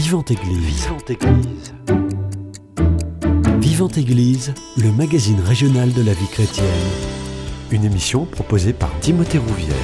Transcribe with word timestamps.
Vivante 0.00 0.30
Église. 0.30 0.84
Vivante 0.84 1.10
Église. 1.10 1.74
Vivante 3.58 3.98
Église, 3.98 4.54
le 4.76 4.92
magazine 4.92 5.40
régional 5.40 5.92
de 5.92 6.02
la 6.02 6.12
vie 6.12 6.28
chrétienne. 6.28 6.68
Une 7.72 7.84
émission 7.84 8.24
proposée 8.24 8.72
par 8.72 8.96
Timothée 9.00 9.38
Rouvière. 9.38 9.74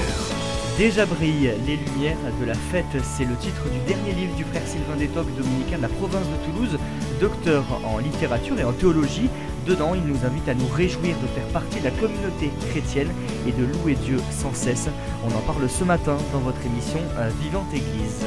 Déjà 0.79 1.05
brillent 1.05 1.51
les 1.67 1.79
lumières 1.79 2.17
de 2.41 2.47
la 2.47 2.55
fête, 2.55 2.87
c'est 3.03 3.25
le 3.25 3.35
titre 3.35 3.65
du 3.73 3.93
dernier 3.93 4.13
livre 4.13 4.37
du 4.37 4.45
frère 4.45 4.63
Sylvain 4.65 4.95
Détoc, 4.97 5.27
dominicain 5.37 5.79
de 5.79 5.83
la 5.83 5.89
province 5.89 6.27
de 6.29 6.53
Toulouse, 6.53 6.79
docteur 7.21 7.65
en 7.85 7.99
littérature 7.99 8.61
et 8.61 8.65
en 8.65 8.73
théologie. 8.73 9.29
Dedans, 9.67 9.97
il 9.97 10.05
nous 10.05 10.25
invite 10.25 10.49
à 10.49 10.55
nous 10.55 10.69
réjouir 10.69 11.17
de 11.19 11.27
faire 11.27 11.49
partie 11.49 11.81
de 11.81 11.87
la 11.87 11.91
communauté 11.91 12.53
chrétienne 12.71 13.11
et 13.49 13.51
de 13.51 13.65
louer 13.65 13.97
Dieu 13.97 14.19
sans 14.31 14.55
cesse. 14.55 14.89
On 15.25 15.37
en 15.37 15.41
parle 15.41 15.69
ce 15.69 15.83
matin 15.83 16.17
dans 16.33 16.39
votre 16.39 16.65
émission 16.65 17.01
euh, 17.19 17.31
Vivante 17.43 17.75
Église. 17.75 18.25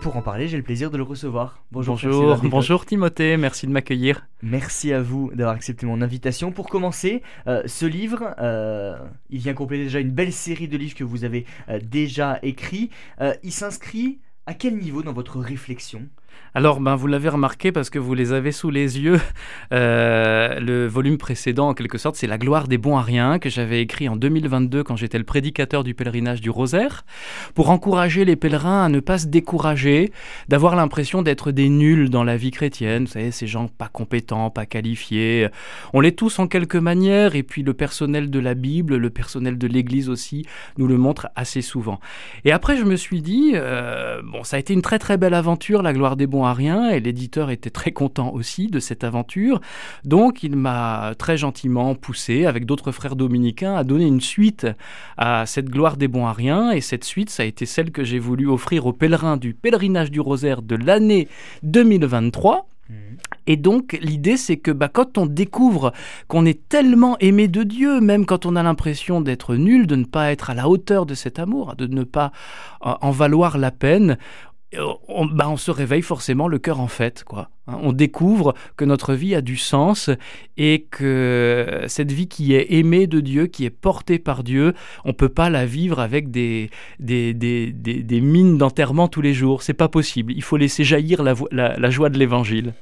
Pour 0.00 0.16
en 0.16 0.22
parler, 0.22 0.48
j'ai 0.48 0.56
le 0.56 0.62
plaisir 0.62 0.90
de 0.90 0.96
le 0.96 1.02
recevoir. 1.02 1.62
Bonjour, 1.70 1.98
bonjour, 2.02 2.38
bonjour 2.44 2.86
Timothée, 2.86 3.36
merci 3.36 3.66
de 3.66 3.72
m'accueillir. 3.72 4.26
Merci 4.42 4.92
à 4.94 5.02
vous 5.02 5.30
d'avoir 5.34 5.54
accepté 5.54 5.84
mon 5.84 6.00
invitation. 6.00 6.52
Pour 6.52 6.70
commencer, 6.70 7.22
euh, 7.46 7.62
ce 7.66 7.84
livre, 7.84 8.34
euh, 8.38 8.98
il 9.28 9.40
vient 9.40 9.52
compléter 9.52 9.84
déjà 9.84 10.00
une 10.00 10.10
belle 10.10 10.32
série 10.32 10.68
de 10.68 10.76
livres 10.78 10.94
que 10.94 11.04
vous 11.04 11.24
avez 11.24 11.44
euh, 11.68 11.78
déjà 11.82 12.38
écrits. 12.42 12.90
il 13.42 13.52
s'inscrit 13.52 14.20
à 14.46 14.54
quel 14.54 14.76
niveau 14.78 15.02
dans 15.02 15.12
votre 15.12 15.38
réflexion? 15.38 16.08
Alors, 16.52 16.80
ben, 16.80 16.96
vous 16.96 17.06
l'avez 17.06 17.28
remarqué 17.28 17.70
parce 17.70 17.90
que 17.90 17.98
vous 17.98 18.14
les 18.14 18.32
avez 18.32 18.52
sous 18.52 18.70
les 18.70 18.98
yeux. 18.98 19.20
Euh, 19.72 20.58
le 20.58 20.86
volume 20.86 21.16
précédent, 21.16 21.68
en 21.68 21.74
quelque 21.74 21.96
sorte, 21.96 22.16
c'est 22.16 22.26
La 22.26 22.38
gloire 22.38 22.66
des 22.66 22.76
bons 22.76 22.96
à 22.96 23.02
rien 23.02 23.38
que 23.38 23.48
j'avais 23.48 23.80
écrit 23.80 24.08
en 24.08 24.16
2022 24.16 24.82
quand 24.82 24.96
j'étais 24.96 25.18
le 25.18 25.24
prédicateur 25.24 25.84
du 25.84 25.94
pèlerinage 25.94 26.40
du 26.40 26.50
Rosaire, 26.50 27.04
pour 27.54 27.70
encourager 27.70 28.24
les 28.24 28.34
pèlerins 28.34 28.84
à 28.84 28.88
ne 28.88 28.98
pas 28.98 29.18
se 29.18 29.26
décourager, 29.28 30.12
d'avoir 30.48 30.74
l'impression 30.74 31.22
d'être 31.22 31.52
des 31.52 31.68
nuls 31.68 32.10
dans 32.10 32.24
la 32.24 32.36
vie 32.36 32.50
chrétienne. 32.50 33.04
Vous 33.04 33.12
savez, 33.12 33.30
ces 33.30 33.46
gens 33.46 33.68
pas 33.68 33.88
compétents, 33.88 34.50
pas 34.50 34.66
qualifiés. 34.66 35.48
On 35.92 36.00
l'est 36.00 36.16
tous 36.16 36.40
en 36.40 36.48
quelque 36.48 36.78
manière, 36.78 37.36
et 37.36 37.44
puis 37.44 37.62
le 37.62 37.74
personnel 37.74 38.28
de 38.28 38.40
la 38.40 38.54
Bible, 38.54 38.96
le 38.96 39.10
personnel 39.10 39.56
de 39.56 39.68
l'Église 39.68 40.08
aussi, 40.08 40.46
nous 40.78 40.88
le 40.88 40.96
montre 40.96 41.28
assez 41.36 41.62
souvent. 41.62 42.00
Et 42.44 42.50
après, 42.50 42.76
je 42.76 42.84
me 42.84 42.96
suis 42.96 43.22
dit, 43.22 43.52
euh, 43.54 44.20
bon, 44.24 44.42
ça 44.42 44.56
a 44.56 44.58
été 44.58 44.74
une 44.74 44.82
très 44.82 44.98
très 44.98 45.16
belle 45.16 45.34
aventure, 45.34 45.82
La 45.82 45.92
gloire 45.92 46.16
des 46.20 46.26
bons 46.26 46.44
à 46.44 46.52
rien 46.52 46.90
et 46.90 47.00
l'éditeur 47.00 47.50
était 47.50 47.70
très 47.70 47.92
content 47.92 48.30
aussi 48.34 48.66
de 48.66 48.78
cette 48.78 49.04
aventure. 49.04 49.60
Donc 50.04 50.42
il 50.42 50.54
m'a 50.54 51.14
très 51.16 51.38
gentiment 51.38 51.94
poussé 51.94 52.44
avec 52.44 52.66
d'autres 52.66 52.92
frères 52.92 53.16
dominicains 53.16 53.74
à 53.74 53.84
donner 53.84 54.06
une 54.06 54.20
suite 54.20 54.66
à 55.16 55.46
cette 55.46 55.70
gloire 55.70 55.96
des 55.96 56.08
bons 56.08 56.26
à 56.26 56.34
rien 56.34 56.72
et 56.72 56.82
cette 56.82 57.04
suite 57.04 57.30
ça 57.30 57.42
a 57.42 57.46
été 57.46 57.64
celle 57.64 57.90
que 57.90 58.04
j'ai 58.04 58.18
voulu 58.18 58.46
offrir 58.48 58.84
aux 58.84 58.92
pèlerins 58.92 59.38
du 59.38 59.54
pèlerinage 59.54 60.10
du 60.10 60.20
rosaire 60.20 60.60
de 60.60 60.76
l'année 60.76 61.26
2023. 61.62 62.66
Et 63.46 63.56
donc 63.56 63.98
l'idée 64.02 64.36
c'est 64.36 64.56
que 64.56 64.70
bah, 64.70 64.88
quand 64.88 65.16
on 65.16 65.26
découvre 65.26 65.92
qu'on 66.28 66.44
est 66.44 66.68
tellement 66.68 67.16
aimé 67.18 67.48
de 67.48 67.62
Dieu, 67.62 68.00
même 68.00 68.26
quand 68.26 68.46
on 68.46 68.56
a 68.56 68.62
l'impression 68.62 69.20
d'être 69.20 69.54
nul, 69.54 69.86
de 69.86 69.96
ne 69.96 70.04
pas 70.04 70.32
être 70.32 70.50
à 70.50 70.54
la 70.54 70.68
hauteur 70.68 71.06
de 71.06 71.14
cet 71.14 71.38
amour, 71.38 71.74
de 71.76 71.86
ne 71.86 72.04
pas 72.04 72.32
euh, 72.84 72.92
en 73.00 73.10
valoir 73.10 73.58
la 73.58 73.70
peine, 73.70 74.18
on, 74.78 75.26
bah, 75.26 75.48
on, 75.48 75.56
se 75.56 75.70
réveille 75.70 76.02
forcément 76.02 76.46
le 76.48 76.58
cœur 76.58 76.80
en 76.80 76.86
fête, 76.86 77.24
quoi. 77.24 77.50
Hein. 77.66 77.78
On 77.82 77.92
découvre 77.92 78.54
que 78.76 78.84
notre 78.84 79.14
vie 79.14 79.34
a 79.34 79.40
du 79.40 79.56
sens 79.56 80.10
et 80.56 80.86
que 80.90 81.84
cette 81.88 82.12
vie 82.12 82.28
qui 82.28 82.54
est 82.54 82.72
aimée 82.74 83.06
de 83.06 83.20
Dieu, 83.20 83.46
qui 83.46 83.64
est 83.64 83.70
portée 83.70 84.18
par 84.18 84.44
Dieu, 84.44 84.74
on 85.04 85.12
peut 85.12 85.28
pas 85.28 85.50
la 85.50 85.66
vivre 85.66 85.98
avec 85.98 86.30
des, 86.30 86.70
des, 87.00 87.34
des, 87.34 87.72
des, 87.72 88.20
mines 88.20 88.58
d'enterrement 88.58 89.08
tous 89.08 89.22
les 89.22 89.34
jours. 89.34 89.62
C'est 89.62 89.74
pas 89.74 89.88
possible. 89.88 90.32
Il 90.32 90.42
faut 90.42 90.56
laisser 90.56 90.84
jaillir 90.84 91.22
la, 91.22 91.34
la 91.50 91.90
joie 91.90 92.10
de 92.10 92.18
l'évangile. 92.18 92.74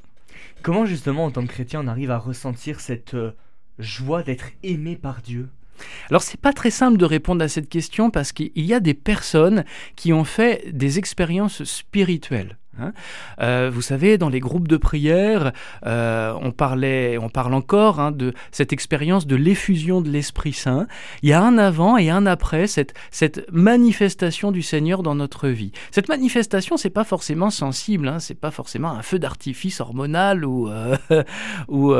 Comment 0.61 0.85
justement, 0.85 1.25
en 1.25 1.31
tant 1.31 1.43
que 1.43 1.51
chrétien, 1.51 1.81
on 1.83 1.87
arrive 1.87 2.11
à 2.11 2.17
ressentir 2.17 2.81
cette 2.81 3.13
euh, 3.13 3.31
joie 3.77 4.23
d'être 4.23 4.51
aimé 4.61 4.97
par 4.97 5.21
Dieu? 5.21 5.49
Alors 6.09 6.21
c'est 6.21 6.39
pas 6.39 6.53
très 6.53 6.71
simple 6.71 6.97
de 6.97 7.05
répondre 7.05 7.43
à 7.43 7.47
cette 7.47 7.69
question 7.69 8.09
parce 8.09 8.31
qu'il 8.31 8.51
y 8.55 8.73
a 8.73 8.79
des 8.79 8.93
personnes 8.93 9.63
qui 9.95 10.13
ont 10.13 10.23
fait 10.23 10.65
des 10.71 10.99
expériences 10.99 11.63
spirituelles. 11.63 12.57
Hein. 12.81 12.93
Euh, 13.41 13.69
vous 13.73 13.81
savez, 13.81 14.17
dans 14.17 14.29
les 14.29 14.39
groupes 14.39 14.67
de 14.67 14.77
prière, 14.77 15.51
euh, 15.85 16.33
on 16.41 16.51
parlait, 16.51 17.17
on 17.17 17.29
parle 17.29 17.53
encore 17.53 17.99
hein, 17.99 18.11
de 18.11 18.33
cette 18.51 18.73
expérience 18.73 19.27
de 19.27 19.35
l'effusion 19.35 20.01
de 20.01 20.09
l'Esprit 20.09 20.53
Saint. 20.53 20.87
Il 21.21 21.29
y 21.29 21.33
a 21.33 21.41
un 21.41 21.57
avant 21.57 21.97
et 21.97 22.09
un 22.09 22.25
après 22.25 22.67
cette, 22.67 22.93
cette 23.11 23.45
manifestation 23.51 24.51
du 24.51 24.61
Seigneur 24.61 25.03
dans 25.03 25.15
notre 25.15 25.47
vie. 25.47 25.71
Cette 25.91 26.09
manifestation, 26.09 26.77
c'est 26.77 26.89
pas 26.89 27.03
forcément 27.03 27.49
sensible, 27.49 28.07
hein, 28.07 28.19
c'est 28.19 28.39
pas 28.39 28.51
forcément 28.51 28.91
un 28.91 29.01
feu 29.01 29.19
d'artifice 29.19 29.79
hormonal 29.81 30.45
ou, 30.45 30.69
euh, 30.69 30.95
ou 31.67 31.93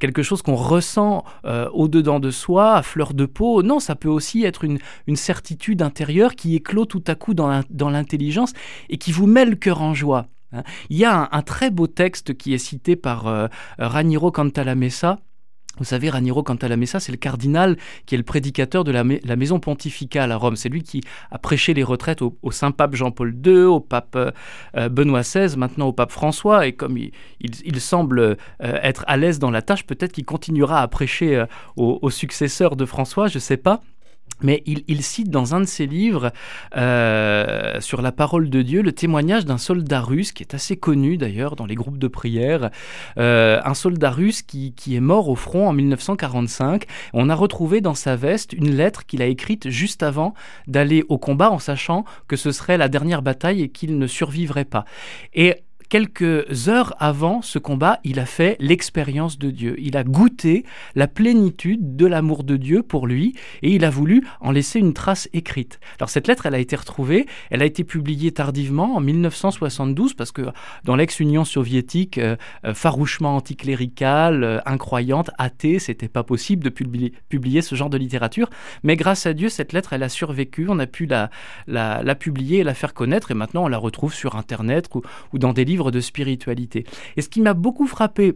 quelque 0.00 0.22
chose 0.22 0.42
qu'on 0.42 0.56
ressent 0.56 1.24
au 1.72 1.88
dedans 1.88 2.20
de 2.20 2.30
soi, 2.30 2.74
à 2.74 2.82
fleur 2.82 3.14
de 3.14 3.26
peau. 3.26 3.62
Non, 3.62 3.80
ça 3.80 3.94
peut 3.94 4.08
aussi 4.08 4.44
être 4.44 4.64
une, 4.64 4.78
une 5.06 5.16
certitude 5.16 5.82
intérieure 5.82 6.34
qui 6.34 6.54
éclot 6.54 6.84
tout 6.84 7.02
à 7.06 7.14
coup 7.14 7.34
dans 7.34 7.90
l'intelligence 7.90 8.52
et 8.88 8.98
qui 8.98 9.12
vous 9.12 9.25
met 9.26 9.44
le 9.44 9.56
cœur 9.56 9.82
en 9.82 9.94
joie. 9.94 10.26
Hein. 10.52 10.62
Il 10.90 10.96
y 10.96 11.04
a 11.04 11.28
un, 11.30 11.42
très 11.42 11.70
beau 11.70 11.86
texte 11.86 12.36
qui 12.36 12.54
est 12.54 12.58
cité 12.58 12.96
par 12.96 13.26
euh, 13.26 13.48
Raniero 13.78 14.30
Cantalamessa. 14.30 15.18
Vous 15.78 15.84
savez, 15.84 16.08
Raniero 16.08 16.42
Cantalamessa, 16.42 17.00
c'est 17.00 17.12
le 17.12 17.18
cardinal 17.18 17.76
qui 18.06 18.14
est 18.14 18.18
le 18.18 18.24
prédicateur 18.24 18.82
de 18.82 18.92
la, 18.92 19.04
maison 19.04 19.60
pontificale 19.60 20.32
à 20.32 20.36
Rome. 20.36 20.56
C'est 20.56 20.70
lui 20.70 20.82
qui 20.82 21.02
a 21.30 21.38
prêché 21.38 21.74
les 21.74 21.82
retraites 21.82 22.22
au, 22.22 22.34
Saint-Pape 22.50 22.94
Jean-Paul 22.94 23.36
II, 23.44 23.64
au 23.64 23.80
pape 23.80 24.16
euh, 24.16 24.88
Benoît 24.88 25.20
XVI, 25.20 25.54
maintenant 25.58 25.88
au 25.88 25.92
pape 25.92 26.12
François. 26.12 26.66
Et 26.66 26.72
comme 26.72 26.96
il, 26.96 27.80
semble 27.80 28.20
euh, 28.20 28.36
être 28.58 29.04
à 29.06 29.18
l'aise 29.18 29.38
dans 29.38 29.50
la 29.50 29.60
tâche, 29.60 29.84
peut-être 29.84 30.12
qu'il 30.12 30.24
continuera 30.24 30.80
à 30.80 30.88
prêcher 30.88 31.44
au, 31.76 31.98
au 32.00 32.08
successeur 32.08 32.74
de 32.74 32.86
François, 32.86 33.28
je 33.28 33.36
ne 33.36 33.40
sais 33.40 33.58
pas. 33.58 33.82
Mais 34.42 34.62
il, 34.66 35.02
cite 35.02 35.30
dans 35.30 35.54
un 35.54 35.60
de 35.60 35.66
ses 35.66 35.86
livres 35.86 36.30
euh, 36.76 37.80
sur 37.80 38.02
la 38.02 38.12
parole 38.12 38.50
de 38.50 38.62
Dieu 38.62 38.82
le 38.82 38.92
témoignage 38.92 39.46
d'un 39.46 39.58
soldat 39.58 40.00
russe 40.00 40.32
qui 40.32 40.42
est 40.42 40.54
assez 40.54 40.76
connu 40.76 41.16
d'ailleurs 41.16 41.56
dans 41.56 41.66
les 41.66 41.74
groupes 41.74 41.98
de 41.98 42.08
prière, 42.08 42.70
euh, 43.18 43.60
un 43.64 43.74
soldat 43.74 44.10
russe 44.10 44.42
qui, 44.42 44.72
qui, 44.74 44.94
est 44.94 45.00
mort 45.00 45.28
au 45.28 45.36
front 45.36 45.68
en 45.68 45.72
1945. 45.72 46.84
On 47.14 47.30
a 47.30 47.34
retrouvé 47.34 47.80
dans 47.80 47.94
sa 47.94 48.16
veste 48.16 48.52
une 48.52 48.74
lettre 48.74 49.06
qu'il 49.06 49.22
a 49.22 49.26
écrite 49.26 49.70
juste 49.70 50.02
avant 50.02 50.34
d'aller 50.66 51.04
au 51.08 51.18
combat 51.18 51.50
en 51.50 51.58
sachant 51.58 52.04
que 52.28 52.36
ce 52.36 52.52
serait 52.52 52.78
la 52.78 52.88
dernière 52.88 53.22
bataille 53.22 53.62
et 53.62 53.68
qu'il 53.68 53.98
ne 53.98 54.06
survivrait 54.06 54.64
pas. 54.64 54.84
Et 55.34 55.54
quelques 55.88 56.68
heures 56.68 56.94
avant 56.98 57.42
ce 57.42 57.58
combat, 57.58 58.00
il 58.04 58.18
a 58.18 58.26
fait 58.26 58.56
l'expérience 58.60 59.38
de 59.38 59.50
Dieu. 59.50 59.76
Il 59.78 59.96
a 59.96 60.04
goûté 60.04 60.64
la 60.94 61.06
plénitude 61.06 61.96
de 61.96 62.06
l'amour 62.06 62.44
de 62.44 62.56
Dieu 62.56 62.82
pour 62.82 63.06
lui 63.06 63.34
et 63.62 63.70
il 63.70 63.84
a 63.84 63.90
voulu 63.90 64.26
en 64.40 64.50
laisser 64.50 64.78
une 64.78 64.94
trace 64.94 65.28
écrite. 65.32 65.78
Alors 65.98 66.10
cette 66.10 66.26
lettre, 66.26 66.46
elle 66.46 66.54
a 66.54 66.58
été 66.58 66.76
retrouvée, 66.76 67.26
elle 67.50 67.62
a 67.62 67.64
été 67.64 67.84
publiée 67.84 68.32
tardivement 68.32 68.96
en 68.96 69.00
1972 69.00 70.14
parce 70.14 70.32
que 70.32 70.42
dans 70.84 70.96
l'ex-Union 70.96 71.44
soviétique, 71.44 72.18
euh, 72.18 72.36
euh, 72.64 72.74
farouchement 72.74 73.36
anticléricale, 73.36 74.44
euh, 74.44 74.58
incroyante, 74.66 75.30
athée, 75.38 75.78
c'était 75.78 76.08
pas 76.08 76.22
possible 76.22 76.64
de 76.64 76.70
publier, 76.70 77.62
ce 77.62 77.74
genre 77.74 77.90
de 77.90 77.98
littérature. 77.98 78.50
Mais 78.82 78.96
grâce 78.96 79.26
à 79.26 79.34
Dieu, 79.34 79.48
cette 79.48 79.72
lettre, 79.72 79.92
elle 79.92 80.02
a 80.02 80.08
survécu. 80.08 80.66
On 80.68 80.78
a 80.78 80.86
pu 80.86 81.06
la, 81.06 81.30
publier 82.18 82.58
et 82.58 82.64
la 82.64 82.74
faire 82.74 82.94
connaître 82.94 83.30
et 83.30 83.34
maintenant 83.34 83.64
on 83.64 83.68
la 83.68 83.78
retrouve 83.78 84.14
sur 84.14 84.36
Internet 84.36 84.88
ou 85.32 85.38
dans 85.38 85.52
des 85.52 85.64
livres 85.64 85.75
de 85.90 86.00
spiritualité. 86.00 86.84
Et 87.16 87.22
ce 87.22 87.28
qui 87.28 87.40
m'a 87.40 87.54
beaucoup 87.54 87.86
frappé 87.86 88.34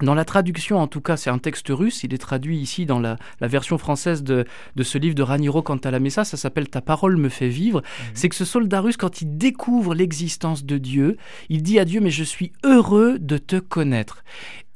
dans 0.00 0.14
la 0.14 0.24
traduction, 0.24 0.78
en 0.78 0.86
tout 0.86 1.00
cas, 1.00 1.16
c'est 1.16 1.30
un 1.30 1.38
texte 1.38 1.68
russe. 1.68 2.02
Il 2.02 2.14
est 2.14 2.18
traduit 2.18 2.58
ici 2.58 2.86
dans 2.86 2.98
la, 2.98 3.18
version 3.40 3.78
française 3.78 4.22
de, 4.22 4.44
ce 4.80 4.98
livre 4.98 5.14
de 5.14 5.22
Raniro 5.22 5.62
Cantalamessa. 5.62 6.24
Ça 6.24 6.36
s'appelle 6.36 6.68
Ta 6.68 6.80
parole 6.80 7.16
me 7.16 7.28
fait 7.28 7.48
vivre. 7.48 7.80
Mhm. 7.80 8.06
C'est 8.14 8.28
que 8.28 8.34
ce 8.34 8.44
soldat 8.44 8.80
russe, 8.80 8.96
quand 8.96 9.20
il 9.20 9.36
découvre 9.36 9.94
l'existence 9.94 10.64
de 10.64 10.78
Dieu, 10.78 11.18
il 11.50 11.62
dit 11.62 11.78
à 11.78 11.84
Dieu 11.84 12.00
Mais 12.00 12.10
je 12.10 12.24
suis 12.24 12.52
heureux 12.64 13.18
de 13.18 13.38
te 13.38 13.56
connaître. 13.56 14.24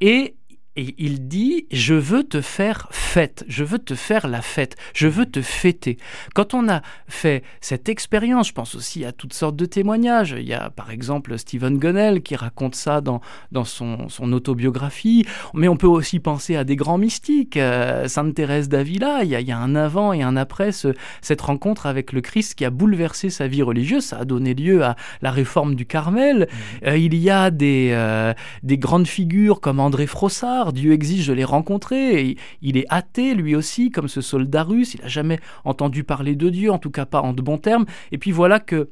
Et 0.01 0.37
et 0.77 0.95
il 0.99 1.29
dit 1.29 1.67
Je 1.71 1.95
veux 1.95 2.25
te 2.25 2.41
faire 2.41 2.89
fête, 2.91 3.45
je 3.49 3.65
veux 3.65 3.79
te 3.79 3.95
faire 3.95 4.29
la 4.29 4.43
fête, 4.43 4.77
je 4.95 5.09
veux 5.09 5.27
te 5.27 5.43
fêter. 5.43 5.97
Quand 6.35 6.55
on 6.55 6.69
a 6.69 6.83
fait 7.09 7.43
cette 7.61 7.89
expérience, 7.89 8.49
je 8.49 8.53
pense 8.53 8.75
aussi 8.75 9.05
à 9.05 9.13
toutes 9.13 9.33
sortes 9.33 9.57
de 9.57 9.67
témoignages. 9.67 10.35
Il 10.39 10.47
y 10.47 10.55
a 10.55 10.71
par 10.71 10.91
exemple 10.91 11.39
Stephen 11.39 11.79
Gunnell 11.79 12.23
qui 12.23 12.37
raconte 12.37 12.75
ça 12.75 13.01
dans, 13.01 13.21
dans 13.53 13.65
son, 13.65 14.09
son 14.09 14.33
autobiographie, 14.33 15.25
mais 15.55 15.69
on 15.69 15.77
peut 15.77 15.87
aussi 15.87 16.21
penser 16.21 16.57
à 16.57 16.65
des 16.65 16.77
grands 16.77 16.99
mystiques. 16.99 17.57
Euh, 17.57 18.07
Sainte 18.09 18.35
Thérèse 18.35 18.69
d'Avila, 18.69 19.25
il, 19.25 19.33
il, 19.33 19.49
y 19.49 19.53
a 19.53 19.59
un 19.59 19.75
avant 19.75 20.13
et 20.13 20.23
un 20.23 20.37
après 20.37 20.73
ce, 20.73 20.95
cette 21.23 21.41
rencontre 21.41 21.87
avec 21.87 22.13
le 22.13 22.21
Christ 22.21 22.55
qui 22.55 22.65
a 22.65 22.71
bouleversé 22.71 23.31
sa 23.31 23.47
vie 23.47 23.63
religieuse. 23.63 24.05
Ça 24.05 24.19
a 24.19 24.25
donné 24.25 24.55
lieu 24.55 24.85
à 24.85 24.97
la 25.23 25.31
réforme 25.31 25.75
du 25.75 25.87
Carmel. 25.87 26.49
Mmh. 26.51 26.87
Euh, 26.87 26.99
il 26.99 27.15
y 27.15 27.31
a 27.31 27.51
des, 27.51 27.91
euh, 27.93 28.35
des 28.63 28.79
grandes 28.79 29.07
figures 29.07 29.61
comme 29.61 29.81
André 29.81 30.07
Frossard 30.07 30.66
Dieu 30.73 30.93
exige 30.93 31.27
de 31.27 31.33
les 31.33 31.45
rencontrer. 31.45 32.37
il 32.63 32.77
est 32.77 32.87
athée 32.89 33.35
lui 33.35 33.55
aussi, 33.55 33.91
comme 33.91 34.09
ce 34.09 34.21
soldat 34.21 34.63
russe, 34.63 34.95
il 34.95 35.01
n'a 35.03 35.09
jamais 35.09 35.41
entendu 35.65 36.05
parler 36.05 36.35
de 36.35 36.49
Dieu, 36.51 36.71
en 36.71 36.79
tout 36.79 36.91
cas 36.91 37.07
pas 37.07 37.21
en 37.21 37.33
de 37.33 37.43
bons 37.43 37.59
termes. 37.59 37.87
Et 38.13 38.19
puis 38.19 38.33
voilà 38.33 38.61
que 38.61 38.91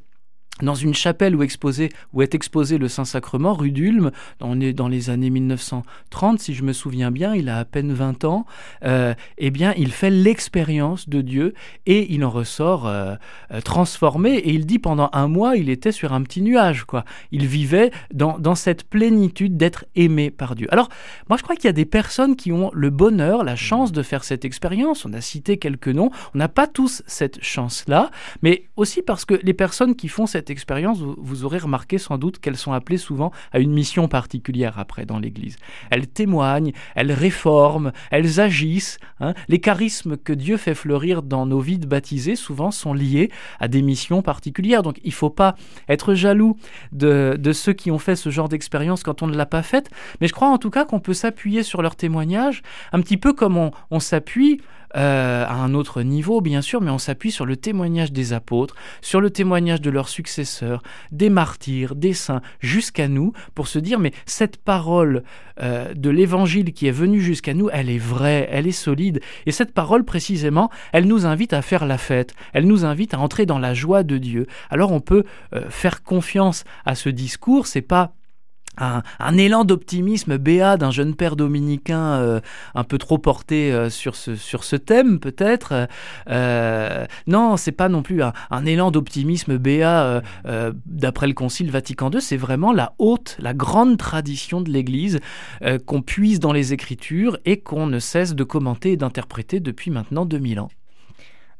dans 0.62 0.74
une 0.74 0.94
chapelle 0.94 1.34
où, 1.34 1.42
exposé, 1.42 1.90
où 2.12 2.22
est 2.22 2.34
exposé 2.34 2.78
le 2.78 2.86
Saint-Sacrement, 2.86 3.54
rue 3.54 3.72
d'Ulm, 3.72 4.12
on 4.40 4.60
est 4.60 4.72
dans 4.72 4.86
les 4.86 5.10
années 5.10 5.30
1930, 5.30 6.38
si 6.38 6.54
je 6.54 6.62
me 6.62 6.72
souviens 6.72 7.10
bien, 7.10 7.34
il 7.34 7.48
a 7.48 7.58
à 7.58 7.64
peine 7.64 7.92
20 7.92 8.24
ans, 8.24 8.46
euh, 8.84 9.14
eh 9.38 9.50
bien, 9.50 9.74
il 9.76 9.90
fait 9.90 10.10
l'expérience 10.10 11.08
de 11.08 11.22
Dieu 11.22 11.54
et 11.86 12.12
il 12.14 12.24
en 12.24 12.30
ressort 12.30 12.86
euh, 12.86 13.16
euh, 13.50 13.60
transformé. 13.62 14.34
Et 14.34 14.50
il 14.50 14.64
dit 14.64 14.78
pendant 14.78 15.10
un 15.12 15.26
mois, 15.26 15.56
il 15.56 15.70
était 15.70 15.90
sur 15.90 16.12
un 16.12 16.22
petit 16.22 16.40
nuage, 16.40 16.84
quoi. 16.84 17.04
Il 17.32 17.46
vivait 17.46 17.90
dans, 18.12 18.38
dans 18.38 18.54
cette 18.54 18.84
plénitude 18.84 19.56
d'être 19.56 19.86
aimé 19.96 20.30
par 20.30 20.54
Dieu. 20.54 20.68
Alors, 20.70 20.88
moi, 21.28 21.36
je 21.36 21.42
crois 21.42 21.56
qu'il 21.56 21.64
y 21.64 21.68
a 21.68 21.72
des 21.72 21.84
personnes 21.84 22.36
qui 22.36 22.52
ont 22.52 22.70
le 22.72 22.90
bonheur, 22.90 23.42
la 23.42 23.56
chance 23.56 23.90
de 23.90 24.02
faire 24.02 24.22
cette 24.22 24.44
expérience. 24.44 25.04
On 25.04 25.12
a 25.14 25.20
cité 25.20 25.56
quelques 25.56 25.88
noms. 25.88 26.10
On 26.34 26.38
n'a 26.38 26.48
pas 26.48 26.68
tous 26.68 27.02
cette 27.06 27.42
chance-là, 27.42 28.12
mais 28.42 28.68
aussi 28.76 29.02
parce 29.02 29.24
que 29.24 29.34
les 29.42 29.54
personnes 29.54 29.96
qui 29.96 30.06
font 30.08 30.26
cette 30.26 30.43
expérience, 30.50 30.98
vous, 31.00 31.44
aurez 31.44 31.58
remarqué 31.58 31.98
sans 31.98 32.18
doute 32.18 32.38
qu'elles 32.38 32.56
sont 32.56 32.72
appelées 32.72 32.98
souvent 32.98 33.32
à 33.52 33.58
une 33.58 33.72
mission 33.72 34.08
particulière 34.08 34.78
après 34.78 35.06
dans 35.06 35.18
l'Église. 35.18 35.56
Elles 35.90 36.06
témoignent, 36.06 36.72
elles 36.94 37.12
réforment, 37.12 37.92
elles 38.10 38.40
agissent. 38.40 38.98
Hein. 39.20 39.34
Les 39.48 39.60
charismes 39.60 40.16
que 40.16 40.32
Dieu 40.32 40.56
fait 40.56 40.74
fleurir 40.74 41.22
dans 41.22 41.46
nos 41.46 41.60
vies 41.60 41.78
de 41.78 41.86
baptisés 41.86 42.36
souvent 42.36 42.70
sont 42.70 42.94
liés 42.94 43.30
à 43.60 43.68
des 43.68 43.82
missions 43.82 44.22
particulières. 44.22 44.82
Donc 44.82 45.00
il 45.04 45.08
ne 45.08 45.14
faut 45.14 45.30
pas 45.30 45.54
être 45.88 46.14
jaloux 46.14 46.56
de, 46.92 47.38
ceux 47.52 47.72
qui 47.72 47.90
ont 47.90 47.98
fait 47.98 48.16
ce 48.16 48.30
genre 48.30 48.48
d'expérience 48.48 49.02
quand 49.02 49.22
on 49.22 49.26
ne 49.26 49.36
l'a 49.36 49.46
pas 49.46 49.62
faite. 49.62 49.90
Mais 50.20 50.28
je 50.28 50.32
crois 50.32 50.48
en 50.48 50.58
tout 50.58 50.70
cas 50.70 50.84
qu'on 50.84 51.00
peut 51.00 51.14
s'appuyer 51.14 51.62
sur 51.62 51.82
leurs 51.82 51.96
témoignages, 51.96 52.62
un 52.92 53.00
petit 53.00 53.16
peu 53.16 53.32
comme 53.32 53.70
on 53.90 54.00
s'appuie 54.00 54.60
euh, 54.96 55.44
à 55.44 55.54
un 55.54 55.74
autre 55.74 56.02
niveau, 56.02 56.40
bien 56.40 56.62
sûr, 56.62 56.80
mais 56.80 56.90
on 56.90 56.98
s'appuie 56.98 57.30
sur 57.30 57.46
le 57.46 57.56
témoignage 57.56 58.12
des 58.12 58.32
apôtres, 58.32 58.74
sur 59.00 59.20
le 59.20 59.30
témoignage 59.30 59.80
de 59.80 59.90
leurs 59.90 60.08
successeurs, 60.08 60.82
des 61.10 61.30
martyrs, 61.30 61.94
des 61.94 62.12
saints, 62.12 62.42
jusqu'à 62.60 63.08
nous, 63.08 63.32
pour 63.54 63.66
se 63.66 63.78
dire, 63.78 63.98
mais 63.98 64.12
cette 64.26 64.56
parole 64.56 65.24
euh, 65.60 65.94
de 65.94 66.10
l'évangile 66.10 66.72
qui 66.72 66.86
est 66.86 66.92
venue 66.92 67.20
jusqu'à 67.20 67.54
nous, 67.54 67.70
elle 67.72 67.90
est 67.90 67.98
vraie, 67.98 68.48
elle 68.50 68.66
est 68.66 68.72
solide, 68.72 69.20
et 69.46 69.52
cette 69.52 69.74
parole, 69.74 70.04
précisément, 70.04 70.70
elle 70.92 71.06
nous 71.06 71.26
invite 71.26 71.52
à 71.52 71.62
faire 71.62 71.86
la 71.86 71.98
fête, 71.98 72.34
elle 72.52 72.66
nous 72.66 72.84
invite 72.84 73.14
à 73.14 73.18
entrer 73.18 73.46
dans 73.46 73.58
la 73.58 73.74
joie 73.74 74.02
de 74.02 74.18
Dieu. 74.18 74.46
Alors 74.70 74.92
on 74.92 75.00
peut 75.00 75.24
euh, 75.54 75.68
faire 75.70 76.02
confiance 76.02 76.64
à 76.84 76.94
ce 76.94 77.08
discours, 77.08 77.66
c'est 77.66 77.82
pas 77.82 78.12
un, 78.78 79.36
élan 79.36 79.64
d'optimisme 79.64 80.36
béat 80.38 80.76
d'un 80.76 80.90
jeune 80.90 81.14
père 81.14 81.36
dominicain 81.36 82.14
euh, 82.14 82.40
un 82.74 82.84
peu 82.84 82.98
trop 82.98 83.18
porté 83.18 83.72
euh, 83.72 83.90
sur, 83.90 84.14
ce, 84.16 84.76
thème 84.76 85.18
peut-être. 85.18 85.88
Euh, 86.28 87.06
non, 87.26 87.56
c'est 87.56 87.72
pas 87.72 87.88
non 87.88 88.02
plus 88.02 88.22
un, 88.22 88.66
élan 88.66 88.90
d'optimisme 88.90 89.58
béat 89.58 90.22
euh, 90.46 90.72
d'après 90.86 91.26
le 91.26 91.34
Concile 91.34 91.70
Vatican 91.70 92.10
II, 92.10 92.20
c'est 92.20 92.36
vraiment 92.36 92.72
la 92.72 92.94
haute, 92.98 93.36
la 93.38 93.54
grande 93.54 93.98
tradition 93.98 94.60
de 94.60 94.70
l'Église 94.70 95.20
qu'on 95.86 96.02
puise 96.02 96.40
dans 96.40 96.52
les 96.52 96.72
Écritures 96.72 97.38
et 97.44 97.60
qu'on 97.60 97.86
ne 97.86 97.98
cesse 97.98 98.34
de 98.34 98.44
commenter 98.44 98.92
et 98.92 98.96
d'interpréter 98.96 99.60
depuis 99.60 99.90
maintenant 99.90 100.26
2000 100.26 100.60
ans. 100.60 100.68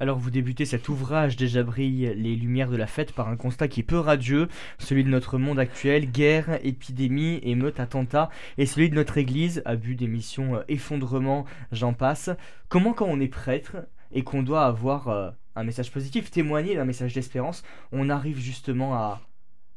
Alors 0.01 0.19
vous 0.19 0.31
débutez 0.31 0.65
cet 0.65 0.89
ouvrage 0.89 1.37
déjà 1.37 1.63
brille 1.63 2.13
les 2.17 2.35
lumières 2.35 2.71
de 2.71 2.77
la 2.77 2.89
fête 2.89 3.13
par 3.13 3.29
un 3.29 3.37
constat 3.37 3.69
qui 3.69 3.81
est 3.81 3.85
peu 3.85 3.99
radieux, 3.99 4.49
celui 4.79 5.05
de 5.05 5.09
notre 5.09 5.39
monde 5.39 5.61
actuel, 5.61 6.11
guerre, 6.11 6.59
épidémie, 6.65 7.39
émeute, 7.45 7.79
attentat, 7.79 8.29
et 8.59 8.67
celui 8.67 8.91
de 8.91 8.97
notre 8.97 9.19
Église, 9.19 9.63
abus 9.65 9.95
d'émissions, 9.95 10.57
euh, 10.57 10.63
effondrement, 10.69 11.45
j'en 11.71 11.93
passe. 11.93 12.31
Comment 12.69 12.93
quand 12.93 13.07
on 13.07 13.21
est 13.21 13.29
prêtre 13.29 13.77
et 14.11 14.25
qu'on 14.25 14.43
doit 14.43 14.65
avoir 14.65 15.09
euh, 15.09 15.31
un 15.55 15.63
message 15.63 15.93
positif, 15.93 16.31
témoigner 16.31 16.75
d'un 16.75 16.85
message 16.85 17.15
d'espérance, 17.15 17.63
on 17.93 18.11
arrive 18.11 18.39
justement 18.39 18.95
à, 18.95 19.21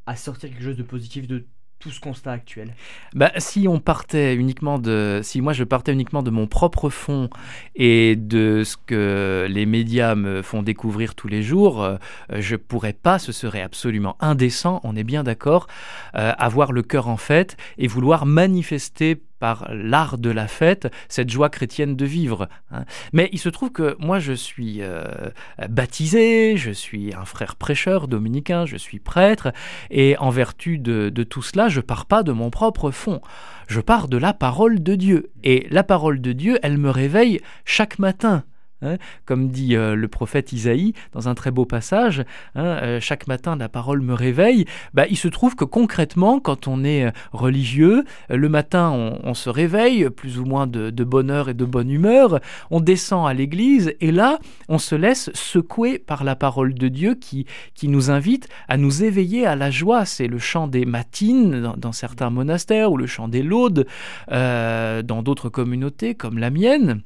à 0.08 0.16
sortir 0.16 0.50
quelque 0.50 0.64
chose 0.64 0.78
de 0.78 0.84
positif 0.84 1.28
de 1.28 1.46
tout 1.80 1.92
ce 1.92 2.00
constat 2.00 2.32
actuel. 2.32 2.74
Bah, 3.14 3.32
Si 3.38 3.68
on 3.68 3.80
partait 3.80 4.36
uniquement 4.36 4.80
de, 4.80 5.22
si 5.24 5.42
moi 5.42 5.54
je 5.54 5.64
partais 5.64 5.94
uniquement 5.94 6.24
de 6.24 6.32
mon 6.32 6.48
propre 6.48 6.90
fond 6.90 7.30
et 7.76 8.16
de 8.16 8.64
ce 8.64 8.78
que 8.78 9.48
les 9.50 9.66
médias 9.66 10.16
me 10.16 10.42
font 10.42 10.64
découvrir 10.64 11.14
tous 11.16 11.28
les 11.28 11.44
jours, 11.44 11.84
euh, 11.84 11.98
je 12.32 12.56
pourrais 12.56 12.94
pas, 12.94 13.20
ce 13.20 13.32
serait 13.32 13.62
absolument 13.62 14.18
indécent, 14.20 14.80
on 14.84 14.96
est 14.96 15.04
bien 15.04 15.24
d'accord, 15.24 15.68
euh, 16.16 16.34
avoir 16.38 16.72
le 16.72 16.82
cœur 16.82 17.08
en 17.08 17.18
fête 17.18 17.58
et 17.78 17.88
vouloir 17.88 18.26
manifester 18.26 19.22
par 19.40 19.68
l'art 19.72 20.18
de 20.18 20.30
la 20.30 20.48
fête, 20.48 20.92
cette 21.10 21.30
joie 21.30 21.50
chrétienne 21.50 21.96
de 21.96 22.06
vivre. 22.06 22.50
Hein. 22.72 22.86
Mais 23.14 23.30
il 23.32 23.40
se 23.40 23.50
trouve 23.50 23.72
que 23.72 23.96
moi 24.00 24.20
je 24.20 24.34
suis 24.34 24.78
euh, 24.82 25.30
baptisé, 25.70 26.58
je 26.58 26.72
suis 26.72 27.14
un 27.14 27.26
frère 27.26 27.56
prêcheur 27.56 28.08
dominicain, 28.08 28.66
je 28.66 28.78
suis 28.78 29.00
prêtre, 29.00 29.52
et 29.92 30.18
en 30.18 30.30
vertu 30.30 30.78
de, 30.80 31.10
de 31.10 31.24
tout 31.24 31.42
cela, 31.42 31.70
je 31.70 31.82
pars 31.82 32.06
pas 32.06 32.24
de 32.24 32.32
mon 32.32 32.50
propre 32.50 32.92
fond, 32.92 33.22
je 33.68 33.82
pars 33.82 34.08
de 34.08 34.18
la 34.18 34.34
parole 34.34 34.82
de 34.82 34.96
Dieu. 34.96 35.32
Et 35.44 35.68
la 35.70 35.84
parole 35.84 36.22
de 36.22 36.34
Dieu, 36.34 36.60
elle 36.64 36.78
me 36.78 36.90
réveille 36.90 37.42
chaque 37.66 38.00
matin. 38.00 38.44
Hein, 38.84 38.98
comme 39.26 39.50
dit 39.50 39.76
euh, 39.76 39.96
le 39.96 40.08
prophète 40.08 40.54
Isaïe 40.54 40.94
dans 41.12 41.28
un 41.28 41.34
très 41.34 41.50
beau 41.50 41.66
passage, 41.66 42.24
hein, 42.54 42.64
euh, 42.64 43.00
chaque 43.00 43.26
matin 43.26 43.56
la 43.56 43.70
parole 43.70 44.02
me 44.02 44.14
réveille, 44.14 44.66
bah, 44.94 45.08
il 45.10 45.18
se 45.18 45.28
trouve 45.28 45.56
que 45.56 45.66
concrètement, 45.66 46.40
quand 46.40 46.68
on 46.68 46.84
est 46.84 47.06
euh, 47.06 47.12
religieux, 47.32 48.04
le 48.30 48.50
matin 48.50 48.92
on, 48.92 49.34
se 49.34 49.50
réveille, 49.50 50.12
plus 50.12 50.38
ou 50.38 50.46
moins 50.46 50.68
de, 50.68 50.92
de, 50.92 51.04
bonheur 51.04 51.50
et 51.50 51.56
de 51.56 51.66
bonne 51.66 51.90
humeur, 51.90 52.40
on 52.70 52.80
descend 52.80 53.28
à 53.28 53.34
l'église 53.34 53.96
et 54.00 54.12
là 54.12 54.38
on 54.70 54.78
se 54.78 54.94
laisse 54.94 55.32
secouer 55.34 55.98
par 55.98 56.24
la 56.24 56.36
parole 56.36 56.76
de 56.76 56.88
Dieu 56.88 57.16
qui, 57.16 57.48
qui 57.74 57.88
nous 57.88 58.12
invite 58.12 58.48
à 58.68 58.78
nous 58.78 59.04
éveiller 59.04 59.48
à 59.48 59.56
la 59.56 59.72
joie. 59.72 60.06
C'est 60.06 60.28
le 60.28 60.38
chant 60.38 60.68
des 60.68 60.86
matines 60.86 61.64
dans, 61.64 61.76
dans, 61.76 61.92
certains 61.92 62.30
monastères 62.30 62.92
ou 62.92 62.98
le 62.98 63.08
chant 63.08 63.28
des 63.28 63.42
laudes 63.42 63.88
dans 64.30 65.24
d'autres 65.24 65.50
communautés 65.50 66.14
comme 66.14 66.38
la 66.38 66.52
mienne. 66.52 67.02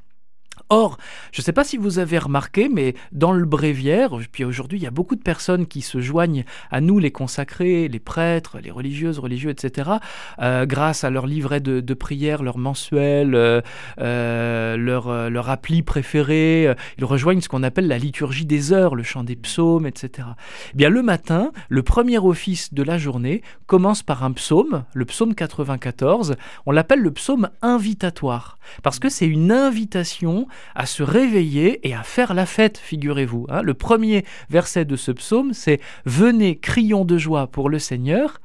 Or, 0.72 0.98
je 1.34 1.42
ne 1.42 1.44
sais 1.44 1.52
pas 1.52 1.66
si 1.66 1.76
vous 1.76 2.00
avez 2.00 2.18
remarqué, 2.18 2.70
mais 2.70 2.96
dans 3.12 3.34
le 3.34 3.44
bréviaire, 3.44 4.12
puis 4.32 4.46
aujourd'hui, 4.46 4.80
il 4.80 4.82
y 4.82 4.88
a 4.88 4.92
beaucoup 4.92 5.18
de 5.18 5.22
personnes 5.22 5.66
qui 5.68 5.82
se 5.82 6.00
joignent 6.00 6.46
à 6.72 6.80
nous, 6.80 6.98
les 6.98 7.12
consacrés, 7.12 7.90
les 7.90 8.00
prêtres, 8.00 8.58
les 8.64 8.72
religieuses, 8.72 9.20
religieux, 9.20 9.50
etc., 9.50 9.92
euh, 10.40 10.66
grâce 10.66 11.04
à 11.04 11.10
leur 11.10 11.28
livret 11.28 11.60
de, 11.60 11.94
prière, 11.94 12.42
leur 12.42 12.58
mensuel, 12.58 13.36
euh, 13.36 13.60
euh, 14.00 14.78
leur, 14.78 15.30
leur 15.30 15.50
appli 15.50 15.82
préféré. 15.82 16.74
Ils 16.98 17.04
rejoignent 17.04 17.42
ce 17.42 17.50
qu'on 17.50 17.64
appelle 17.64 17.90
la 17.90 17.98
liturgie 17.98 18.46
des 18.46 18.72
heures, 18.72 18.96
le 18.96 19.04
chant 19.04 19.26
des 19.26 19.36
psaumes, 19.36 19.86
etc. 19.86 20.26
Eh 20.74 20.78
bien, 20.78 20.88
le 20.88 21.04
matin, 21.04 21.52
le 21.68 21.84
premier 21.84 22.18
office 22.18 22.74
de 22.74 22.84
la 22.84 22.98
journée 22.98 23.42
commence 23.66 24.04
par 24.04 24.24
un 24.24 24.32
psaume, 24.32 24.86
le 24.94 25.04
psaume 25.04 25.36
94. 25.36 26.38
On 26.66 26.72
l'appelle 26.72 27.02
le 27.02 27.12
psaume 27.12 27.50
invitatoire, 27.62 28.58
parce 28.84 29.00
que 29.00 29.10
c'est 29.10 29.28
une 29.28 29.52
invitation 29.52 30.48
à 30.76 30.86
se 30.86 31.04
réveiller 31.04 31.88
et 31.88 31.94
à 31.94 32.04
faire 32.04 32.34
la 32.34 32.46
fête, 32.46 32.78
figurez-vous. 32.78 33.46
Hein. 33.50 33.62
Le 33.62 33.74
premier 33.74 34.26
verset 34.50 34.86
de 34.86 34.96
ce 34.96 35.12
psaume, 35.12 35.54
c'est 35.54 35.80
Venez, 36.06 36.58
crions 36.58 37.06
de 37.06 37.18
joie 37.18 37.48
pour 37.48 37.70
le 37.70 37.80
Seigneur. 37.80 38.42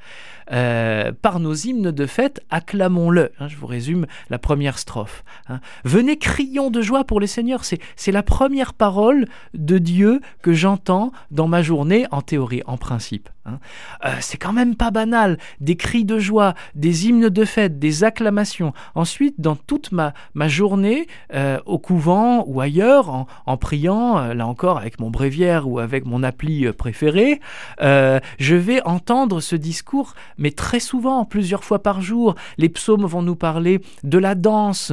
Euh, 0.52 1.12
par 1.20 1.40
nos 1.40 1.54
hymnes 1.54 1.90
de 1.90 2.06
fête, 2.06 2.40
acclamons-le. 2.50 3.32
Hein, 3.40 3.48
je 3.48 3.56
vous 3.56 3.66
résume 3.66 4.06
la 4.30 4.38
première 4.38 4.78
strophe. 4.78 5.24
Hein. 5.48 5.60
Venez, 5.84 6.18
crions 6.18 6.70
de 6.70 6.82
joie 6.82 7.04
pour 7.04 7.20
le 7.20 7.26
Seigneur. 7.26 7.62
C'est 7.64 8.12
la 8.12 8.22
première 8.22 8.74
parole 8.74 9.26
de 9.54 9.78
Dieu 9.78 10.20
que 10.42 10.52
j'entends 10.52 11.12
dans 11.30 11.48
ma 11.48 11.62
journée, 11.62 12.06
en 12.10 12.22
théorie, 12.22 12.62
en 12.66 12.76
principe. 12.76 13.28
Hein. 13.44 13.58
Euh, 14.04 14.14
c'est 14.20 14.38
quand 14.38 14.52
même 14.52 14.76
pas 14.76 14.90
banal. 14.90 15.38
Des 15.60 15.76
cris 15.76 16.04
de 16.04 16.18
joie, 16.18 16.54
des 16.74 17.08
hymnes 17.08 17.28
de 17.28 17.44
fête, 17.44 17.78
des 17.78 18.04
acclamations. 18.04 18.72
Ensuite, 18.94 19.40
dans 19.40 19.56
toute 19.56 19.90
ma, 19.90 20.14
ma 20.34 20.48
journée, 20.48 21.06
euh, 21.34 21.58
au 21.66 21.78
couvent 21.78 22.44
ou 22.46 22.60
ailleurs, 22.60 23.10
en, 23.10 23.26
en 23.46 23.56
priant, 23.56 24.32
là 24.32 24.46
encore 24.46 24.78
avec 24.78 25.00
mon 25.00 25.10
bréviaire 25.10 25.68
ou 25.68 25.78
avec 25.80 26.06
mon 26.06 26.22
appli 26.22 26.70
préféré, 26.72 27.40
je 27.80 28.54
vais 28.54 28.82
entendre 28.84 29.40
ce 29.40 29.56
discours 29.56 30.14
mais 30.38 30.50
très 30.50 30.80
souvent, 30.80 31.24
plusieurs 31.24 31.64
fois 31.64 31.82
par 31.82 32.00
jour, 32.00 32.34
les 32.58 32.68
psaumes 32.68 33.06
vont 33.06 33.22
nous 33.22 33.36
parler 33.36 33.80
de 34.02 34.18
la 34.18 34.34
danse, 34.34 34.92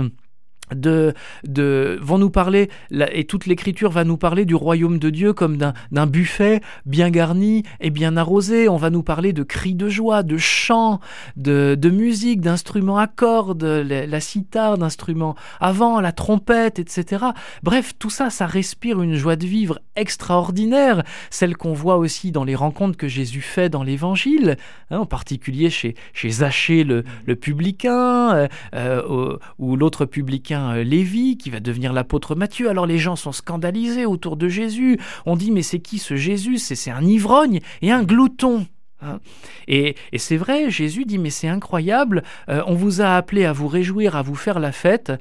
de, 0.75 1.13
de, 1.43 1.99
vont 2.01 2.17
nous 2.17 2.29
parler, 2.29 2.69
et 3.11 3.25
toute 3.25 3.45
l'écriture 3.45 3.91
va 3.91 4.03
nous 4.03 4.17
parler 4.17 4.45
du 4.45 4.55
royaume 4.55 4.99
de 4.99 5.09
Dieu 5.09 5.33
comme 5.33 5.57
d'un 5.57 6.07
buffet 6.07 6.61
bien 6.85 7.09
garni 7.09 7.63
et 7.79 7.89
bien 7.89 8.17
arrosé. 8.17 8.69
On 8.69 8.77
va 8.77 8.89
nous 8.89 9.03
parler 9.03 9.33
de 9.33 9.43
cris 9.43 9.75
de 9.75 9.89
joie, 9.89 10.23
de 10.23 10.37
chants, 10.37 10.99
de, 11.35 11.75
de 11.79 11.89
musique, 11.89 12.41
d'instruments 12.41 12.97
à 12.97 13.07
cordes, 13.07 13.63
la, 13.63 14.05
la 14.05 14.19
cithare, 14.19 14.77
d'instruments 14.77 15.35
avant, 15.59 15.99
la 16.01 16.11
trompette, 16.11 16.79
etc. 16.79 17.25
Bref, 17.61 17.93
tout 17.99 18.09
ça, 18.09 18.29
ça 18.29 18.45
respire 18.45 19.01
une 19.01 19.15
joie 19.15 19.35
de 19.35 19.45
vivre 19.45 19.79
extraordinaire, 19.95 21.03
celle 21.29 21.55
qu'on 21.57 21.73
voit 21.73 21.97
aussi 21.97 22.31
dans 22.31 22.43
les 22.43 22.55
rencontres 22.55 22.97
que 22.97 23.07
Jésus 23.07 23.41
fait 23.41 23.69
dans 23.69 23.83
l'Évangile, 23.83 24.57
hein, 24.91 24.99
en 24.99 25.05
particulier 25.05 25.69
chez, 25.69 25.95
chez 26.13 26.29
Zachée 26.29 26.83
le, 26.83 27.03
le 27.25 27.35
publicain, 27.35 28.33
euh, 28.33 28.47
euh, 28.75 29.37
ou 29.59 29.75
l'autre 29.75 30.05
publicain 30.05 30.52
Lévi 30.83 31.37
qui 31.37 31.49
va 31.49 31.59
devenir 31.59 31.93
l'apôtre 31.93 32.35
Matthieu. 32.35 32.69
Alors 32.69 32.85
les 32.85 32.97
gens 32.97 33.15
sont 33.15 33.31
scandalisés 33.31 34.05
autour 34.05 34.37
de 34.37 34.47
Jésus. 34.47 34.99
On 35.25 35.35
dit 35.35 35.51
mais 35.51 35.61
c'est 35.63 35.79
qui 35.79 35.99
ce 35.99 36.15
Jésus? 36.15 36.57
C'est 36.57 36.91
un 36.91 37.03
ivrogne 37.03 37.59
et 37.81 37.91
un 37.91 38.03
glouton. 38.03 38.65
Hein. 39.03 39.19
Et, 39.67 39.95
c'est 40.17 40.37
vrai, 40.37 40.69
Jésus 40.69 41.05
dit, 41.05 41.17
mais 41.17 41.29
c'est 41.29 41.47
incroyable, 41.47 42.23
euh, 42.49 42.61
on 42.67 42.75
vous 42.75 43.01
a 43.01 43.15
appelé 43.15 43.45
à 43.45 43.53
vous 43.53 43.67
réjouir, 43.67 44.15
à 44.15 44.21
vous 44.21 44.35
faire 44.35 44.59
la 44.59 44.71
fête, 44.71 45.11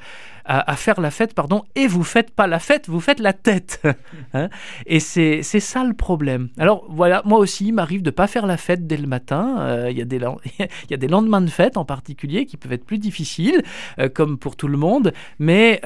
à, 0.45 0.75
faire 0.75 1.01
la 1.01 1.13
fête, 1.13 1.35
pardon, 1.35 1.63
et 1.77 1.87
vous 1.87 2.03
faites 2.03 2.33
pas 2.33 2.49
la 2.49 2.59
fête, 2.59 2.89
vous 2.89 3.01
faites 3.01 3.21
la 3.21 3.33
tête. 3.33 3.81
Hein. 4.35 4.49
et 4.87 4.99
c'est 4.99 5.43
ça 5.43 5.85
le 5.85 5.93
problème. 5.93 6.49
Alors 6.57 6.87
voilà, 6.89 7.21
moi 7.27 7.39
aussi, 7.39 7.67
il 7.67 7.73
m'arrive 7.73 8.03
de 8.03 8.11
pas 8.11 8.27
faire 8.27 8.47
la 8.47 8.57
fête 8.57 8.87
dès 8.87 8.97
le 8.97 9.07
matin. 9.07 9.57
Euh, 9.61 9.91
il 9.91 9.99
y, 9.99 10.01
a 10.01 10.05
des, 10.05 10.19
lendemains 11.09 11.43
de 11.43 11.51
fête 11.51 11.77
en 11.77 11.85
particulier 11.85 12.47
qui 12.47 12.57
peuvent 12.57 12.73
être 12.73 12.87
plus 12.87 12.99
difficiles, 12.99 13.63
euh, 13.99 14.09
comme 14.09 14.39
pour 14.39 14.57
tout 14.57 14.69
le 14.69 14.79
monde, 14.79 15.13
mais 15.39 15.81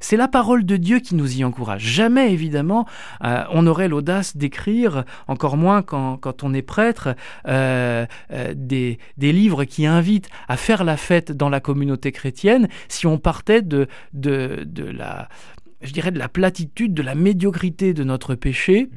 c'est 0.00 0.16
la 0.16 0.26
parole 0.26 0.64
de 0.64 0.76
Dieu 0.76 0.98
qui 0.98 1.14
nous 1.14 1.38
y 1.38 1.44
encourage. 1.44 1.82
Jamais, 1.82 2.32
évidemment, 2.32 2.86
on 3.20 3.66
aurait 3.66 3.88
l'audace 3.88 4.36
d'écrire, 4.36 5.04
encore 5.28 5.56
moins 5.56 5.82
quand, 5.82 6.42
on 6.42 6.54
est 6.54 6.62
prêtre, 6.78 7.16
des, 8.54 8.98
des 9.16 9.32
livres 9.32 9.64
qui 9.64 9.84
invitent 9.86 10.28
à 10.46 10.56
faire 10.56 10.84
la 10.84 10.96
fête 10.96 11.32
dans 11.32 11.48
la 11.48 11.58
communauté 11.58 12.12
chrétienne 12.12 12.68
si 12.88 13.06
on 13.06 13.18
part 13.18 13.42
de, 13.46 13.88
de, 14.12 14.64
de 14.64 14.84
la, 14.84 15.28
je 15.80 15.92
dirais, 15.92 16.10
de 16.10 16.18
la 16.18 16.28
platitude, 16.28 16.94
de 16.94 17.02
la 17.02 17.14
médiocrité 17.14 17.94
de 17.94 18.04
notre 18.04 18.34
péché. 18.34 18.84
Mmh. 18.84 18.96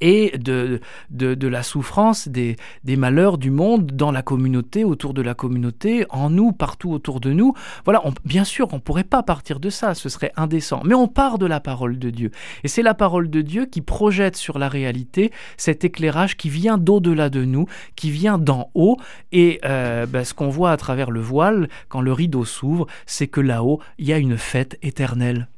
Et 0.00 0.36
de, 0.38 0.80
de, 1.10 1.48
la 1.48 1.62
souffrance 1.62 2.28
des, 2.28 2.56
des, 2.84 2.96
malheurs 2.96 3.38
du 3.38 3.50
monde 3.50 3.86
dans 3.92 4.12
la 4.12 4.22
communauté, 4.22 4.84
autour 4.84 5.14
de 5.14 5.22
la 5.22 5.34
communauté, 5.34 6.06
en 6.10 6.30
nous, 6.30 6.52
partout 6.52 6.90
autour 6.92 7.20
de 7.20 7.32
nous. 7.32 7.54
Voilà, 7.84 8.02
bien 8.24 8.44
sûr, 8.44 8.68
on 8.72 8.76
ne 8.76 8.80
pourrait 8.80 9.04
pas 9.04 9.22
partir 9.22 9.60
de 9.60 9.70
ça, 9.70 9.94
ce 9.94 10.08
serait 10.08 10.32
indécent, 10.36 10.82
mais 10.84 10.94
on 10.94 11.08
part 11.08 11.38
de 11.38 11.46
la 11.46 11.60
parole 11.60 11.98
de 11.98 12.10
Dieu. 12.10 12.30
Et 12.64 12.68
c'est 12.68 12.82
la 12.82 12.94
parole 12.94 13.30
de 13.30 13.40
Dieu 13.40 13.66
qui 13.66 13.80
projette 13.80 14.36
sur 14.36 14.58
la 14.58 14.68
réalité 14.68 15.32
cet 15.56 15.84
éclairage 15.84 16.36
qui 16.36 16.48
vient 16.48 16.78
d'au-delà 16.78 17.30
de 17.30 17.44
nous, 17.44 17.66
qui 17.96 18.10
vient 18.10 18.38
d'en 18.38 18.70
haut, 18.74 18.98
et 19.32 19.60
euh, 19.64 20.06
ben, 20.06 20.24
ce 20.24 20.34
qu'on 20.34 20.48
voit 20.48 20.70
à 20.70 20.76
travers 20.76 21.10
le 21.10 21.20
voile, 21.20 21.68
quand 21.88 22.00
le 22.00 22.12
rideau 22.12 22.44
s'ouvre, 22.44 22.86
c'est 23.06 23.28
que 23.28 23.40
là-haut, 23.40 23.80
il 23.98 24.06
y 24.06 24.12
a 24.12 24.18
une 24.18 24.36
fête 24.36 24.78
éternelle. 24.82 25.48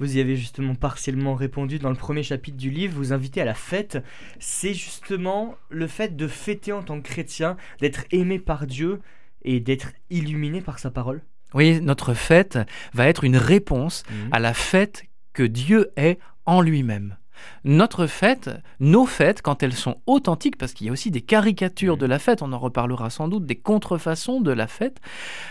Vous 0.00 0.16
y 0.16 0.20
avez 0.20 0.34
justement 0.34 0.74
partiellement 0.74 1.34
répondu 1.34 1.78
dans 1.78 1.90
le 1.90 1.94
premier 1.94 2.22
chapitre 2.22 2.56
du 2.56 2.70
livre, 2.70 2.96
vous 2.96 3.12
invitez 3.12 3.42
à 3.42 3.44
la 3.44 3.54
fête. 3.54 4.02
C'est 4.38 4.72
justement 4.72 5.56
le 5.68 5.86
fait 5.86 6.16
de 6.16 6.26
fêter 6.26 6.72
en 6.72 6.82
tant 6.82 7.00
que 7.00 7.06
chrétien, 7.06 7.58
d'être 7.80 8.04
aimé 8.10 8.38
par 8.38 8.66
Dieu 8.66 9.00
et 9.42 9.60
d'être 9.60 9.92
illuminé 10.08 10.62
par 10.62 10.78
sa 10.78 10.90
parole. 10.90 11.22
Oui, 11.52 11.80
notre 11.82 12.14
fête 12.14 12.58
va 12.94 13.08
être 13.08 13.24
une 13.24 13.36
réponse 13.36 14.04
mmh. 14.08 14.14
à 14.32 14.38
la 14.38 14.54
fête 14.54 15.04
que 15.34 15.42
Dieu 15.42 15.90
est 15.96 16.18
en 16.46 16.62
lui-même 16.62 17.16
notre 17.64 18.06
fête, 18.06 18.50
nos 18.80 19.06
fêtes, 19.06 19.42
quand 19.42 19.62
elles 19.62 19.74
sont 19.74 19.96
authentiques, 20.06 20.56
parce 20.56 20.72
qu'il 20.72 20.86
y 20.86 20.90
a 20.90 20.92
aussi 20.92 21.10
des 21.10 21.20
caricatures 21.20 21.96
de 21.96 22.06
la 22.06 22.18
fête, 22.18 22.42
on 22.42 22.52
en 22.52 22.58
reparlera 22.58 23.10
sans 23.10 23.28
doute, 23.28 23.46
des 23.46 23.56
contrefaçons 23.56 24.40
de 24.40 24.52
la 24.52 24.66
fête, 24.66 25.00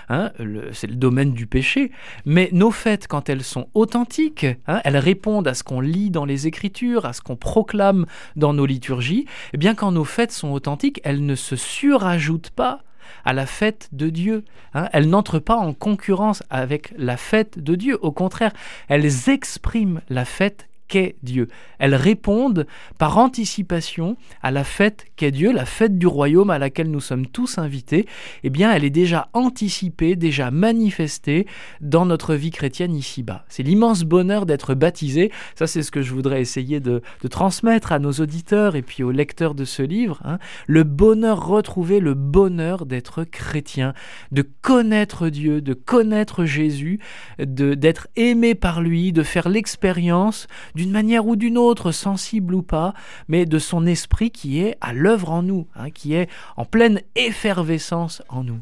hein, 0.09 0.31
c'est 0.71 0.87
le 0.87 0.95
domaine 0.95 1.33
du 1.33 1.47
péché, 1.47 1.91
mais 2.25 2.49
nos 2.51 2.71
fêtes, 2.71 3.07
quand 3.07 3.29
elles 3.29 3.43
sont 3.43 3.67
authentiques, 3.73 4.45
hein, 4.67 4.81
elles 4.83 4.97
répondent 4.97 5.47
à 5.47 5.53
ce 5.53 5.63
qu'on 5.63 5.81
lit 5.81 6.09
dans 6.09 6.25
les 6.25 6.47
Écritures, 6.47 7.05
à 7.05 7.13
ce 7.13 7.21
qu'on 7.21 7.35
proclame 7.35 8.05
dans 8.35 8.53
nos 8.53 8.65
liturgies, 8.65 9.19
et 9.19 9.27
eh 9.53 9.57
bien 9.57 9.75
quand 9.75 9.91
nos 9.91 10.03
fêtes 10.03 10.31
sont 10.31 10.51
authentiques, 10.51 11.01
elles 11.03 11.25
ne 11.25 11.35
se 11.35 11.55
surajoutent 11.55 12.51
pas 12.51 12.81
à 13.25 13.33
la 13.33 13.45
fête 13.45 13.89
de 13.91 14.09
Dieu. 14.09 14.45
Hein. 14.73 14.87
Elles 14.93 15.09
n'entrent 15.09 15.39
pas 15.39 15.57
en 15.57 15.73
concurrence 15.73 16.43
avec 16.49 16.93
la 16.97 17.17
fête 17.17 17.59
de 17.59 17.75
Dieu. 17.75 17.97
Au 18.01 18.11
contraire, 18.11 18.53
elles 18.87 19.29
expriment 19.29 20.01
la 20.09 20.25
fête 20.25 20.68
qu'est 20.89 21.15
Dieu. 21.23 21.47
Elles 21.77 21.95
répondent 21.95 22.67
par 22.97 23.17
anticipation 23.17 24.17
à 24.41 24.51
la 24.51 24.65
fête 24.65 25.05
qu'est 25.15 25.31
Dieu, 25.31 25.53
la 25.53 25.65
fête 25.65 25.97
du 25.97 26.07
royaume 26.07 26.49
à 26.49 26.59
laquelle 26.59 26.91
nous 26.91 26.99
sommes 26.99 27.27
tous 27.27 27.57
invités. 27.57 28.05
Eh 28.43 28.49
bien, 28.49 28.73
elle 28.73 28.83
est 28.83 28.89
déjà 28.89 29.29
anticipée, 29.33 30.17
déjà 30.17 30.51
manifestée 30.51 31.47
dans 31.79 32.05
notre 32.05 32.35
vie 32.35 32.51
chrétienne 32.51 32.95
ici-bas. 32.95 33.45
C'est 33.47 33.63
l'immense 33.63 34.03
bonheur 34.03 34.45
d'être 34.45 34.73
baptisé. 34.73 35.31
Ça, 35.55 35.67
c'est 35.67 35.83
ce 35.83 35.91
que 35.91 36.01
je 36.01 36.13
voudrais 36.13 36.41
essayer 36.41 36.79
de, 36.79 37.01
transmettre 37.29 37.91
à 37.91 37.99
nos 37.99 38.11
auditeurs 38.11 38.75
et 38.75 38.81
puis 38.81 39.03
aux 39.03 39.11
lecteurs 39.11 39.53
de 39.53 39.63
ce 39.63 39.83
livre. 39.83 40.19
Hein. 40.25 40.39
Le 40.65 40.83
bonheur, 40.83 41.45
retrouver 41.45 41.99
le 41.99 42.15
bonheur 42.15 42.87
d'être 42.87 43.23
chrétien, 43.23 43.93
de 44.31 44.41
connaître 44.41 45.29
Dieu, 45.29 45.61
de 45.61 45.73
connaître 45.73 46.45
Jésus, 46.45 46.99
d'être 47.37 48.07
aimé 48.15 48.55
par 48.55 48.81
lui, 48.81 49.13
de 49.13 49.21
faire 49.21 49.47
l'expérience 49.47 50.47
d'une 50.79 50.91
manière 50.91 51.27
ou 51.27 51.35
d'une 51.35 51.57
autre, 51.57 51.91
sensible 51.91 52.55
ou 52.55 52.61
pas, 52.61 52.93
mais 53.27 53.45
de 53.45 53.59
son 53.59 53.85
esprit 53.85 54.31
qui 54.31 54.61
est 54.61 54.77
à 54.79 54.93
l'œuvre 54.93 55.29
en 55.29 55.43
nous, 55.43 55.67
hein, 55.75 55.89
qui 55.91 56.13
est 56.13 56.29
en 56.55 56.63
pleine 56.63 57.01
effervescence 57.15 58.23
en 58.29 58.45
nous. 58.45 58.61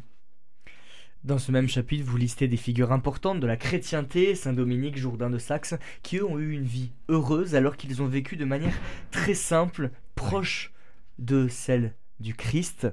Dans 1.23 1.37
ce 1.37 1.51
même 1.51 1.69
chapitre, 1.69 2.03
vous 2.03 2.17
listez 2.17 2.47
des 2.47 2.57
figures 2.57 2.91
importantes 2.91 3.39
de 3.39 3.45
la 3.45 3.55
chrétienté, 3.55 4.33
Saint 4.33 4.53
Dominique, 4.53 4.97
Jourdain 4.97 5.29
de 5.29 5.37
Saxe, 5.37 5.75
qui 6.01 6.17
eux 6.17 6.25
ont 6.25 6.39
eu 6.39 6.53
une 6.53 6.63
vie 6.63 6.89
heureuse 7.07 7.53
alors 7.53 7.77
qu'ils 7.77 8.01
ont 8.01 8.07
vécu 8.07 8.35
de 8.35 8.45
manière 8.45 8.73
très 9.11 9.35
simple, 9.35 9.91
proche 10.15 10.73
de 11.19 11.47
celle 11.47 11.93
du 12.19 12.33
Christ. 12.33 12.87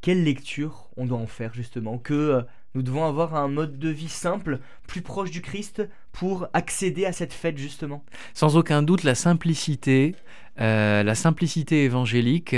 Quelle 0.00 0.24
lecture 0.24 0.90
on 0.96 1.06
doit 1.06 1.18
en 1.18 1.28
faire 1.28 1.54
justement 1.54 1.98
Que 1.98 2.14
euh, 2.14 2.42
nous 2.74 2.82
devons 2.82 3.06
avoir 3.06 3.36
un 3.36 3.48
mode 3.48 3.78
de 3.78 3.88
vie 3.88 4.08
simple, 4.08 4.58
plus 4.86 5.02
proche 5.02 5.30
du 5.30 5.40
Christ, 5.40 5.88
pour 6.18 6.48
accéder 6.54 7.04
à 7.04 7.12
cette 7.12 7.32
fête 7.32 7.58
justement. 7.58 8.02
Sans 8.32 8.56
aucun 8.56 8.82
doute, 8.82 9.04
la 9.04 9.14
simplicité, 9.14 10.14
euh, 10.60 11.02
la 11.02 11.14
simplicité 11.14 11.84
évangélique 11.84 12.56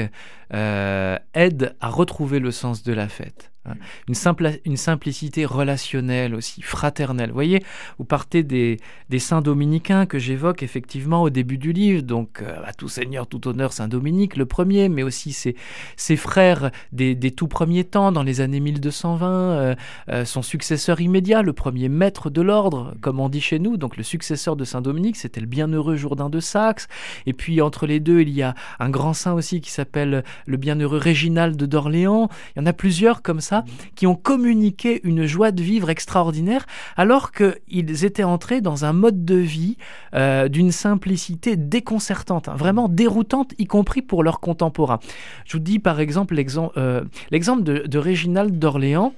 euh, 0.54 1.18
aide 1.34 1.74
à 1.80 1.88
retrouver 1.88 2.38
le 2.38 2.52
sens 2.52 2.84
de 2.84 2.92
la 2.92 3.08
fête. 3.08 3.50
Hein. 3.68 3.74
Une, 4.08 4.14
simple, 4.14 4.58
une 4.64 4.76
simplicité 4.76 5.44
relationnelle 5.44 6.34
aussi, 6.34 6.62
fraternelle. 6.62 7.28
Vous 7.28 7.34
voyez, 7.34 7.62
vous 7.98 8.04
partez 8.04 8.42
des, 8.42 8.78
des 9.08 9.18
saints 9.18 9.42
dominicains 9.42 10.06
que 10.06 10.18
j'évoque 10.18 10.62
effectivement 10.62 11.22
au 11.22 11.30
début 11.30 11.58
du 11.58 11.72
livre, 11.72 12.02
donc 12.02 12.42
euh, 12.42 12.60
à 12.64 12.72
tout 12.72 12.88
seigneur, 12.88 13.26
tout 13.26 13.46
honneur, 13.48 13.72
Saint 13.72 13.88
Dominique, 13.88 14.36
le 14.36 14.46
premier, 14.46 14.88
mais 14.88 15.02
aussi 15.02 15.32
ses, 15.32 15.56
ses 15.96 16.16
frères 16.16 16.70
des, 16.92 17.14
des, 17.14 17.30
tout 17.30 17.48
premiers 17.48 17.84
temps, 17.84 18.12
dans 18.12 18.22
les 18.22 18.40
années 18.40 18.60
1220, 18.60 19.28
euh, 19.28 19.74
euh, 20.08 20.24
son 20.24 20.42
successeur 20.42 21.00
immédiat, 21.00 21.42
le 21.42 21.52
premier 21.52 21.88
maître 21.88 22.30
de 22.30 22.42
l'ordre, 22.42 22.94
comme 23.00 23.20
on 23.20 23.28
dit 23.28 23.40
chez 23.40 23.58
nous, 23.58 23.76
donc 23.76 23.96
le 23.96 24.02
successeur 24.02 24.56
de 24.56 24.64
Saint 24.64 24.80
Dominique, 24.80 25.16
c'était 25.16 25.40
le 25.40 25.46
bienheureux 25.46 25.96
Jourdain 25.96 26.30
de 26.30 26.40
Saxe, 26.40 26.88
et 27.26 27.32
puis 27.32 27.60
entre 27.60 27.86
les 27.86 28.00
deux, 28.00 28.20
il 28.20 28.30
y 28.30 28.42
a 28.42 28.54
un 28.78 28.90
grand 28.90 29.12
saint 29.12 29.32
aussi 29.32 29.60
qui 29.60 29.70
s'appelle 29.70 30.24
le 30.46 30.56
bienheureux 30.56 30.98
Réginald 30.98 31.56
d'Orléans, 31.56 32.28
il 32.56 32.60
y 32.60 32.62
en 32.62 32.66
a 32.66 32.72
plusieurs 32.72 33.22
comme 33.22 33.40
ça, 33.40 33.57
qui 33.94 34.06
ont 34.06 34.14
communiqué 34.14 35.00
une 35.04 35.26
joie 35.26 35.50
de 35.50 35.62
vivre 35.62 35.90
extraordinaire 35.90 36.66
alors 36.96 37.32
qu'ils 37.32 38.04
étaient 38.04 38.24
entrés 38.24 38.60
dans 38.60 38.84
un 38.84 38.92
mode 38.92 39.24
de 39.24 39.34
vie 39.34 39.76
euh, 40.14 40.48
d'une 40.48 40.72
simplicité 40.72 41.56
déconcertante, 41.56 42.48
hein, 42.48 42.56
vraiment 42.56 42.88
déroutante, 42.88 43.52
y 43.58 43.66
compris 43.66 44.02
pour 44.02 44.22
leurs 44.22 44.40
contemporains. 44.40 45.00
Je 45.44 45.56
vous 45.56 45.62
dis 45.62 45.78
par 45.78 46.00
exemple 46.00 46.34
l'exemple 46.34 46.72
euh, 46.76 47.02
de, 47.30 47.86
de 47.86 47.98
Réginald 47.98 48.58
d'Orléans. 48.58 49.12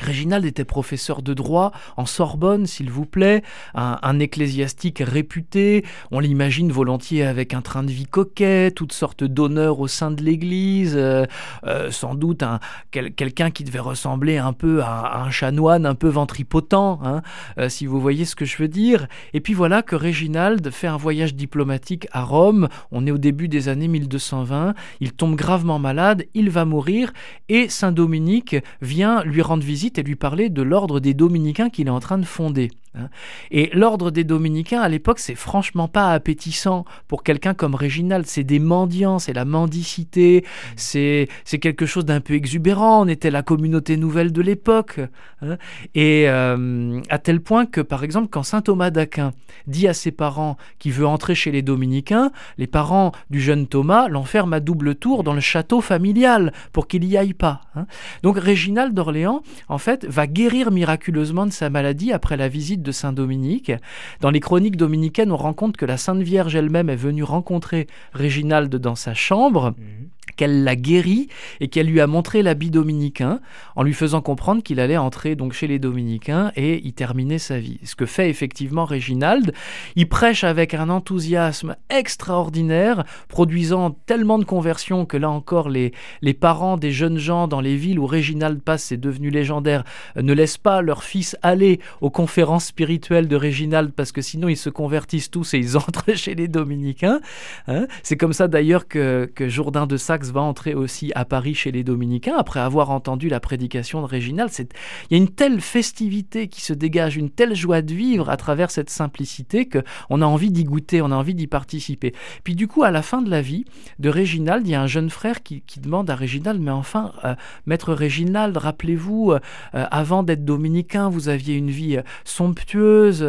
Réginald 0.00 0.44
était 0.44 0.64
professeur 0.64 1.22
de 1.22 1.34
droit 1.34 1.72
en 1.96 2.06
Sorbonne, 2.06 2.66
s'il 2.66 2.90
vous 2.90 3.06
plaît, 3.06 3.42
un, 3.74 4.18
ecclésiastique 4.18 5.02
réputé, 5.04 5.84
on 6.10 6.20
l'imagine 6.20 6.72
volontiers 6.72 7.24
avec 7.24 7.54
un 7.54 7.62
train 7.62 7.82
de 7.82 7.90
vie 7.90 8.06
coquet, 8.06 8.70
toutes 8.70 8.92
sortes 8.92 9.24
d'honneurs 9.24 9.80
au 9.80 9.88
sein 9.88 10.10
de 10.10 10.22
l'Église, 10.22 10.94
euh, 10.96 11.24
euh, 11.66 11.90
sans 11.90 12.14
doute 12.14 12.42
un, 12.42 12.60
quelqu'un 12.90 13.50
qui 13.50 13.64
devait 13.64 13.78
ressembler 13.78 14.38
un 14.38 14.52
peu 14.52 14.82
à, 14.82 15.22
un 15.22 15.30
chanoine 15.30 15.86
un 15.86 15.94
peu 15.94 16.08
ventripotent, 16.08 17.00
hein, 17.02 17.22
euh, 17.58 17.68
si 17.68 17.86
vous 17.86 18.00
voyez 18.00 18.24
ce 18.24 18.34
que 18.34 18.44
je 18.44 18.58
veux 18.58 18.68
dire. 18.68 19.06
Et 19.32 19.40
puis 19.40 19.54
voilà 19.54 19.82
que 19.82 19.96
Réginald 19.96 20.70
fait 20.70 20.86
un 20.86 20.96
voyage 20.96 21.34
diplomatique 21.34 22.08
à 22.12 22.22
Rome, 22.22 22.68
on 22.90 23.06
est 23.06 23.10
au 23.10 23.18
début 23.18 23.48
des 23.48 23.68
années 23.68 23.88
1220, 23.88 24.74
il 25.00 25.12
tombe 25.12 25.36
gravement 25.36 25.78
malade, 25.78 26.26
il 26.34 26.50
va 26.50 26.64
mourir, 26.64 27.12
et 27.48 27.68
Saint 27.68 27.92
Dominique 27.92 28.56
vient 28.82 29.22
lui 29.24 29.42
rendre 29.42 29.62
visite 29.62 29.89
et 29.98 30.02
lui 30.02 30.16
parler 30.16 30.48
de 30.48 30.62
l'ordre 30.62 31.00
des 31.00 31.14
dominicains 31.14 31.70
qu'il 31.70 31.86
est 31.86 31.90
en 31.90 32.00
train 32.00 32.18
de 32.18 32.24
fonder. 32.24 32.70
Hein. 32.96 33.08
Et 33.52 33.70
l'ordre 33.72 34.10
des 34.10 34.24
dominicains, 34.24 34.80
à 34.80 34.88
l'époque, 34.88 35.20
c'est 35.20 35.36
franchement 35.36 35.86
pas 35.86 36.12
appétissant 36.12 36.84
pour 37.06 37.22
quelqu'un 37.22 37.54
comme 37.54 37.74
Réginald. 37.74 38.26
C'est 38.26 38.44
des 38.44 38.58
mendiants, 38.58 39.18
c'est 39.18 39.32
la 39.32 39.44
mendicité, 39.44 40.44
c'est 40.76 41.28
quelque 41.60 41.86
chose 41.86 42.04
d'un 42.04 42.20
peu 42.20 42.34
exubérant. 42.34 43.02
On 43.02 43.08
était 43.08 43.30
la 43.30 43.42
communauté 43.42 43.96
nouvelle 43.96 44.32
de 44.32 44.42
l'époque. 44.42 45.00
Hein. 45.42 45.56
Et 45.94 46.24
euh, 46.28 47.00
à 47.10 47.18
tel 47.18 47.40
point 47.40 47.66
que, 47.66 47.80
par 47.80 48.02
exemple, 48.02 48.28
quand 48.28 48.42
saint 48.42 48.60
Thomas 48.60 48.90
d'Aquin 48.90 49.32
dit 49.66 49.86
à 49.86 49.94
ses 49.94 50.10
parents 50.10 50.56
qu'il 50.78 50.92
veut 50.92 51.06
entrer 51.06 51.34
chez 51.34 51.52
les 51.52 51.62
dominicains, 51.62 52.32
les 52.58 52.66
parents 52.66 53.12
du 53.30 53.40
jeune 53.40 53.66
Thomas 53.66 54.08
l'enferment 54.08 54.56
à 54.56 54.60
double 54.60 54.96
tour 54.96 55.22
dans 55.22 55.34
le 55.34 55.40
château 55.40 55.80
familial 55.80 56.52
pour 56.72 56.88
qu'il 56.88 57.06
n'y 57.06 57.16
aille 57.16 57.34
pas. 57.34 57.62
Hein. 57.76 57.86
Donc 58.22 58.36
Réginald 58.38 58.94
d'Orléans, 58.94 59.42
en 59.68 59.78
fait, 59.78 60.04
va 60.06 60.26
guérir 60.26 60.72
miraculeusement 60.72 61.46
de 61.46 61.52
sa 61.52 61.70
maladie 61.70 62.12
après 62.12 62.36
la 62.36 62.48
visite 62.48 62.79
de 62.82 62.92
Saint 62.92 63.12
Dominique. 63.12 63.72
Dans 64.20 64.30
les 64.30 64.40
chroniques 64.40 64.76
dominicaines, 64.76 65.32
on 65.32 65.36
rencontre 65.36 65.78
que 65.78 65.86
la 65.86 65.96
Sainte 65.96 66.22
Vierge 66.22 66.54
elle-même 66.56 66.90
est 66.90 66.96
venue 66.96 67.22
rencontrer 67.22 67.86
Réginald 68.12 68.74
dans 68.74 68.94
sa 68.94 69.14
chambre. 69.14 69.74
Mhm 69.78 70.10
qu'elle 70.40 70.64
l'a 70.64 70.74
guéri 70.74 71.28
et 71.60 71.68
qu'elle 71.68 71.86
lui 71.86 72.00
a 72.00 72.06
montré 72.06 72.42
l'habit 72.42 72.70
dominicain 72.70 73.40
en 73.76 73.82
lui 73.82 73.92
faisant 73.92 74.22
comprendre 74.22 74.62
qu'il 74.62 74.80
allait 74.80 74.96
entrer 74.96 75.34
donc 75.34 75.52
chez 75.52 75.66
les 75.66 75.78
dominicains 75.78 76.50
et 76.56 76.86
y 76.86 76.94
terminer 76.94 77.38
sa 77.38 77.58
vie. 77.58 77.78
Ce 77.84 77.94
que 77.94 78.06
fait 78.06 78.30
effectivement 78.30 78.86
Réginald, 78.86 79.52
il 79.96 80.08
prêche 80.08 80.42
avec 80.42 80.72
un 80.72 80.88
enthousiasme 80.88 81.76
extraordinaire, 81.90 83.04
produisant 83.28 83.90
tellement 84.06 84.38
de 84.38 84.44
conversions 84.44 85.04
que 85.04 85.18
là 85.18 85.28
encore 85.28 85.68
les, 85.68 85.92
les 86.22 86.32
parents 86.32 86.78
des 86.78 86.90
jeunes 86.90 87.18
gens 87.18 87.46
dans 87.46 87.60
les 87.60 87.76
villes 87.76 87.98
où 87.98 88.06
Réginald 88.06 88.62
passe, 88.62 88.84
c'est 88.84 88.96
devenu 88.96 89.28
légendaire, 89.28 89.84
euh, 90.16 90.22
ne 90.22 90.32
laissent 90.32 90.56
pas 90.56 90.80
leurs 90.80 91.04
fils 91.04 91.36
aller 91.42 91.80
aux 92.00 92.08
conférences 92.08 92.64
spirituelles 92.64 93.28
de 93.28 93.36
Réginald 93.36 93.92
parce 93.92 94.10
que 94.10 94.22
sinon 94.22 94.48
ils 94.48 94.56
se 94.56 94.70
convertissent 94.70 95.30
tous 95.30 95.52
et 95.52 95.58
ils 95.58 95.76
entrent 95.76 96.14
chez 96.14 96.34
les 96.34 96.48
dominicains. 96.48 97.20
Hein. 97.68 97.86
c'est 98.02 98.16
comme 98.16 98.32
ça 98.32 98.48
d'ailleurs 98.48 98.88
que, 98.88 99.30
que 99.34 99.46
Jourdain 99.46 99.86
de 99.86 99.98
Saxe 99.98 100.29
va 100.32 100.40
entrer 100.40 100.74
aussi 100.74 101.12
à 101.14 101.24
Paris 101.24 101.54
chez 101.54 101.72
les 101.72 101.84
dominicains 101.84 102.36
après 102.36 102.60
avoir 102.60 102.90
entendu 102.90 103.28
la 103.28 103.40
prédication 103.40 104.00
de 104.00 104.06
Réginald. 104.06 104.50
Il 104.58 104.66
y 105.10 105.14
a 105.14 105.22
une 105.22 105.30
telle 105.30 105.60
festivité 105.60 106.48
qui 106.48 106.60
se 106.60 106.72
dégage, 106.72 107.16
une 107.16 107.30
telle 107.30 107.54
joie 107.54 107.82
de 107.82 107.94
vivre 107.94 108.30
à 108.30 108.36
travers 108.36 108.70
cette 108.70 108.90
simplicité 108.90 109.68
qu'on 109.68 110.22
a 110.22 110.26
envie 110.26 110.50
d'y 110.50 110.64
goûter, 110.64 111.02
on 111.02 111.10
a 111.10 111.16
envie 111.16 111.34
d'y 111.34 111.46
participer. 111.46 112.14
Puis 112.44 112.54
du 112.54 112.68
coup, 112.68 112.82
à 112.82 112.90
la 112.90 113.02
fin 113.02 113.22
de 113.22 113.30
la 113.30 113.42
vie 113.42 113.64
de 113.98 114.08
Réginald, 114.08 114.66
il 114.66 114.70
y 114.70 114.74
a 114.74 114.82
un 114.82 114.86
jeune 114.86 115.10
frère 115.10 115.42
qui, 115.42 115.62
demande 115.80 116.10
à 116.10 116.14
Réginald, 116.14 116.60
mais 116.60 116.70
enfin, 116.70 117.12
euh, 117.24 117.34
maître 117.64 117.94
Réginald, 117.94 118.56
rappelez-vous, 118.56 119.32
euh, 119.32 119.38
avant 119.72 120.22
d'être 120.22 120.44
dominicain, 120.44 121.08
vous 121.08 121.28
aviez 121.28 121.54
une 121.54 121.70
vie 121.70 121.96
euh, 121.96 122.02
somptueuse, 122.24 123.26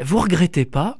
vous 0.00 0.18
regrettez 0.18 0.64
pas? 0.64 0.98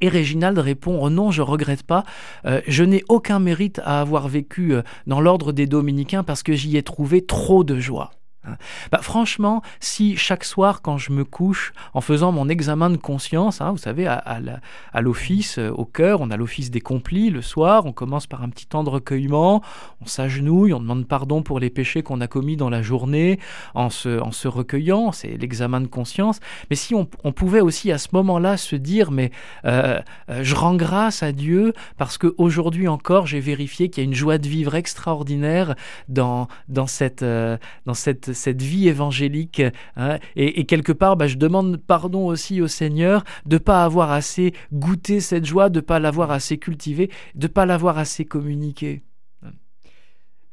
Et 0.00 0.08
Réginald 0.08 0.58
répond 0.58 0.98
oh 1.02 1.10
non, 1.10 1.30
je 1.30 1.42
regrette 1.42 1.82
pas. 1.82 2.04
Euh, 2.44 2.60
je 2.66 2.84
n'ai 2.84 3.02
aucun 3.08 3.38
mérite 3.38 3.80
à 3.84 4.00
avoir 4.00 4.28
vécu 4.28 4.74
euh, 4.74 4.82
dans 5.06 5.20
l'ordre 5.20 5.52
des 5.52 5.66
dominicains 5.66 6.22
parce 6.22 6.42
que 6.42 6.54
j'y 6.54 6.76
ai 6.76 6.82
trouvé 6.82 7.24
trop 7.24 7.64
de 7.64 7.78
joie. 7.78 8.10
Hein. 8.48 8.56
Bah, 8.90 9.00
franchement, 9.02 9.62
si 9.80 10.16
chaque 10.16 10.44
soir, 10.44 10.82
quand 10.82 10.98
je 10.98 11.12
me 11.12 11.24
couche, 11.24 11.72
en 11.94 12.00
faisant 12.00 12.32
mon 12.32 12.48
examen 12.48 12.90
de 12.90 12.96
conscience, 12.96 13.60
hein, 13.60 13.72
vous 13.72 13.78
savez, 13.78 14.06
à, 14.06 15.00
l'office, 15.00 15.58
euh, 15.58 15.70
au 15.70 15.84
cœur, 15.84 16.20
on 16.20 16.30
a 16.30 16.36
l'office 16.36 16.70
des 16.70 16.80
complis 16.80 17.30
le 17.30 17.42
soir, 17.42 17.86
on 17.86 17.92
commence 17.92 18.26
par 18.26 18.42
un 18.42 18.48
petit 18.48 18.66
temps 18.66 18.84
de 18.84 18.90
recueillement, 18.90 19.62
on 20.00 20.06
s'agenouille, 20.06 20.72
on 20.72 20.80
demande 20.80 21.06
pardon 21.06 21.42
pour 21.42 21.60
les 21.60 21.70
péchés 21.70 22.02
qu'on 22.02 22.20
a 22.20 22.26
commis 22.26 22.56
dans 22.56 22.70
la 22.70 22.82
journée, 22.82 23.38
en 23.74 23.90
se, 23.90 24.20
en 24.20 24.32
se 24.32 24.48
recueillant, 24.48 25.12
c'est 25.12 25.36
l'examen 25.36 25.80
de 25.80 25.86
conscience. 25.86 26.40
Mais 26.70 26.76
si 26.76 26.94
on, 26.94 27.06
pouvait 27.38 27.60
aussi 27.60 27.92
à 27.92 27.98
ce 27.98 28.08
moment-là 28.12 28.56
se 28.56 28.74
dire, 28.74 29.10
mais 29.10 29.30
euh, 29.64 30.00
euh, 30.28 30.40
je 30.42 30.54
rends 30.54 30.74
grâce 30.74 31.22
à 31.22 31.32
Dieu 31.32 31.72
parce 31.98 32.18
qu'aujourd'hui 32.18 32.88
encore, 32.88 33.26
j'ai 33.26 33.38
vérifié 33.38 33.90
qu'il 33.90 34.02
y 34.02 34.06
a 34.06 34.08
une 34.08 34.14
joie 34.14 34.38
de 34.38 34.48
vivre 34.48 34.74
extraordinaire 34.74 35.76
dans, 36.08 36.48
dans 36.68 36.86
cette, 36.86 37.24
dans 37.24 37.94
cette 37.94 38.32
cette 38.38 38.62
vie 38.62 38.88
évangélique. 38.88 39.62
Hein. 39.96 40.18
et, 40.36 40.64
quelque 40.64 40.92
part, 40.92 41.16
bah, 41.16 41.26
je 41.26 41.36
demande 41.36 41.76
pardon 41.76 42.26
aussi 42.26 42.60
au 42.60 42.68
Seigneur 42.68 43.24
de 43.46 43.56
ne 43.56 43.58
pas 43.58 43.84
avoir 43.84 44.12
assez 44.12 44.54
goûté 44.72 45.20
cette 45.20 45.44
joie, 45.44 45.68
de 45.68 45.78
ne 45.78 45.84
pas 45.84 45.98
l'avoir 45.98 46.30
assez 46.30 46.58
cultivée, 46.58 47.10
de 47.34 47.46
ne 47.46 47.52
pas 47.52 47.66
l'avoir 47.66 47.98
assez 47.98 48.24
communiquée. 48.24 49.02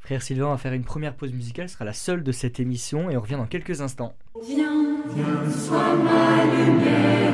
Frère 0.05 0.21
Sylvain 0.21 0.49
va 0.51 0.57
faire 0.57 0.73
une 0.73 0.83
première 0.83 1.15
pause 1.15 1.33
musicale, 1.33 1.67
ce 1.67 1.73
sera 1.73 1.85
la 1.85 1.91
seule 1.91 2.23
de 2.23 2.31
cette 2.31 2.59
émission 2.59 3.09
et 3.09 3.17
on 3.17 3.21
revient 3.21 3.37
dans 3.37 3.47
quelques 3.47 3.81
instants. 3.81 4.13
Viens, 4.47 5.01
viens, 5.15 5.49
sois 5.49 5.95
ma 5.95 6.45
lumière, 6.45 7.33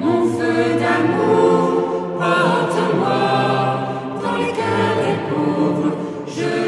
mon 0.00 0.28
feu 0.32 0.80
d'amour, 0.80 2.18
porte-moi 2.18 3.20
dans 4.20 4.36
les 4.36 4.50
cœurs 4.50 4.98
des 5.06 5.30
pauvres, 5.30 5.96
je 6.26 6.67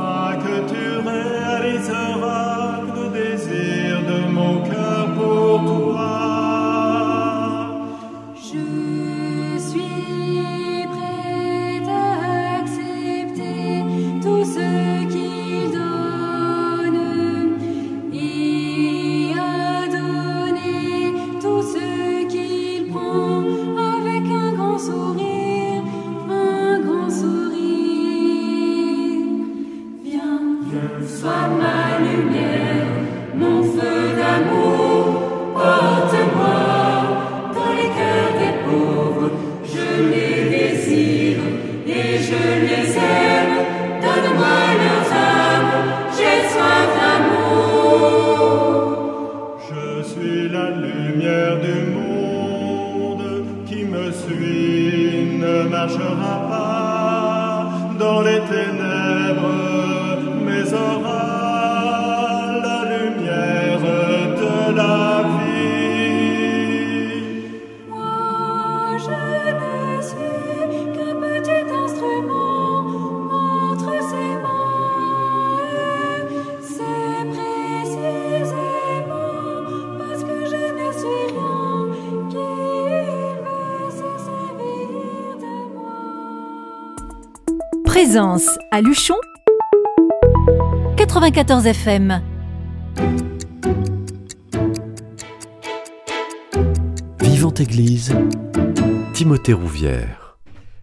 À 88.71 88.81
Luchon 88.81 89.15
94 90.97 91.65
FM. 91.65 92.21
Vivante 97.21 97.61
Église, 97.61 98.13
Timothée 99.13 99.53
Rouvière. 99.53 100.30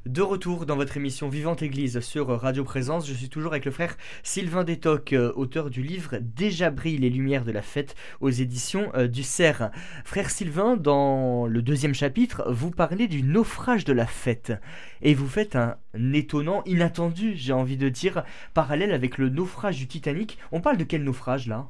De 0.09 0.23
retour 0.23 0.65
dans 0.65 0.77
votre 0.77 0.97
émission 0.97 1.29
Vivante 1.29 1.61
Église 1.61 2.01
sur 2.01 2.29
Radio 2.29 2.65
Présence, 2.65 3.07
je 3.07 3.13
suis 3.13 3.29
toujours 3.29 3.53
avec 3.53 3.67
le 3.67 3.71
frère 3.71 3.95
Sylvain 4.23 4.65
Détoc, 4.65 5.13
euh, 5.13 5.35
auteur 5.37 5.69
du 5.69 5.83
livre 5.83 6.17
Déjà 6.23 6.71
brillent 6.71 6.97
les 6.97 7.11
lumières 7.11 7.45
de 7.45 7.53
la 7.53 7.61
fête 7.61 7.95
aux 8.23 8.31
éditions 8.31 8.91
euh, 8.95 9.07
du 9.07 9.23
Cerf. 9.23 9.71
Frère 10.07 10.31
Sylvain, 10.31 10.79
dans 10.79 11.47
le 11.47 11.61
deuxième 11.61 11.93
chapitre, 11.93 12.51
vous 12.51 12.71
parlez 12.71 13.07
du 13.07 13.23
naufrage 13.23 13.85
de 13.85 13.93
la 13.93 14.07
fête 14.07 14.55
et 15.03 15.13
vous 15.13 15.29
faites 15.29 15.57
un 15.57 15.77
étonnant, 16.15 16.63
inattendu, 16.65 17.35
j'ai 17.37 17.53
envie 17.53 17.77
de 17.77 17.91
dire, 17.91 18.25
parallèle 18.55 18.93
avec 18.93 19.19
le 19.19 19.29
naufrage 19.29 19.77
du 19.77 19.89
Titanic. 19.89 20.39
On 20.53 20.63
parle 20.63 20.79
de 20.79 20.85
quel 20.85 21.05
naufrage 21.05 21.47
là? 21.47 21.69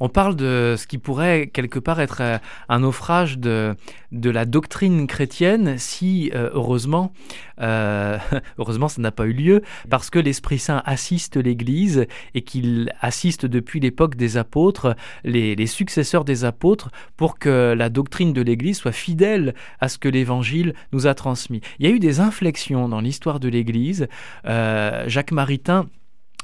On 0.00 0.08
parle 0.08 0.36
de 0.36 0.74
ce 0.76 0.86
qui 0.86 0.98
pourrait 0.98 1.48
quelque 1.52 1.78
part 1.78 2.00
être 2.00 2.18
euh, 2.20 2.38
un 2.68 2.80
naufrage 2.80 3.38
de, 3.38 3.76
la 4.12 4.44
doctrine 4.44 5.06
chrétienne 5.06 5.76
si, 5.78 6.30
euh, 6.34 6.50
heureusement, 6.52 7.12
euh, 7.60 8.18
heureusement 8.58 8.88
ça 8.88 9.00
n'a 9.00 9.10
pas 9.10 9.26
eu 9.26 9.32
lieu, 9.32 9.62
parce 9.90 10.10
que 10.10 10.18
l'Esprit 10.18 10.58
Saint 10.58 10.82
assiste 10.84 11.36
l'Église 11.36 12.06
et 12.34 12.42
qu'il 12.42 12.92
assiste 13.00 13.46
depuis 13.46 13.80
l'époque 13.80 14.16
des 14.16 14.36
apôtres, 14.36 14.96
les, 15.24 15.54
les, 15.54 15.66
successeurs 15.66 16.24
des 16.24 16.44
apôtres, 16.44 16.90
pour 17.16 17.38
que 17.38 17.74
la 17.76 17.88
doctrine 17.88 18.32
de 18.32 18.42
l'Église 18.42 18.78
soit 18.78 18.92
fidèle 18.92 19.54
à 19.80 19.88
ce 19.88 19.98
que 19.98 20.08
l'Évangile 20.08 20.74
nous 20.92 21.06
a 21.06 21.14
transmis. 21.14 21.60
Il 21.78 21.88
y 21.88 21.92
a 21.92 21.94
eu 21.94 21.98
des 21.98 22.20
inflexions 22.20 22.88
dans 22.88 23.00
l'histoire 23.00 23.40
de 23.40 23.48
l'Église. 23.48 24.06
Jacques 24.44 25.32
Maritain 25.32 25.86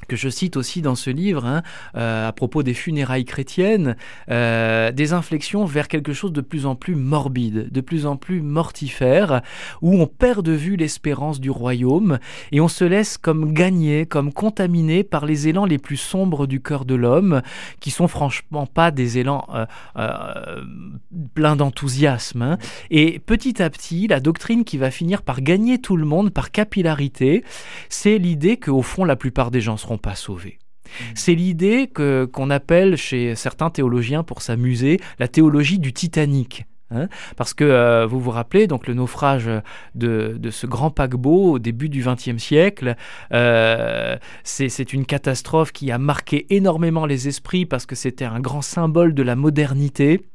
que 0.07 0.15
je 0.15 0.29
cite 0.29 0.57
aussi 0.57 0.81
dans 0.81 0.95
ce 0.95 1.09
livre, 1.09 1.45
hein, 1.45 1.63
euh, 1.95 2.27
à 2.27 2.31
propos 2.31 2.63
des 2.63 2.73
funérailles 2.73 3.25
chrétiennes, 3.25 3.95
euh, 4.29 4.91
des 4.91 5.13
inflexions 5.13 5.65
vers 5.65 5.87
quelque 5.87 6.13
chose 6.13 6.33
de 6.33 6.41
plus 6.41 6.65
en 6.65 6.75
plus 6.75 6.95
morbide, 6.95 7.69
de 7.71 7.81
plus 7.81 8.05
en 8.05 8.17
plus 8.17 8.41
mortifère, 8.41 9.41
où 9.81 9.95
on 10.01 10.07
perd 10.07 10.45
de 10.45 10.51
vue 10.51 10.75
l'espérance 10.75 11.39
du 11.39 11.49
royaume 11.49 12.19
et 12.51 12.61
on 12.61 12.67
se 12.67 12.83
laisse 12.83 13.17
comme 13.17 13.53
gagner, 13.53 14.05
comme 14.05 14.33
contaminé 14.33 15.03
par 15.03 15.25
les 15.25 15.47
élans 15.47 15.65
les 15.65 15.77
plus 15.77 15.97
sombres 15.97 16.47
du 16.47 16.61
cœur 16.61 16.85
de 16.85 16.95
l'homme, 16.95 17.41
qui 17.79 17.91
sont 17.91 18.07
franchement 18.07 18.65
pas 18.65 18.91
des 18.91 19.17
élans 19.17 19.47
euh, 19.97 20.61
pleins 21.33 21.55
d'enthousiasme. 21.55 22.41
Hein. 22.41 22.57
Et 22.89 23.19
petit 23.19 23.61
à 23.61 23.69
petit, 23.69 24.07
la 24.07 24.19
doctrine 24.19 24.63
qui 24.63 24.77
va 24.77 24.91
finir 24.91 25.21
par 25.21 25.41
gagner 25.41 25.79
tout 25.79 25.97
le 25.97 26.05
monde 26.05 26.31
par 26.31 26.51
capillarité, 26.51 27.43
c'est 27.89 28.17
l'idée 28.17 28.57
qu'au 28.57 28.81
fond, 28.81 29.03
la 29.03 29.15
plupart 29.15 29.51
des 29.51 29.61
gens 29.61 29.77
seront 29.77 29.90
pas 29.97 30.15
sauvés. 30.15 30.59
Mmh. 30.59 31.03
C'est 31.15 31.35
l'idée 31.35 31.87
que, 31.87 32.25
qu'on 32.25 32.49
appelle 32.49 32.95
chez 32.97 33.35
certains 33.35 33.69
théologiens, 33.69 34.23
pour 34.23 34.41
s'amuser, 34.41 34.99
la 35.19 35.27
théologie 35.27 35.79
du 35.79 35.93
Titanic. 35.93 36.65
Hein. 36.93 37.07
parce 37.37 37.53
que 37.53 37.63
euh, 37.63 38.05
vous 38.05 38.19
vous 38.19 38.31
rappelez 38.31 38.67
donc 38.67 38.85
le 38.85 38.93
naufrage 38.93 39.49
de, 39.95 40.35
de 40.37 40.49
ce 40.49 40.67
grand 40.67 40.91
paquebot 40.91 41.53
au 41.53 41.59
début 41.59 41.87
du 41.87 42.03
XXe 42.03 42.37
siècle, 42.37 42.97
euh, 43.31 44.17
c'est, 44.43 44.67
c'est 44.67 44.91
une 44.91 45.05
catastrophe 45.05 45.71
qui 45.71 45.89
a 45.91 45.97
marqué 45.97 46.53
énormément 46.53 47.05
les 47.05 47.29
esprits 47.29 47.65
parce 47.65 47.85
que 47.85 47.95
c'était 47.95 48.25
un 48.25 48.41
grand 48.41 48.61
symbole 48.61 49.13
de 49.13 49.23
la 49.23 49.37
modernité. 49.37 50.25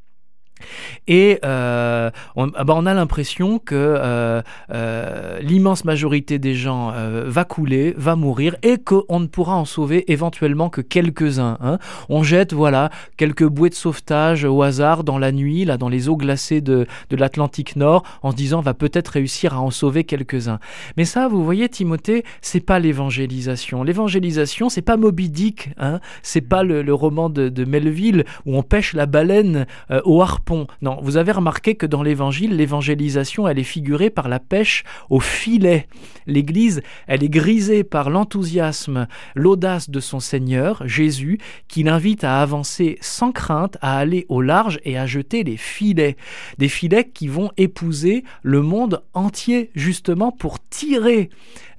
Et 1.08 1.38
euh, 1.44 2.10
on, 2.34 2.50
ah 2.54 2.64
bah, 2.64 2.74
on, 2.76 2.86
a 2.86 2.94
l'impression 2.94 3.58
que 3.58 3.74
euh, 3.74 4.42
euh, 4.72 5.38
l'immense 5.40 5.84
majorité 5.84 6.38
des 6.38 6.54
gens 6.54 6.92
va 7.26 7.44
couler, 7.44 7.94
va 7.96 8.16
mourir, 8.16 8.56
et 8.62 8.78
qu'on 8.78 9.20
ne 9.20 9.26
pourra 9.26 9.56
en 9.56 9.64
sauver 9.64 10.10
éventuellement 10.10 10.68
que 10.68 10.80
quelques-uns. 10.80 11.58
Hein. 11.60 11.78
On 12.08 12.22
jette 12.22 12.52
voilà 12.52 12.90
quelques 13.16 13.46
bouées 13.46 13.70
de 13.70 13.74
sauvetage 13.74 14.44
au 14.44 14.62
hasard 14.62 15.04
dans 15.04 15.18
la 15.18 15.32
nuit, 15.32 15.64
là 15.64 15.76
dans 15.76 15.88
les 15.88 16.08
eaux 16.08 16.16
glacées 16.16 16.60
de, 16.60 16.86
de 17.10 17.16
l'Atlantique 17.16 17.76
Nord, 17.76 18.02
en 18.22 18.30
se 18.30 18.36
disant 18.36 18.58
on 18.58 18.62
va 18.62 18.74
peut-être 18.74 19.08
réussir 19.08 19.54
à 19.54 19.60
en 19.60 19.70
sauver 19.70 20.04
quelques-uns. 20.04 20.58
Mais 20.96 21.04
ça, 21.04 21.28
vous 21.28 21.44
voyez, 21.44 21.68
Timothée, 21.68 22.24
c'est 22.40 22.60
pas 22.60 22.78
l'évangélisation. 22.78 23.82
L'évangélisation, 23.82 24.68
c'est 24.68 24.82
pas 24.82 24.96
Moby 24.96 25.28
Dick, 25.28 25.70
hein. 25.78 26.00
c'est 26.22 26.40
pas 26.40 26.62
le, 26.62 26.82
roman 26.94 27.28
de, 27.28 27.48
de, 27.48 27.64
Melville 27.64 28.24
où 28.46 28.56
on 28.56 28.62
pêche 28.62 28.94
la 28.94 29.06
baleine 29.06 29.66
au 30.04 30.22
harpon 30.22 30.45
non, 30.82 30.98
vous 31.02 31.16
avez 31.16 31.32
remarqué 31.32 31.74
que 31.74 31.86
dans 31.86 32.02
l'évangile, 32.02 32.56
l'évangélisation, 32.56 33.48
elle 33.48 33.58
est 33.58 33.64
figurée 33.64 34.10
par 34.10 34.28
la 34.28 34.38
pêche 34.38 34.84
au 35.10 35.20
filet. 35.20 35.88
L'Église, 36.26 36.82
elle 37.06 37.24
est 37.24 37.28
grisée 37.28 37.84
par 37.84 38.10
l'enthousiasme, 38.10 39.06
l'audace 39.34 39.90
de 39.90 40.00
son 40.00 40.20
Seigneur, 40.20 40.86
Jésus, 40.86 41.38
qui 41.68 41.82
l'invite 41.82 42.24
à 42.24 42.40
avancer 42.40 42.98
sans 43.00 43.32
crainte, 43.32 43.76
à 43.80 43.98
aller 43.98 44.26
au 44.28 44.40
large 44.40 44.78
et 44.84 44.98
à 44.98 45.06
jeter 45.06 45.44
les 45.44 45.56
filets. 45.56 46.16
Des 46.58 46.68
filets 46.68 47.08
qui 47.08 47.28
vont 47.28 47.50
épouser 47.56 48.24
le 48.42 48.62
monde 48.62 49.02
entier, 49.14 49.70
justement 49.74 50.32
pour 50.32 50.62
tirer 50.68 51.30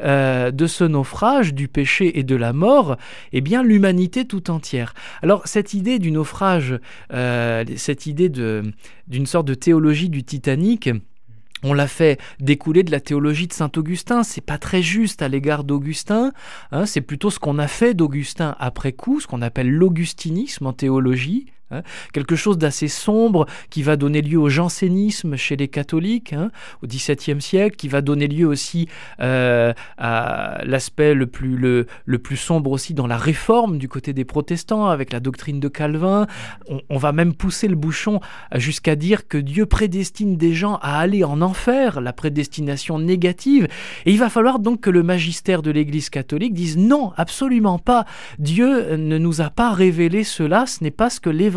euh, 0.01 0.51
de 0.51 0.67
ce 0.67 0.83
naufrage, 0.83 1.53
du 1.53 1.67
péché 1.67 2.19
et 2.19 2.23
de 2.23 2.35
la 2.35 2.53
mort, 2.53 2.97
eh 3.33 3.41
bien 3.41 3.63
l'humanité 3.63 4.25
tout 4.25 4.49
entière. 4.51 4.93
Alors 5.21 5.47
cette 5.47 5.73
idée 5.73 5.99
du 5.99 6.11
naufrage, 6.11 6.79
euh, 7.13 7.63
cette 7.75 8.05
idée 8.05 8.29
d'une 8.29 9.25
sorte 9.25 9.47
de 9.47 9.53
théologie 9.53 10.09
du 10.09 10.23
Titanic, 10.23 10.89
on 11.63 11.73
l'a 11.73 11.87
fait 11.87 12.19
découler 12.39 12.83
de 12.83 12.91
la 12.91 12.99
théologie 12.99 13.47
de 13.47 13.53
saint 13.53 13.71
Augustin. 13.75 14.23
C'est 14.23 14.41
pas 14.41 14.59
très 14.59 14.83
juste 14.83 15.23
à 15.23 15.27
l'égard 15.27 15.63
d'Augustin. 15.63 16.31
Hein, 16.71 16.85
c'est 16.85 17.01
plutôt 17.01 17.31
ce 17.31 17.39
qu'on 17.39 17.57
a 17.57 17.67
fait 17.67 17.95
d'Augustin 17.95 18.55
après 18.59 18.91
coup, 18.91 19.19
ce 19.19 19.27
qu'on 19.27 19.41
appelle 19.41 19.71
l'augustinisme 19.71 20.67
en 20.67 20.73
théologie. 20.73 21.47
Hein, 21.69 21.81
quelque 22.13 22.37
chose 22.37 22.57
d'assez 22.57 22.87
sombre 22.87 23.45
qui 23.69 23.83
va 23.83 23.97
donner 23.97 24.21
lieu 24.21 24.39
au 24.39 24.47
jansénisme 24.47 25.35
chez 25.35 25.57
les 25.57 25.67
catholiques 25.67 26.31
hein, 26.31 26.49
au 26.81 26.87
XVIIe 26.87 27.41
siècle, 27.41 27.75
qui 27.75 27.89
va 27.89 27.99
donner 27.99 28.27
lieu 28.27 28.47
aussi 28.47 28.87
euh, 29.19 29.73
à 29.97 30.61
l'aspect 30.63 31.13
le 31.13 31.27
plus, 31.27 31.57
le, 31.57 31.85
plus 32.19 32.37
sombre 32.37 32.71
aussi 32.71 32.93
dans 32.93 33.05
la 33.05 33.17
réforme 33.17 33.79
du 33.79 33.89
côté 33.89 34.13
des 34.13 34.23
protestants 34.23 34.87
avec 34.87 35.11
la 35.11 35.19
doctrine 35.19 35.59
de 35.59 35.67
Calvin. 35.67 36.25
On, 36.69 36.79
on 36.89 36.97
va 36.97 37.11
même 37.11 37.33
pousser 37.33 37.67
le 37.67 37.75
bouchon 37.75 38.21
jusqu'à 38.55 38.95
dire 38.95 39.27
que 39.27 39.37
Dieu 39.37 39.65
prédestine 39.65 40.37
des 40.37 40.53
gens 40.53 40.75
à 40.81 40.99
aller 40.99 41.25
en 41.25 41.41
enfer, 41.41 41.99
la 41.99 42.13
prédestination 42.13 42.97
négative. 42.97 43.67
Et 44.05 44.11
il 44.13 44.19
va 44.19 44.29
falloir 44.29 44.59
donc 44.59 44.79
que 44.79 44.89
le 44.89 45.03
magistère 45.03 45.61
de 45.61 45.71
l'Église 45.71 46.09
catholique 46.09 46.53
dise 46.53 46.77
non, 46.77 47.11
absolument 47.17 47.77
pas. 47.77 48.05
Dieu 48.39 48.95
ne 48.95 49.17
nous 49.17 49.41
a 49.41 49.49
pas 49.49 49.73
révélé 49.73 50.23
cela, 50.23 50.65
ce 50.65 50.81
n'est 50.81 50.91
pas 50.91 51.09
ce 51.09 51.19
que 51.19 51.29
l'Évangile 51.29 51.56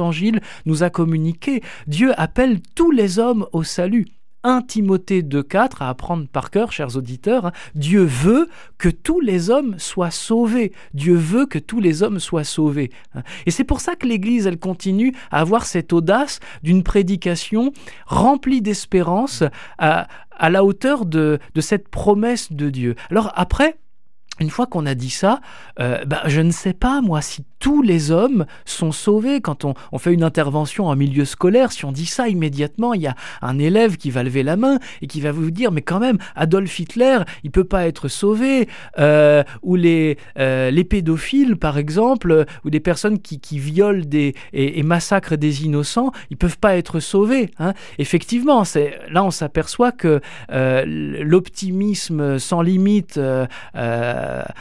nous 0.66 0.82
a 0.82 0.90
communiqué. 0.90 1.62
Dieu 1.86 2.12
appelle 2.18 2.60
tous 2.74 2.90
les 2.90 3.18
hommes 3.18 3.46
au 3.52 3.62
salut. 3.62 4.06
1 4.42 4.62
Timothée 4.62 5.22
2.4 5.22 5.76
à 5.80 5.90
apprendre 5.90 6.26
par 6.26 6.50
cœur, 6.50 6.72
chers 6.72 6.96
auditeurs, 6.96 7.46
hein. 7.46 7.52
Dieu 7.74 8.02
veut 8.02 8.48
que 8.78 8.88
tous 8.88 9.20
les 9.20 9.50
hommes 9.50 9.78
soient 9.78 10.10
sauvés. 10.10 10.72
Dieu 10.94 11.14
veut 11.14 11.46
que 11.46 11.58
tous 11.58 11.80
les 11.80 12.02
hommes 12.02 12.18
soient 12.18 12.44
sauvés. 12.44 12.90
Hein. 13.14 13.22
Et 13.44 13.50
c'est 13.50 13.64
pour 13.64 13.80
ça 13.80 13.96
que 13.96 14.06
l'Église, 14.06 14.46
elle 14.46 14.58
continue 14.58 15.14
à 15.30 15.40
avoir 15.40 15.66
cette 15.66 15.92
audace 15.92 16.40
d'une 16.62 16.82
prédication 16.82 17.72
remplie 18.06 18.62
d'espérance 18.62 19.44
à, 19.78 20.08
la 20.48 20.64
hauteur 20.64 21.04
de, 21.04 21.38
de 21.54 21.60
cette 21.60 21.88
promesse 21.88 22.50
de 22.50 22.70
Dieu. 22.70 22.94
Alors 23.10 23.30
après, 23.34 23.76
une 24.40 24.50
fois 24.50 24.66
qu'on 24.66 24.86
a 24.86 24.94
dit 24.94 25.10
ça, 25.10 25.40
euh, 25.78 26.04
ben, 26.04 26.20
je 26.26 26.40
ne 26.40 26.50
sais 26.50 26.72
pas, 26.72 27.00
moi, 27.02 27.20
si 27.20 27.44
tous 27.60 27.82
les 27.82 28.10
hommes 28.10 28.46
sont 28.64 28.90
sauvés. 28.90 29.40
Quand 29.40 29.64
on, 29.64 29.74
fait 29.98 30.14
une 30.14 30.24
intervention 30.24 30.86
en 30.86 30.96
milieu 30.96 31.26
scolaire, 31.26 31.72
si 31.72 31.84
on 31.84 31.92
dit 31.92 32.06
ça 32.06 32.26
immédiatement, 32.26 32.94
il 32.94 33.02
y 33.02 33.06
a 33.06 33.14
un 33.42 33.58
élève 33.58 33.98
qui 33.98 34.10
va 34.10 34.22
lever 34.22 34.42
la 34.42 34.56
main 34.56 34.78
et 35.02 35.06
qui 35.06 35.20
va 35.20 35.30
vous 35.30 35.50
dire, 35.50 35.70
mais 35.70 35.82
quand 35.82 36.00
même, 36.00 36.16
Adolf 36.34 36.80
Hitler, 36.80 37.18
il 37.44 37.50
peut 37.50 37.64
pas 37.64 37.86
être 37.86 38.08
sauvé. 38.08 38.66
Euh, 38.98 39.44
ou 39.62 39.76
les, 39.76 40.16
euh, 40.38 40.70
les 40.70 40.84
pédophiles, 40.84 41.56
par 41.56 41.76
exemple, 41.76 42.46
ou 42.64 42.70
des 42.70 42.80
personnes 42.80 43.18
qui, 43.18 43.58
violent 43.58 44.04
et, 44.52 44.82
massacrent 44.82 45.36
des 45.36 45.64
innocents, 45.64 46.12
ils 46.30 46.38
peuvent 46.38 46.58
pas 46.58 46.76
être 46.76 46.98
sauvés. 46.98 47.50
Hein. 47.58 47.74
Effectivement, 47.98 48.64
là 49.10 49.22
on 49.22 49.30
s'aperçoit 49.30 49.92
que 49.92 50.20
l'optimisme 50.50 52.38
sans 52.38 52.62
limite 52.62 53.20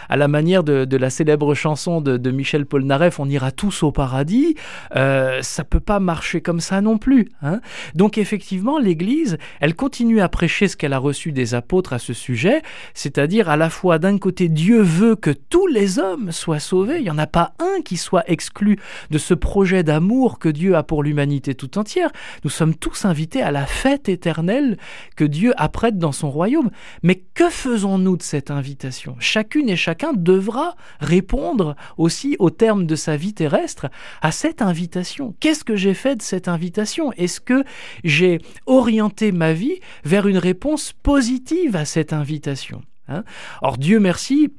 à 0.09 0.17
la 0.17 0.27
manière 0.27 0.63
de, 0.63 0.85
de, 0.85 0.97
la 0.97 1.09
célèbre 1.09 1.53
chanson 1.53 2.01
de, 2.01 2.17
de 2.17 2.31
Michel 2.31 2.65
Polnareff, 2.65 3.19
on 3.19 3.27
ira 3.27 3.51
tous 3.51 3.83
au 3.83 3.91
paradis, 3.91 4.55
euh, 4.95 5.41
ça 5.41 5.63
peut 5.63 5.79
pas 5.79 5.99
marcher 5.99 6.41
comme 6.41 6.59
ça 6.59 6.81
non 6.81 6.97
plus. 6.97 7.29
Hein. 7.41 7.61
Donc 7.95 8.17
effectivement, 8.17 8.79
l'Église, 8.79 9.37
elle 9.59 9.75
continue 9.75 10.21
à 10.21 10.29
prêcher 10.29 10.67
ce 10.67 10.77
qu'elle 10.77 10.93
a 10.93 10.97
reçu 10.97 11.31
des 11.31 11.53
apôtres 11.53 11.93
à 11.93 11.99
ce 11.99 12.13
sujet, 12.13 12.61
c'est-à-dire 12.93 13.49
à 13.49 13.57
la 13.57 13.69
fois 13.69 13.99
d'un 13.99 14.17
côté 14.17 14.49
Dieu 14.49 14.81
veut 14.81 15.15
que 15.15 15.31
tous 15.31 15.67
les 15.67 15.99
hommes 15.99 16.31
soient 16.31 16.59
sauvés, 16.59 16.97
il 16.97 17.03
n'y 17.03 17.09
en 17.09 17.17
a 17.17 17.27
pas 17.27 17.53
un 17.59 17.81
qui 17.81 17.97
soit 17.97 18.29
exclu 18.29 18.77
de 19.09 19.17
ce 19.17 19.33
projet 19.33 19.83
d'amour 19.83 20.39
que 20.39 20.49
Dieu 20.49 20.75
a 20.75 20.83
pour 20.83 21.03
l'humanité 21.03 21.55
tout 21.55 21.77
entière. 21.77 22.11
Nous 22.43 22.49
sommes 22.49 22.75
tous 22.75 23.05
invités 23.05 23.41
à 23.41 23.51
la 23.51 23.65
fête 23.65 24.09
éternelle 24.09 24.77
que 25.15 25.23
Dieu 25.23 25.53
apprête 25.57 25.97
dans 25.97 26.11
son 26.11 26.29
royaume. 26.29 26.69
Mais 27.03 27.15
que 27.33 27.49
faisons-nous 27.49 28.17
de 28.17 28.23
cette 28.23 28.51
invitation? 28.51 29.15
Chacune 29.19 29.58
et 29.67 29.75
chacun 29.75 30.13
devra 30.13 30.75
répondre 30.99 31.75
aussi 31.97 32.35
au 32.39 32.49
terme 32.49 32.85
de 32.85 32.95
sa 32.95 33.17
vie 33.17 33.33
terrestre 33.33 33.87
à 34.21 34.31
cette 34.31 34.61
invitation. 34.61 35.35
Qu'est-ce 35.39 35.63
que 35.63 35.75
j'ai 35.75 35.93
fait 35.93 36.15
de 36.15 36.21
cette 36.21 36.47
invitation? 36.47 37.11
Est-ce 37.13 37.41
que 37.41 37.63
j'ai 38.03 38.39
orienté 38.65 39.31
ma 39.31 39.53
vie 39.53 39.79
vers 40.05 40.27
une 40.27 40.37
réponse 40.37 40.93
positive 40.93 41.75
à 41.75 41.85
cette 41.85 42.13
invitation 42.13 42.81
hein? 43.07 43.23
Or 43.61 43.77
Dieu 43.77 43.99
merci, 43.99 44.53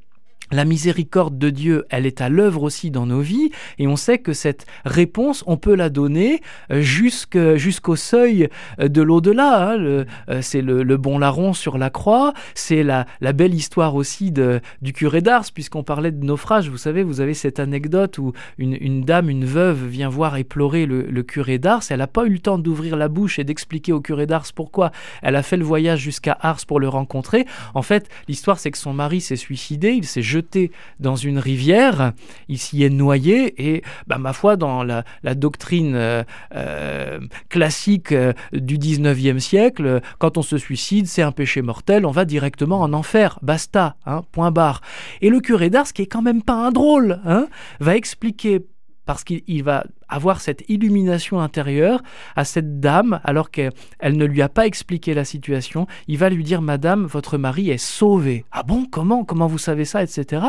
la 0.52 0.64
miséricorde 0.64 1.38
de 1.38 1.50
Dieu, 1.50 1.84
elle 1.90 2.06
est 2.06 2.20
à 2.20 2.28
l'œuvre 2.28 2.62
aussi 2.62 2.90
dans 2.90 3.06
nos 3.06 3.20
vies, 3.20 3.50
et 3.78 3.86
on 3.86 3.96
sait 3.96 4.18
que 4.18 4.32
cette 4.32 4.66
réponse, 4.84 5.44
on 5.46 5.56
peut 5.56 5.74
la 5.74 5.90
donner 5.90 6.40
euh, 6.72 6.80
jusqu'au 6.82 7.96
seuil 7.96 8.48
euh, 8.80 8.88
de 8.88 9.02
l'au-delà. 9.02 9.70
Hein. 9.70 9.78
Euh, 9.80 10.04
c'est 10.42 10.62
le, 10.62 10.96
bon 10.96 11.18
larron 11.18 11.52
sur 11.52 11.78
la 11.78 11.88
croix, 11.88 12.34
c'est 12.54 12.82
la, 12.82 13.06
belle 13.32 13.54
histoire 13.54 13.94
aussi 13.94 14.32
du 14.32 14.92
curé 14.92 15.20
d'Ars, 15.20 15.46
puisqu'on 15.54 15.84
parlait 15.84 16.10
de 16.10 16.24
naufrage. 16.24 16.68
Vous 16.68 16.76
savez, 16.76 17.02
vous 17.02 17.20
avez 17.20 17.34
cette 17.34 17.60
anecdote 17.60 18.18
où 18.18 18.32
une, 18.58 19.04
dame, 19.04 19.30
une 19.30 19.44
veuve, 19.44 19.86
vient 19.86 20.08
voir 20.08 20.36
éplorer 20.36 20.84
le, 20.84 21.02
le 21.02 21.22
curé 21.22 21.58
d'Ars. 21.58 21.82
Elle 21.90 21.98
n'a 21.98 22.06
pas 22.06 22.26
eu 22.26 22.30
le 22.30 22.38
temps 22.38 22.58
d'ouvrir 22.58 22.96
la 22.96 23.08
bouche 23.08 23.38
et 23.38 23.44
d'expliquer 23.44 23.92
au 23.92 24.00
curé 24.00 24.26
d'Ars 24.26 24.46
pourquoi 24.54 24.90
elle 25.22 25.36
a 25.36 25.42
fait 25.42 25.56
le 25.56 25.64
voyage 25.64 26.00
jusqu'à 26.00 26.36
Ars 26.40 26.66
pour 26.66 26.80
le 26.80 26.88
rencontrer. 26.88 27.46
En 27.74 27.82
fait, 27.82 28.08
l'histoire, 28.28 28.58
c'est 28.58 28.70
que 28.70 28.78
son 28.78 28.92
mari 28.92 29.20
s'est 29.20 29.36
suicidé, 29.36 29.90
il 29.92 30.06
s'est 30.06 30.22
jeté 30.22 30.39
dans 30.98 31.16
une 31.16 31.38
rivière, 31.38 32.12
il 32.48 32.58
s'y 32.58 32.82
est 32.82 32.90
noyé 32.90 33.54
et, 33.58 33.82
bah, 34.06 34.18
ma 34.18 34.32
foi, 34.32 34.56
dans 34.56 34.82
la, 34.82 35.04
doctrine 35.34 35.94
euh, 35.94 36.22
euh, 36.54 37.20
classique 37.48 38.12
euh, 38.12 38.32
du 38.52 38.78
19e 38.78 39.38
siècle, 39.38 40.00
quand 40.18 40.36
on 40.38 40.42
se 40.42 40.58
suicide, 40.58 41.06
c'est 41.06 41.22
un 41.22 41.32
péché 41.32 41.62
mortel, 41.62 42.04
on 42.04 42.10
va 42.10 42.24
directement 42.24 42.80
en 42.80 42.92
enfer, 42.92 43.38
basta, 43.42 43.96
hein, 44.06 44.22
point 44.32 44.50
barre. 44.50 44.80
Et 45.20 45.30
le 45.30 45.40
curé 45.40 45.70
d'Ars, 45.70 45.92
qui 45.92 46.02
est 46.02 46.06
quand 46.06 46.22
même 46.22 46.42
pas 46.42 46.54
un 46.54 46.72
drôle, 46.72 47.20
hein, 47.24 47.46
va 47.78 47.96
expliquer 47.96 48.60
parce 49.06 49.24
qu'il 49.24 49.64
va 49.64 49.84
avoir 50.10 50.40
cette 50.40 50.64
illumination 50.68 51.40
intérieure 51.40 52.02
à 52.36 52.44
cette 52.44 52.80
dame, 52.80 53.20
alors 53.24 53.50
qu'elle 53.50 53.72
ne 54.02 54.24
lui 54.24 54.42
a 54.42 54.48
pas 54.48 54.66
expliqué 54.66 55.14
la 55.14 55.24
situation. 55.24 55.86
Il 56.08 56.18
va 56.18 56.28
lui 56.28 56.44
dire, 56.44 56.62
Madame, 56.62 57.06
votre 57.06 57.38
mari 57.38 57.70
est 57.70 57.78
sauvé. 57.78 58.44
Ah 58.52 58.62
bon, 58.62 58.84
comment 58.84 59.24
Comment 59.24 59.46
vous 59.46 59.58
savez 59.58 59.84
ça 59.84 60.02
etc. 60.02 60.46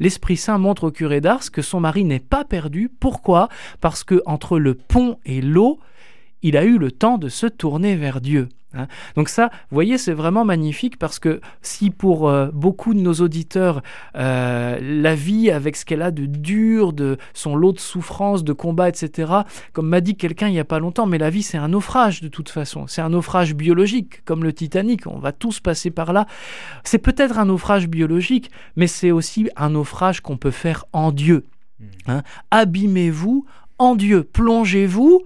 L'Esprit 0.00 0.36
Saint 0.36 0.58
montre 0.58 0.84
au 0.84 0.90
curé 0.90 1.20
d'Ars 1.20 1.50
que 1.50 1.62
son 1.62 1.80
mari 1.80 2.04
n'est 2.04 2.20
pas 2.20 2.44
perdu. 2.44 2.88
Pourquoi? 2.88 3.48
Parce 3.80 4.04
que 4.04 4.22
entre 4.26 4.58
le 4.58 4.74
pont 4.74 5.18
et 5.24 5.40
l'eau, 5.40 5.78
il 6.42 6.56
a 6.56 6.64
eu 6.64 6.78
le 6.78 6.90
temps 6.90 7.18
de 7.18 7.28
se 7.28 7.46
tourner 7.46 7.96
vers 7.96 8.20
Dieu. 8.20 8.48
Hein. 8.74 8.86
Donc 9.16 9.28
ça, 9.28 9.50
vous 9.70 9.74
voyez, 9.74 9.98
c'est 9.98 10.12
vraiment 10.12 10.44
magnifique 10.44 10.98
parce 10.98 11.18
que 11.18 11.40
si 11.62 11.90
pour 11.90 12.28
euh, 12.28 12.48
beaucoup 12.52 12.94
de 12.94 13.00
nos 13.00 13.14
auditeurs, 13.14 13.82
euh, 14.16 14.78
la 14.80 15.14
vie 15.14 15.50
avec 15.50 15.76
ce 15.76 15.84
qu'elle 15.84 16.02
a 16.02 16.10
de 16.10 16.26
dur, 16.26 16.92
de 16.92 17.16
son 17.32 17.56
lot 17.56 17.72
de 17.72 17.80
souffrances, 17.80 18.44
de 18.44 18.52
combats, 18.52 18.88
etc., 18.88 19.32
comme 19.72 19.88
m'a 19.88 20.00
dit 20.00 20.16
quelqu'un 20.16 20.48
il 20.48 20.52
n'y 20.52 20.60
a 20.60 20.64
pas 20.64 20.78
longtemps, 20.78 21.06
mais 21.06 21.18
la 21.18 21.30
vie 21.30 21.42
c'est 21.42 21.58
un 21.58 21.68
naufrage 21.68 22.20
de 22.20 22.28
toute 22.28 22.48
façon, 22.48 22.86
c'est 22.86 23.02
un 23.02 23.10
naufrage 23.10 23.54
biologique, 23.54 24.24
comme 24.24 24.44
le 24.44 24.52
Titanic, 24.52 25.06
on 25.06 25.18
va 25.18 25.32
tous 25.32 25.60
passer 25.60 25.90
par 25.90 26.12
là. 26.12 26.26
C'est 26.84 26.98
peut-être 26.98 27.38
un 27.38 27.46
naufrage 27.46 27.88
biologique, 27.88 28.50
mais 28.76 28.86
c'est 28.86 29.10
aussi 29.10 29.48
un 29.56 29.70
naufrage 29.70 30.20
qu'on 30.20 30.36
peut 30.36 30.50
faire 30.50 30.84
en 30.92 31.12
Dieu. 31.12 31.44
Mmh. 31.78 31.84
Hein. 32.08 32.22
Abîmez-vous 32.50 33.46
en 33.78 33.96
Dieu, 33.96 34.24
plongez-vous 34.24 35.22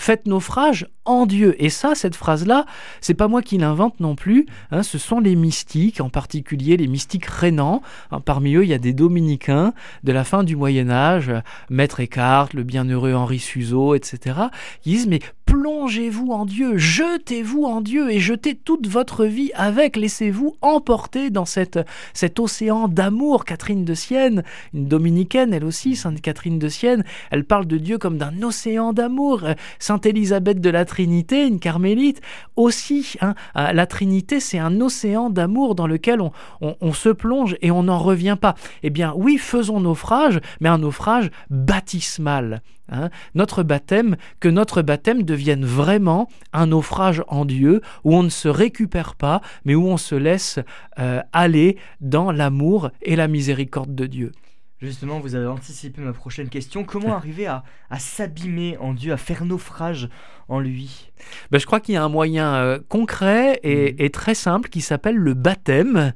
faites 0.00 0.26
naufrage 0.26 0.88
en 1.04 1.26
Dieu. 1.26 1.54
Et 1.62 1.68
ça, 1.68 1.94
cette 1.94 2.14
phrase-là, 2.14 2.66
c'est 3.00 3.14
pas 3.14 3.28
moi 3.28 3.42
qui 3.42 3.58
l'invente 3.58 4.00
non 4.00 4.14
plus. 4.14 4.46
Hein, 4.70 4.82
ce 4.82 4.98
sont 4.98 5.20
les 5.20 5.36
mystiques, 5.36 6.00
en 6.00 6.08
particulier 6.08 6.76
les 6.76 6.86
mystiques 6.86 7.26
rénants. 7.26 7.82
Hein, 8.10 8.20
parmi 8.20 8.54
eux, 8.54 8.64
il 8.64 8.70
y 8.70 8.74
a 8.74 8.78
des 8.78 8.92
dominicains 8.92 9.74
de 10.02 10.12
la 10.12 10.24
fin 10.24 10.42
du 10.42 10.56
Moyen 10.56 10.90
Âge, 10.90 11.32
Maître 11.68 12.00
Eckhart, 12.00 12.48
le 12.54 12.62
bienheureux 12.62 13.14
Henri 13.14 13.38
Suzeau, 13.38 13.94
etc. 13.94 14.36
qui 14.82 14.90
disent 14.90 15.06
mais 15.06 15.20
plongez-vous 15.50 16.30
en 16.30 16.46
Dieu, 16.46 16.78
jetez-vous 16.78 17.64
en 17.64 17.80
Dieu 17.80 18.08
et 18.12 18.20
jetez 18.20 18.54
toute 18.54 18.86
votre 18.86 19.24
vie 19.24 19.50
avec, 19.56 19.96
laissez-vous 19.96 20.54
emporter 20.62 21.30
dans 21.30 21.44
cette, 21.44 21.80
cet 22.14 22.38
océan 22.38 22.86
d'amour. 22.86 23.44
Catherine 23.44 23.84
de 23.84 23.94
Sienne, 23.94 24.44
une 24.72 24.86
dominicaine, 24.86 25.52
elle 25.52 25.64
aussi, 25.64 25.96
Sainte 25.96 26.20
Catherine 26.20 26.60
de 26.60 26.68
Sienne, 26.68 27.02
elle 27.32 27.44
parle 27.44 27.66
de 27.66 27.78
Dieu 27.78 27.98
comme 27.98 28.16
d'un 28.16 28.42
océan 28.44 28.92
d'amour. 28.92 29.42
Sainte 29.80 30.06
Élisabeth 30.06 30.60
de 30.60 30.70
la 30.70 30.84
Trinité, 30.84 31.48
une 31.48 31.58
carmélite, 31.58 32.20
aussi, 32.54 33.14
hein, 33.20 33.34
la 33.56 33.86
Trinité, 33.86 34.38
c'est 34.38 34.60
un 34.60 34.80
océan 34.80 35.30
d'amour 35.30 35.74
dans 35.74 35.88
lequel 35.88 36.20
on, 36.20 36.30
on 36.60 36.92
se 36.92 37.08
plonge 37.08 37.56
et 37.60 37.72
on 37.72 37.82
n'en 37.82 37.98
revient 37.98 38.36
pas. 38.40 38.54
Eh 38.84 38.90
bien, 38.90 39.14
oui, 39.16 39.36
faisons 39.36 39.80
naufrage, 39.80 40.38
mais 40.60 40.68
un 40.68 40.78
naufrage 40.78 41.28
baptismal. 41.50 42.62
Hein, 42.90 43.10
notre 43.34 43.62
baptême, 43.62 44.16
que 44.40 44.48
notre 44.48 44.82
baptême 44.82 45.22
devienne 45.22 45.64
vraiment 45.64 46.28
un 46.52 46.66
naufrage 46.66 47.22
en 47.28 47.44
Dieu, 47.44 47.82
où 48.02 48.16
on 48.16 48.24
ne 48.24 48.28
se 48.28 48.48
récupère 48.48 49.14
pas, 49.14 49.40
mais 49.64 49.76
où 49.76 49.86
on 49.86 49.96
se 49.96 50.16
laisse 50.16 50.58
euh, 50.98 51.20
aller 51.32 51.76
dans 52.00 52.32
l'amour 52.32 52.90
et 53.02 53.14
la 53.14 53.28
miséricorde 53.28 53.94
de 53.94 54.06
Dieu. 54.06 54.32
Justement, 54.80 55.20
vous 55.20 55.34
avez 55.34 55.46
anticipé 55.46 56.00
ma 56.00 56.14
prochaine 56.14 56.48
question. 56.48 56.84
Comment 56.84 57.14
arriver 57.14 57.46
à, 57.46 57.62
s'abîmer 57.98 58.78
en 58.78 58.94
Dieu, 58.94 59.12
à 59.12 59.18
faire 59.18 59.44
naufrage 59.44 60.08
en 60.48 60.58
lui? 60.58 61.10
Ben, 61.50 61.58
Je 61.58 61.66
crois 61.66 61.80
qu'il 61.80 61.96
y 61.96 61.98
a 61.98 62.02
un 62.02 62.08
moyen 62.08 62.54
euh, 62.54 62.78
concret 62.88 63.60
mhm. 63.62 63.96
et, 63.98 64.08
très 64.08 64.34
simple 64.34 64.70
qui 64.70 64.80
s'appelle 64.80 65.16
le 65.16 65.34
baptême. 65.34 66.14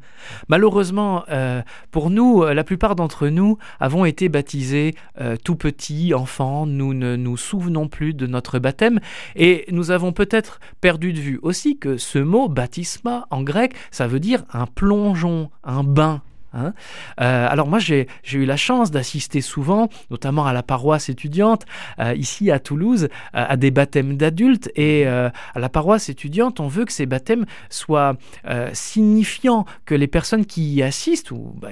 Malheureusement, 0.49 1.25
euh, 1.29 1.61
pour 1.91 2.09
nous, 2.09 2.43
euh, 2.43 2.55
la 2.55 2.65
plupart 2.65 2.97
d'entre 2.97 3.29
nous 3.29 3.59
avons 3.81 4.07
été 4.07 4.31
baptisés 4.31 4.95
tout 5.45 5.57
petits, 5.57 6.15
enfants. 6.15 6.65
Nous 6.65 6.95
ne 6.95 7.17
nous 7.17 7.37
souvenons 7.37 7.89
plus 7.89 8.15
de 8.15 8.27
notre 8.27 8.59
baptême 8.59 8.99
et 9.37 9.67
nous 9.73 9.91
avons 9.91 10.13
peut-être 10.13 10.59
perdu 10.81 11.13
de 11.13 11.21
vue 11.21 11.39
aussi 11.43 11.79
que 11.79 11.99
ce 11.99 12.19
mot 12.19 12.49
baptisma 12.49 13.27
en 13.31 13.43
grec, 13.43 13.75
ça 13.91 14.07
veut 14.07 14.21
dire 14.21 14.45
un 14.55 14.67
plongeon, 14.67 15.51
un 15.65 15.85
bain. 15.85 16.23
Hein. 16.55 16.73
Euh, 17.21 17.47
alors 17.49 17.67
moi 17.67 17.79
j'ai 17.79 18.07
eu 18.33 18.45
la 18.45 18.57
chance 18.57 18.91
d'assister 18.91 19.41
souvent, 19.41 19.89
notamment 20.11 20.47
à 20.47 20.53
la 20.53 20.63
paroisse 20.63 21.09
étudiante, 21.09 21.65
euh, 21.99 22.15
ici 22.15 22.51
à 22.51 22.59
Toulouse, 22.59 23.05
euh, 23.05 23.09
à 23.49 23.57
des 23.57 23.71
baptêmes 23.71 24.17
d'adultes. 24.17 24.71
Et 24.77 25.07
à 25.07 25.33
la 25.57 25.69
paroisse 25.69 26.09
étudiante, 26.09 26.61
on 26.61 26.69
veut 26.69 26.85
que 26.85 26.93
ces 26.93 27.07
baptêmes 27.07 27.47
soient 27.69 28.17
signifiants, 28.73 29.65
que 29.85 29.95
les 29.95 30.07
personnes 30.07 30.47
qui 30.47 30.75
y 30.75 30.83
assistent, 30.83 31.31
ou 31.33 31.55
bah, 31.61 31.69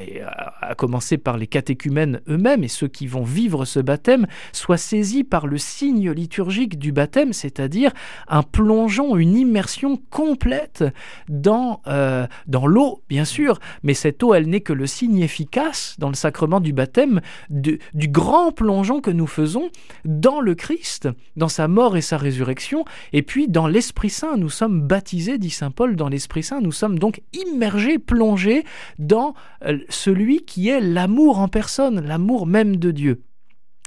à 0.60 0.74
commencer 0.74 1.18
par 1.18 1.36
les 1.36 1.46
catéchumènes 1.46 2.20
eux-mêmes 2.28 2.64
et 2.64 2.68
ceux 2.68 2.88
qui 2.88 3.06
vont 3.06 3.22
vivre 3.22 3.64
ce 3.64 3.80
baptême, 3.80 4.26
soient 4.52 4.76
saisis 4.76 5.24
par 5.24 5.46
le 5.46 5.58
signe 5.58 6.10
liturgique 6.10 6.78
du 6.78 6.92
baptême, 6.92 7.32
c'est-à-dire 7.32 7.92
un 8.28 8.42
plongeon, 8.42 9.16
une 9.16 9.36
immersion 9.36 10.00
complète 10.10 10.84
dans, 11.28 11.80
dans 12.46 12.66
l'eau, 12.66 13.02
bien 13.08 13.24
sûr, 13.24 13.58
mais 13.82 13.94
cette 13.94 14.22
eau, 14.22 14.34
elle 14.34 14.48
n'est 14.48 14.60
que 14.60 14.71
le 14.72 14.86
signe 14.86 15.20
efficace 15.20 15.96
dans 15.98 16.08
le 16.08 16.14
sacrement 16.14 16.60
du 16.60 16.72
baptême 16.72 17.20
du 17.50 18.08
grand 18.08 18.52
plongeon 18.52 19.00
que 19.00 19.10
nous 19.10 19.26
faisons 19.26 19.70
dans 20.04 20.40
le 20.40 20.54
Christ, 20.54 21.08
dans 21.36 21.48
sa 21.48 21.68
mort 21.68 21.96
et 21.96 22.00
sa 22.00 22.16
résurrection, 22.16 22.84
et 23.12 23.22
puis 23.22 23.48
dans 23.48 23.66
l'Esprit 23.66 24.10
Saint. 24.10 24.36
Nous 24.36 24.50
sommes 24.50 24.86
baptisés, 24.86 25.38
dit 25.38 25.50
Saint 25.50 25.70
Paul, 25.70 25.96
dans 25.96 26.08
l'Esprit 26.08 26.42
Saint. 26.42 26.60
Nous 26.60 26.72
sommes 26.72 26.98
donc 26.98 27.22
immergés, 27.32 27.98
plongés 27.98 28.64
dans 28.98 29.34
euh, 29.64 29.78
celui 29.88 30.44
qui 30.44 30.68
est 30.68 30.80
l'amour 30.80 31.38
en 31.38 31.48
personne, 31.48 32.00
l'amour 32.00 32.46
même 32.46 32.76
de 32.76 32.90
Dieu. 32.90 33.22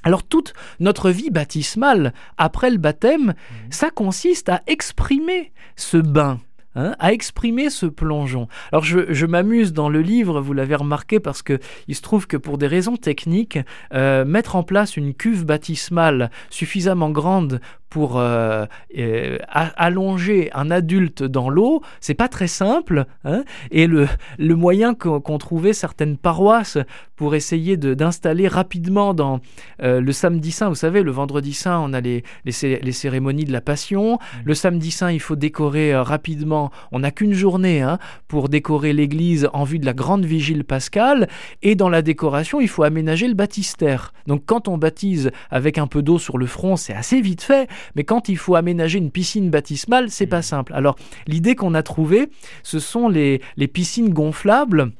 Alors 0.03 0.23
toute 0.23 0.53
notre 0.79 1.09
vie 1.09 1.31
baptismale 1.31 2.13
après 2.37 2.69
le 2.69 2.77
baptême, 2.77 3.29
mmh. 3.29 3.53
ça 3.71 3.89
consiste 3.89 4.49
à 4.49 4.61
exprimer 4.67 5.51
ce 5.75 5.97
bain, 5.97 6.39
Hein, 6.77 6.93
à 6.99 7.13
exprimer 7.13 7.69
ce 7.69 7.85
plongeon. 7.85 8.49
Alors 8.73 8.83
je, 8.83 9.25
m'amuse 9.25 9.71
dans 9.71 9.87
le 9.87 10.01
livre, 10.01 10.41
vous 10.41 10.51
l'avez 10.51 10.75
remarqué, 10.75 11.21
parce 11.21 11.41
que 11.41 11.59
il 11.87 11.95
se 11.95 12.01
trouve 12.01 12.27
que 12.27 12.35
pour 12.35 12.57
des 12.57 12.67
raisons 12.67 12.97
techniques, 12.97 13.59
euh, 13.93 14.25
mettre 14.25 14.57
en 14.57 14.63
place 14.63 14.97
une 14.97 15.13
cuve 15.13 15.45
baptismale 15.45 16.31
suffisamment 16.49 17.11
grande 17.11 17.61
pour 17.89 18.19
euh, 18.19 18.65
euh, 18.97 19.37
allonger 19.47 20.49
un 20.53 20.69
adulte 20.71 21.23
dans 21.23 21.49
l'eau, 21.49 21.81
c'est 22.01 22.13
pas 22.13 22.27
très 22.27 22.47
simple. 22.47 23.05
Hein. 23.23 23.43
et 23.71 23.87
le, 23.87 24.07
le 24.37 24.55
moyen 24.55 24.93
qu'ont 24.93 25.37
trouvé 25.37 25.73
certaines 25.73 26.17
paroisses 26.17 26.77
pour 27.15 27.35
essayer 27.35 27.77
d'installer 27.77 28.47
rapidement 28.47 29.13
dans 29.13 29.39
euh, 29.81 30.01
le 30.01 30.11
samedi 30.11 30.51
saint, 30.51 30.67
vous 30.67 30.75
savez, 30.75 31.01
le 31.01 31.11
vendredi 31.11 31.53
saint, 31.53 31.79
on 31.79 31.93
a 31.93 32.01
les, 32.01 32.23
les, 32.43 32.91
cérémonies 32.91 33.45
de 33.45 33.53
la 33.53 33.61
Passion. 33.61 34.15
Mmh. 34.15 34.37
Le 34.43 34.53
samedi 34.53 34.91
saint, 34.91 35.11
il 35.11 35.21
faut 35.21 35.37
décorer 35.37 35.95
rapidement. 35.95 36.71
On 36.91 36.99
n'a 36.99 37.11
qu'une 37.11 37.33
journée 37.33 37.81
hein, 37.81 37.99
pour 38.27 38.49
décorer 38.49 38.91
l'église 38.91 39.49
en 39.53 39.63
vue 39.63 39.79
de 39.79 39.85
la 39.85 39.93
grande 39.93 40.25
vigile 40.25 40.65
pascale. 40.65 41.29
Et 41.61 41.75
dans 41.75 41.89
la 41.89 42.01
décoration, 42.01 42.59
il 42.59 42.67
faut 42.67 42.83
aménager 42.83 43.27
le 43.27 43.33
baptistère. 43.33 44.13
Donc 44.27 44.43
quand 44.45 44.67
on 44.67 44.77
baptise 44.77 45.31
avec 45.49 45.77
un 45.77 45.87
peu 45.87 46.01
d'eau 46.01 46.19
sur 46.19 46.37
le 46.37 46.45
front, 46.45 46.75
c'est 46.75 46.93
assez 46.93 47.21
vite 47.21 47.41
fait. 47.41 47.69
Mais 47.95 48.03
quand 48.03 48.29
il 48.29 48.37
faut 48.37 48.55
aménager 48.55 48.97
une 48.97 49.11
piscine 49.11 49.49
baptismale, 49.49 50.09
c'est 50.09 50.27
pas 50.27 50.39
mm. 50.39 50.43
simple. 50.43 50.73
Alors, 50.73 50.95
l'idée 51.27 51.55
qu'on 51.55 51.73
a 51.73 51.83
trouvée, 51.83 52.29
ce 52.63 52.79
sont 52.79 53.09
les, 53.09 53.41
les 53.57 53.67
piscines 53.67 54.13
gonflables 54.13 54.91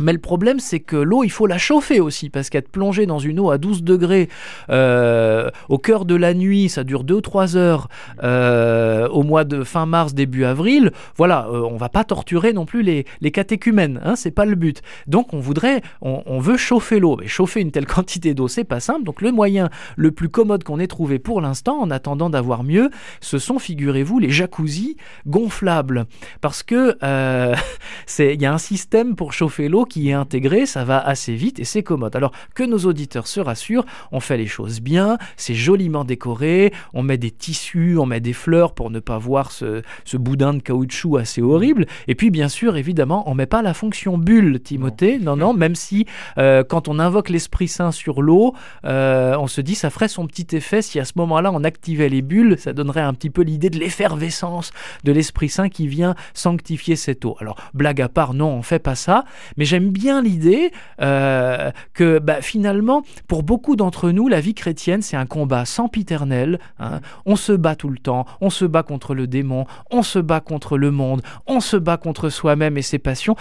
Mais 0.00 0.12
le 0.12 0.18
problème, 0.18 0.60
c'est 0.60 0.80
que 0.80 0.96
l'eau, 0.96 1.24
il 1.24 1.30
faut 1.30 1.46
la 1.46 1.58
chauffer 1.58 2.00
aussi, 2.00 2.30
parce 2.30 2.50
qu'être 2.50 2.70
plongé 2.70 3.06
dans 3.06 3.18
une 3.18 3.40
eau 3.40 3.50
à 3.50 3.58
12 3.58 3.82
degrés 3.82 4.28
euh, 4.70 5.50
au 5.68 5.78
cœur 5.78 6.04
de 6.04 6.14
la 6.14 6.34
nuit, 6.34 6.68
ça 6.68 6.84
dure 6.84 7.04
2 7.04 7.14
ou 7.14 7.20
3 7.20 7.56
heures 7.56 7.88
euh, 8.22 9.08
au 9.08 9.22
mois 9.22 9.44
de 9.44 9.64
fin 9.64 9.86
mars, 9.86 10.14
début 10.14 10.44
avril. 10.44 10.92
Voilà, 11.16 11.46
euh, 11.48 11.62
on 11.70 11.76
va 11.76 11.88
pas 11.88 12.04
torturer 12.04 12.52
non 12.52 12.66
plus 12.66 12.82
les, 12.82 13.04
les 13.20 13.30
catéchumènes, 13.30 14.00
hein, 14.04 14.16
c'est 14.16 14.30
pas 14.30 14.44
le 14.44 14.54
but. 14.54 14.82
Donc 15.06 15.34
on 15.34 15.40
voudrait, 15.40 15.82
on, 16.00 16.40
veut 16.40 16.56
chauffer 16.56 16.98
l'eau. 17.00 17.16
Mais 17.20 17.26
chauffer 17.26 17.60
une 17.60 17.70
telle 17.70 17.86
quantité 18.00 18.34
d'eau, 18.34 18.48
c'est 18.48 18.64
pas 18.64 18.80
simple. 18.80 19.04
Donc 19.04 19.20
le 19.20 19.32
moyen 19.32 19.70
le 19.96 20.10
plus 20.10 20.28
commode 20.28 20.64
qu'on 20.64 20.78
ait 20.80 20.86
trouvé 20.86 21.18
pour 21.18 21.40
l'instant, 21.40 21.78
en 21.80 21.90
attendant 21.90 22.30
d'avoir 22.30 22.64
mieux, 22.64 22.90
ce 23.20 23.38
sont, 23.38 23.58
figurez-vous, 23.58 24.18
les 24.18 24.30
jacuzzis 24.30 24.96
gonflables. 25.26 26.06
Parce 26.40 26.62
que 26.62 26.96
euh, 27.02 27.54
il 28.18 28.40
y 28.40 28.46
a 28.46 28.52
un 28.52 28.58
système 28.58 29.16
pour 29.16 29.32
chauffer 29.32 29.68
l'eau 29.68 29.84
qui 29.90 30.08
est 30.08 30.14
intégré, 30.14 30.64
ça 30.64 30.84
va 30.84 30.98
assez 30.98 31.34
vite 31.34 31.58
et 31.58 31.64
c'est 31.64 31.82
commode. 31.82 32.16
Alors 32.16 32.32
que 32.54 32.62
nos 32.62 32.78
auditeurs 32.78 33.26
se 33.26 33.40
rassurent, 33.40 33.84
on 34.12 34.20
fait 34.20 34.38
les 34.38 34.46
choses 34.46 34.80
bien, 34.80 35.18
c'est 35.36 35.54
joliment 35.54 36.04
décoré, 36.04 36.72
on 36.94 37.02
met 37.02 37.18
des 37.18 37.30
tissus, 37.30 37.98
on 37.98 38.06
met 38.06 38.20
des 38.20 38.32
fleurs 38.32 38.72
pour 38.72 38.90
ne 38.90 39.00
pas 39.00 39.18
voir 39.18 39.52
ce, 39.52 39.82
ce 40.04 40.16
boudin 40.16 40.54
de 40.54 40.62
caoutchouc 40.62 41.18
assez 41.18 41.42
horrible. 41.42 41.86
Et 42.08 42.14
puis 42.14 42.30
bien 42.30 42.48
sûr, 42.48 42.76
évidemment, 42.76 43.28
on 43.28 43.34
met 43.34 43.46
pas 43.46 43.60
la 43.60 43.74
fonction 43.74 44.16
bulle, 44.16 44.60
Timothée. 44.60 45.18
Non, 45.18 45.36
non, 45.36 45.52
même 45.52 45.74
si 45.74 46.06
euh, 46.38 46.62
quand 46.64 46.88
on 46.88 46.98
invoque 46.98 47.28
l'Esprit 47.28 47.68
Saint 47.68 47.92
sur 47.92 48.22
l'eau, 48.22 48.54
euh, 48.84 49.36
on 49.36 49.48
se 49.48 49.60
dit 49.60 49.74
ça 49.74 49.90
ferait 49.90 50.08
son 50.08 50.26
petit 50.26 50.56
effet 50.56 50.82
si 50.82 51.00
à 51.00 51.04
ce 51.04 51.12
moment-là 51.16 51.50
on 51.52 51.64
activait 51.64 52.08
les 52.08 52.22
bulles, 52.22 52.56
ça 52.58 52.72
donnerait 52.72 53.00
un 53.00 53.14
petit 53.14 53.30
peu 53.30 53.42
l'idée 53.42 53.70
de 53.70 53.78
l'effervescence 53.78 54.70
de 55.04 55.12
l'Esprit 55.12 55.48
Saint 55.48 55.68
qui 55.68 55.88
vient 55.88 56.14
sanctifier 56.34 56.96
cette 56.96 57.24
eau. 57.24 57.36
Alors 57.40 57.56
blague 57.74 58.00
à 58.00 58.08
part, 58.08 58.34
non, 58.34 58.48
on 58.48 58.62
fait 58.62 58.78
pas 58.78 58.94
ça, 58.94 59.24
mais 59.56 59.64
j'aime 59.70 59.90
bien 59.90 60.20
l'idée 60.20 60.72
euh, 61.00 61.70
que 61.94 62.18
bah, 62.18 62.42
finalement, 62.42 63.02
pour 63.28 63.44
beaucoup 63.44 63.76
d'entre 63.76 64.10
nous, 64.10 64.26
la 64.26 64.40
vie 64.40 64.54
chrétienne, 64.54 65.00
c'est 65.00 65.16
un 65.16 65.26
combat 65.26 65.64
sempiternel. 65.64 66.58
hein. 66.80 67.00
On 67.24 67.36
se 67.36 67.52
bat 67.52 67.76
tout 67.76 67.88
le 67.88 67.98
temps, 67.98 68.26
on 68.40 68.50
se 68.50 68.64
bat 68.64 68.82
contre 68.82 69.14
le 69.14 69.28
démon, 69.28 69.66
on 69.92 70.02
se 70.02 70.18
bat 70.18 70.40
contre 70.40 70.76
le 70.76 70.90
monde, 70.90 71.22
on 71.46 71.60
se 71.60 71.76
bat 71.76 71.98
contre 71.98 72.30
soi-même 72.30 72.76
et 72.78 72.82
ses 72.82 72.98
passions. 72.98 73.36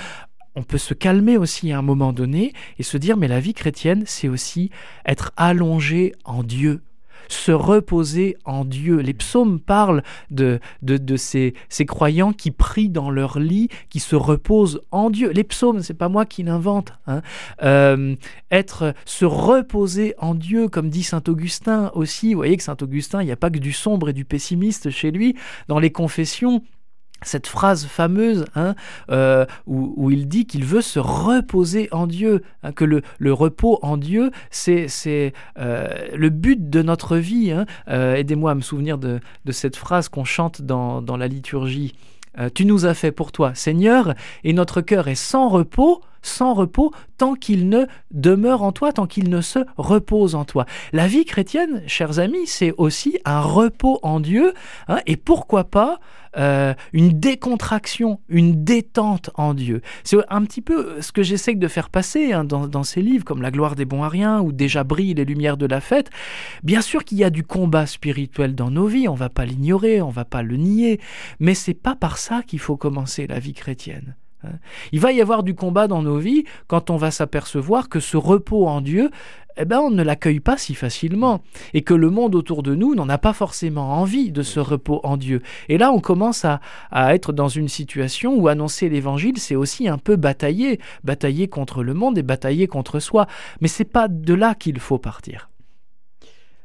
On 0.55 0.61
peut 0.61 0.77
se 0.77 0.93
calmer 0.93 1.35
aussi 1.37 1.71
à 1.71 1.79
un 1.79 1.81
moment 1.81 2.13
donné 2.13 2.53
et 2.77 2.83
se 2.83 2.97
dire, 2.97 3.17
mais 3.17 3.27
la 3.27 3.39
vie 3.39 3.55
chrétienne, 3.55 4.03
c'est 4.05 4.27
aussi 4.27 4.69
être 5.07 5.31
allongé 5.35 6.13
en 6.25 6.43
Dieu 6.43 6.81
se 7.29 7.51
reposer 7.51 8.35
en 8.43 8.65
Dieu. 8.65 8.97
Les 8.97 9.13
psaumes 9.13 9.59
parlent 9.59 10.03
de, 10.31 10.59
de, 10.81 11.15
ces 11.15 11.53
croyants 11.87 12.33
qui 12.33 12.51
prient 12.51 12.89
dans 12.89 13.09
leur 13.09 13.39
lit, 13.39 13.69
qui 13.89 13.99
se 13.99 14.15
reposent 14.15 14.81
en 14.91 15.09
Dieu. 15.09 15.31
Les 15.31 15.43
psaumes, 15.43 15.81
c'est 15.81 15.93
pas 15.93 16.09
moi 16.09 16.25
qui 16.25 16.43
l'invente. 16.43 16.93
hein. 17.07 17.21
Euh, 17.63 18.15
être, 18.51 18.93
se 19.05 19.25
reposer 19.25 20.15
en 20.17 20.35
Dieu, 20.35 20.67
comme 20.67 20.89
dit 20.89 21.03
saint 21.03 21.23
Augustin 21.27 21.91
aussi. 21.93 22.33
Vous 22.33 22.39
voyez 22.39 22.57
que 22.57 22.63
saint 22.63 22.77
Augustin, 22.81 23.21
il 23.21 23.25
n'y 23.25 23.31
a 23.31 23.37
pas 23.37 23.49
que 23.49 23.59
du 23.59 23.71
sombre 23.71 24.09
et 24.09 24.13
du 24.13 24.25
pessimiste 24.25 24.89
chez 24.89 25.11
lui. 25.11 25.35
Dans 25.67 25.79
les 25.79 25.91
confessions, 25.91 26.63
cette 27.21 27.47
phrase 27.47 27.85
fameuse 27.85 28.45
hein, 28.55 28.75
euh, 29.09 29.45
où, 29.67 30.11
il 30.11 30.27
dit 30.27 30.45
qu'il 30.45 30.65
veut 30.65 30.81
se 30.81 30.99
reposer 30.99 31.89
en 31.91 32.07
Dieu, 32.07 32.43
hein, 32.63 32.71
que 32.71 32.85
le, 32.85 33.03
repos 33.33 33.79
en 33.81 33.97
Dieu, 33.97 34.31
c'est 34.51 35.33
euh, 35.57 35.87
le 36.15 36.29
but 36.29 36.69
de 36.69 36.81
notre 36.81 37.17
vie. 37.17 37.51
hein. 37.51 37.65
Euh, 37.89 38.15
Aidez-moi 38.15 38.51
à 38.51 38.55
me 38.55 38.61
souvenir 38.61 38.97
de, 38.97 39.19
cette 39.51 39.75
phrase 39.75 40.09
qu'on 40.09 40.23
chante 40.23 40.61
dans, 40.61 41.01
dans 41.01 41.17
la 41.17 41.27
liturgie. 41.27 41.95
Tu 42.53 42.65
nous 42.65 42.85
as 42.85 42.93
fait 42.93 43.11
pour 43.11 43.33
toi, 43.33 43.53
Seigneur, 43.53 44.13
et 44.45 44.53
notre 44.53 44.79
cœur 44.79 45.09
est 45.09 45.15
sans 45.15 45.49
repos, 45.49 46.01
sans 46.21 46.53
repos, 46.53 46.91
tant 47.17 47.35
qu'il 47.35 47.69
ne 47.69 47.85
demeure 48.11 48.63
en 48.63 48.71
toi, 48.71 48.93
tant 48.93 49.07
qu'il 49.07 49.29
ne 49.29 49.41
se 49.41 49.59
repose 49.77 50.35
en 50.35 50.45
toi. 50.45 50.65
La 50.93 51.07
vie 51.07 51.25
chrétienne, 51.25 51.83
chers 51.87 52.19
amis, 52.19 52.47
c'est 52.47 52.73
aussi 52.77 53.17
un 53.25 53.41
repos 53.41 53.99
en 54.03 54.19
Dieu, 54.19 54.53
hein, 54.87 54.99
et 55.05 55.17
pourquoi 55.17 55.65
pas 55.65 55.99
euh, 56.37 56.75
une 56.93 57.19
décontraction, 57.19 58.19
une 58.29 58.63
détente 58.63 59.31
en 59.33 59.55
Dieu. 59.55 59.81
C'est 60.03 60.17
un 60.29 60.43
petit 60.43 60.61
peu 60.61 61.01
ce 61.01 61.11
que 61.11 61.23
j'essaie 61.23 61.55
de 61.55 61.67
faire 61.67 61.89
passer 61.89 62.33
hein, 62.33 62.43
dans, 62.43 62.83
ces 62.83 63.01
livres 63.01 63.25
comme 63.25 63.41
La 63.41 63.49
gloire 63.49 63.75
des 63.75 63.85
bons 63.85 64.03
à 64.03 64.09
rien 64.09 64.39
ou 64.39 64.51
Déjà 64.51 64.83
brillent 64.83 65.15
les 65.15 65.25
lumières 65.25 65.57
de 65.57 65.65
la 65.65 65.81
fête. 65.81 66.11
Bien 66.63 66.81
sûr 66.81 67.03
qu'il 67.03 67.17
y 67.17 67.23
a 67.23 67.31
du 67.31 67.43
combat 67.43 67.87
spirituel 67.87 68.53
dans 68.53 68.69
nos 68.69 68.85
vies, 68.85 69.07
on 69.07 69.15
va 69.15 69.29
pas 69.29 69.45
l'ignorer, 69.45 70.01
on 70.01 70.09
va 70.09 70.25
pas 70.25 70.43
le 70.43 70.57
nier, 70.57 70.99
mais 71.39 71.55
c'est 71.55 71.73
pas 71.73 71.95
par 71.95 72.17
ça 72.19 72.43
qu'il 72.43 72.59
faut 72.59 72.77
commencer 72.77 73.25
la 73.25 73.39
vie 73.39 73.53
chrétienne. 73.53 74.15
Hein. 74.43 74.53
Il 74.91 74.99
va 74.99 75.11
y 75.11 75.21
avoir 75.21 75.43
du 75.43 75.55
combat 75.55 75.87
dans 75.87 76.01
nos 76.01 76.17
vies 76.17 76.45
quand 76.67 76.89
on 76.89 76.97
va 76.97 77.11
s'apercevoir 77.11 77.89
que 77.89 77.99
ce 77.99 78.17
repos 78.17 78.67
en 78.67 78.81
Dieu, 78.81 79.09
eh 79.57 79.65
ben, 79.65 79.79
on 79.79 79.91
ne 79.91 80.03
l'accueille 80.03 80.39
pas 80.39 80.57
si 80.57 80.73
facilement 80.73 81.41
et 81.73 81.81
que 81.81 81.93
le 81.93 82.09
monde 82.09 82.33
autour 82.33 82.63
de 82.63 82.75
nous 82.75 82.95
n'en 82.95 83.09
a 83.09 83.17
pas 83.17 83.33
forcément 83.33 83.99
envie 83.99 84.31
de 84.31 84.41
ce 84.41 84.59
repos 84.59 85.01
en 85.03 85.17
Dieu. 85.17 85.41
Et 85.67 85.77
là, 85.77 85.91
on 85.91 85.99
commence 85.99 86.45
à, 86.45 86.61
à 86.91 87.13
être 87.13 87.33
dans 87.33 87.49
une 87.49 87.67
situation 87.67 88.35
où 88.35 88.47
annoncer 88.47 88.87
l'évangile, 88.87 89.37
c'est 89.37 89.55
aussi 89.55 89.89
un 89.89 89.97
peu 89.97 90.15
batailler, 90.15 90.79
batailler 91.03 91.49
contre 91.49 91.83
le 91.83 91.93
monde 91.93 92.17
et 92.17 92.23
batailler 92.23 92.67
contre 92.67 92.99
soi. 92.99 93.27
Mais 93.59 93.67
c'est 93.67 93.83
pas 93.83 94.07
de 94.07 94.33
là 94.33 94.55
qu'il 94.55 94.79
faut 94.79 94.97
partir. 94.97 95.48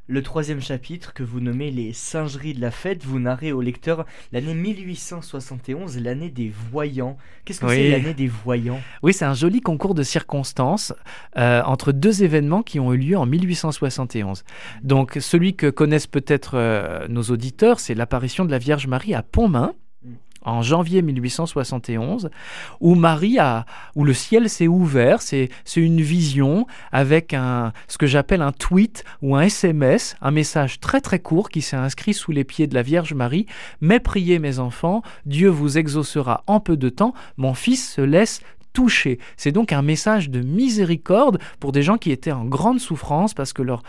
Le 0.07 0.23
troisième 0.23 0.61
chapitre 0.61 1.15
que 1.15 1.23
vous 1.23 1.41
nommez 1.41 1.71
les 1.71 1.95
singeries 1.95 2.53
de 2.53 2.61
la 2.61 2.71
fête, 2.71 3.05
vous 3.05 3.19
narrez 3.19 3.53
au 3.53 3.63
lecteur 3.63 4.05
l'année 4.33 4.53
1871, 4.53 5.97
l'année 5.99 6.29
des 6.29 6.53
voyants. 6.71 7.17
Qu'est-ce 7.47 7.61
que 7.61 7.65
Oui. 7.67 7.73
c'est 7.77 7.89
l'année 7.89 8.13
des 8.13 8.29
voyants? 8.29 8.81
Oui, 9.03 9.15
c'est 9.15 9.25
un 9.25 9.33
joli 9.33 9.63
concours 9.63 9.95
de 9.95 10.03
circonstances 10.03 10.93
euh, 11.39 11.63
entre 11.65 11.91
deux 11.91 12.23
événements 12.23 12.63
qui 12.63 12.81
ont 12.81 12.93
eu 12.93 12.99
lieu 12.99 13.17
en 13.17 13.25
1871. 13.25 14.45
Donc, 14.83 15.17
celui 15.21 15.57
que 15.57 15.71
connaissent 15.71 16.07
peut-être 16.07 16.59
euh, 16.59 17.09
nos 17.09 17.23
auditeurs, 17.23 17.81
c'est 17.81 17.95
l'apparition 17.95 18.45
de 18.45 18.51
la 18.51 18.59
Vierge 18.59 18.87
Marie 18.87 19.15
à 19.15 19.23
Pontmain 19.23 19.73
en 20.45 20.63
janvier 20.63 21.03
1871, 21.03 22.31
où 22.81 22.95
Marie 22.95 23.35
le 24.05 24.15
ciel 24.15 24.49
s'est 24.49 24.69
ouvert, 24.69 25.23
c'est 25.23 25.49
c'est 25.65 25.81
une 25.81 26.01
vision 26.01 26.67
avec 26.93 27.35
un, 27.35 27.73
ce 27.89 27.99
que 27.99 28.07
j'appelle 28.07 28.43
un 28.43 28.53
tweet 28.53 29.05
ou 29.23 29.35
un 29.35 29.43
SMS, 29.43 30.17
un 30.21 30.31
message 30.31 30.79
très 30.79 31.01
très 31.01 31.19
court 31.19 31.49
qui 31.49 31.63
s'est 31.63 31.77
inscrit 31.77 32.15
sous 32.15 32.33
les 32.33 32.45
pieds 32.45 32.67
de 32.67 32.75
la 32.75 32.83
Vierge 32.83 33.15
Marie. 33.15 33.47
Mais 33.81 33.99
priez 33.99 34.39
mes 34.39 34.59
enfants, 34.59 35.03
Dieu 35.27 35.49
vous 35.49 35.79
exaucera 35.79 36.45
en 36.47 36.61
peu 36.61 36.77
de 36.77 36.89
temps, 36.89 37.15
mon 37.37 37.55
fils 37.55 37.95
se 37.95 38.01
laisse 38.01 38.41
C'est 39.37 39.53
donc 39.53 39.73
un 39.73 39.83
message 39.83 40.31
de 40.31 40.41
miséricorde 40.41 41.39
pour 41.61 41.71
des 41.73 41.83
gens 41.83 41.97
qui 41.97 42.11
étaient 42.11 42.33
en 42.33 42.45
grande 42.45 42.81
souffrance 42.81 43.33
parce 43.33 43.53
que 43.53 43.63
leurs- 43.63 43.83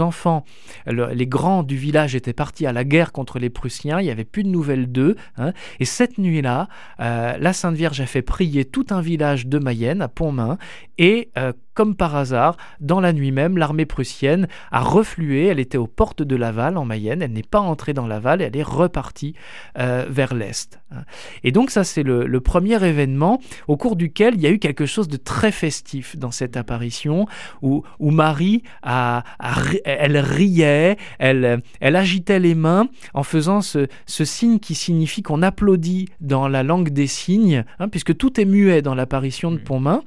enfants, 0.00 0.44
le- 0.86 1.12
les 1.12 1.26
grands 1.26 1.62
du 1.62 1.76
village 1.76 2.14
étaient 2.14 2.32
partis 2.32 2.64
à 2.66 2.72
la 2.72 2.84
guerre 2.84 3.12
contre 3.12 3.38
les 3.38 3.50
Prussiens, 3.50 4.00
il 4.00 4.04
n'y 4.04 4.10
avait 4.10 4.24
plus 4.24 4.42
de 4.42 4.48
nouvelles 4.48 4.90
d'eux. 4.90 5.16
hein. 5.36 5.52
Et 5.78 5.84
cette 5.84 6.16
nuit-là, 6.18 6.68
euh, 7.00 7.36
la 7.38 7.52
Sainte 7.52 7.74
Vierge 7.76 8.00
a 8.00 8.06
fait 8.06 8.22
prier 8.22 8.64
tout 8.64 8.86
un 8.90 9.00
village 9.02 9.46
de 9.46 9.58
Mayenne, 9.58 10.00
à 10.00 10.08
Pontmain, 10.08 10.56
et 10.96 11.30
euh, 11.36 11.52
comme 11.80 11.94
par 11.96 12.14
hasard, 12.14 12.58
dans 12.80 13.00
la 13.00 13.14
nuit 13.14 13.32
même, 13.32 13.56
l'armée 13.56 13.86
prussienne 13.86 14.48
a 14.70 14.80
reflué, 14.82 15.46
elle 15.46 15.58
était 15.58 15.78
aux 15.78 15.86
portes 15.86 16.22
de 16.22 16.36
Laval 16.36 16.76
en 16.76 16.84
Mayenne, 16.84 17.22
elle 17.22 17.32
n'est 17.32 17.42
pas 17.42 17.60
entrée 17.60 17.94
dans 17.94 18.06
Laval, 18.06 18.42
elle 18.42 18.54
est 18.54 18.62
repartie 18.62 19.32
euh, 19.78 20.04
vers 20.10 20.34
l'Est. 20.34 20.78
hein. 20.90 21.04
Et 21.42 21.52
donc 21.52 21.70
ça 21.70 21.82
c'est 21.82 22.02
le, 22.02 22.26
le 22.26 22.40
premier 22.42 22.84
événement 22.84 23.40
au 23.66 23.78
cours 23.78 23.96
duquel 23.96 24.34
il 24.34 24.42
y 24.42 24.46
a 24.46 24.50
eu 24.50 24.58
quelque 24.58 24.84
chose 24.84 25.08
de 25.08 25.16
très 25.16 25.52
festif 25.52 26.18
dans 26.18 26.30
cette 26.30 26.58
apparition, 26.58 27.24
où, 27.62 27.82
où 27.98 28.10
Marie, 28.10 28.62
a, 28.82 29.24
a 29.38 29.52
ri- 29.54 29.80
elle 29.86 30.18
riait, 30.18 30.98
elle, 31.18 31.62
elle 31.80 31.96
agitait 31.96 32.40
les 32.40 32.54
mains 32.54 32.88
en 33.14 33.22
faisant 33.22 33.62
ce, 33.62 33.86
ce 34.04 34.26
signe 34.26 34.58
qui 34.58 34.74
signifie 34.74 35.22
qu'on 35.22 35.40
applaudit 35.40 36.10
dans 36.20 36.46
la 36.46 36.62
langue 36.62 36.90
des 36.90 37.06
signes, 37.06 37.64
hein, 37.78 37.88
puisque 37.88 38.14
tout 38.18 38.38
est 38.38 38.44
muet 38.44 38.82
dans 38.82 38.94
l'apparition 38.94 39.50
de. 39.50 39.56
Pontmain. 39.56 40.02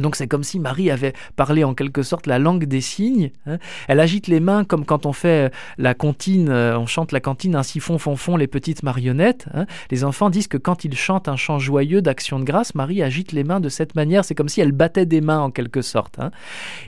Donc 0.00 0.16
c'est 0.16 0.26
comme 0.26 0.42
si 0.42 0.58
Marie 0.58 0.90
avait 0.90 1.12
parlé 1.36 1.64
en 1.64 1.74
quelque 1.74 2.02
sorte 2.02 2.26
la 2.26 2.38
langue 2.38 2.64
des 2.64 2.80
signes. 2.80 3.30
hein. 3.46 3.58
Elle 3.88 4.00
agite 4.00 4.26
les 4.26 4.40
mains 4.40 4.64
comme 4.64 4.84
quand 4.84 5.06
on 5.06 5.12
fait 5.12 5.46
euh, 5.46 5.54
la 5.78 5.94
comptine, 5.94 6.48
euh, 6.48 6.78
on 6.78 6.86
chante 6.86 7.12
la 7.12 7.20
cantine 7.20 7.54
ainsi 7.56 7.78
font 7.80 7.98
font 7.98 8.16
font 8.16 8.36
les 8.36 8.46
petites 8.46 8.82
marionnettes. 8.82 9.46
hein. 9.54 9.66
Les 9.90 10.04
enfants 10.04 10.30
disent 10.30 10.48
que 10.48 10.56
quand 10.56 10.84
ils 10.84 10.96
chantent 10.96 11.28
un 11.28 11.36
chant 11.36 11.58
joyeux 11.58 12.00
d'action 12.02 12.38
de 12.38 12.44
grâce, 12.44 12.74
Marie 12.74 13.02
agite 13.02 13.32
les 13.32 13.44
mains 13.44 13.60
de 13.60 13.68
cette 13.68 13.94
manière. 13.94 14.24
C'est 14.24 14.34
comme 14.34 14.48
si 14.48 14.60
elle 14.60 14.72
battait 14.72 15.06
des 15.06 15.20
mains 15.20 15.40
en 15.40 15.50
quelque 15.50 15.82
sorte. 15.82 16.18
hein. 16.18 16.30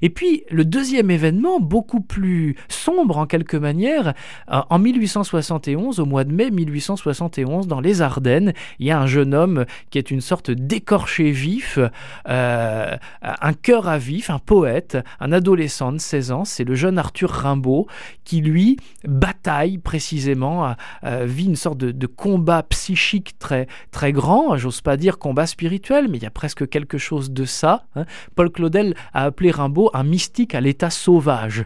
Et 0.02 0.10
puis 0.10 0.44
le 0.50 0.64
deuxième 0.64 1.10
événement, 1.10 1.60
beaucoup 1.60 2.00
plus 2.00 2.56
sombre 2.68 3.18
en 3.18 3.26
quelque 3.26 3.56
manière, 3.56 4.14
euh, 4.50 4.60
en 4.70 4.78
1871, 4.78 6.00
au 6.00 6.06
mois 6.06 6.24
de 6.24 6.32
mai 6.32 6.50
1871, 6.50 7.66
dans 7.66 7.80
les 7.80 8.02
Ardennes, 8.02 8.52
il 8.78 8.86
y 8.86 8.90
a 8.90 8.98
un 8.98 9.06
jeune 9.06 9.34
homme 9.34 9.66
qui 9.90 9.98
est 9.98 10.10
une 10.10 10.20
sorte 10.20 10.50
d'écorché 10.50 11.30
vif, 11.30 11.78
un 13.22 13.52
cœur 13.52 13.88
à 13.88 13.98
vif, 13.98 14.30
un 14.30 14.38
poète, 14.38 14.98
un 15.20 15.32
adolescent 15.32 15.92
de 15.92 15.98
16 15.98 16.32
ans, 16.32 16.44
c'est 16.44 16.64
le 16.64 16.74
jeune 16.74 16.98
Arthur 16.98 17.30
Rimbaud, 17.30 17.86
qui 18.24 18.40
lui 18.40 18.76
bataille 19.04 19.78
précisément, 19.78 20.74
vit 21.02 21.46
une 21.46 21.56
sorte 21.56 21.78
de, 21.78 22.06
combat 22.06 22.62
psychique 22.64 23.38
très, 23.38 23.66
très 23.90 24.12
grand, 24.12 24.56
j'ose 24.56 24.80
pas 24.80 24.96
dire 24.96 25.18
combat 25.18 25.46
spirituel, 25.46 26.08
mais 26.08 26.18
il 26.18 26.22
y 26.22 26.26
a 26.26 26.30
presque 26.30 26.68
quelque 26.68 26.98
chose 26.98 27.30
de 27.30 27.44
ça. 27.44 27.84
Hein. 27.96 28.04
Paul 28.34 28.50
Claudel 28.50 28.94
a 29.12 29.24
appelé 29.24 29.50
Rimbaud 29.50 29.90
un 29.94 30.04
mystique 30.04 30.54
à 30.54 30.60
l'état 30.60 30.90
sauvage. 30.90 31.64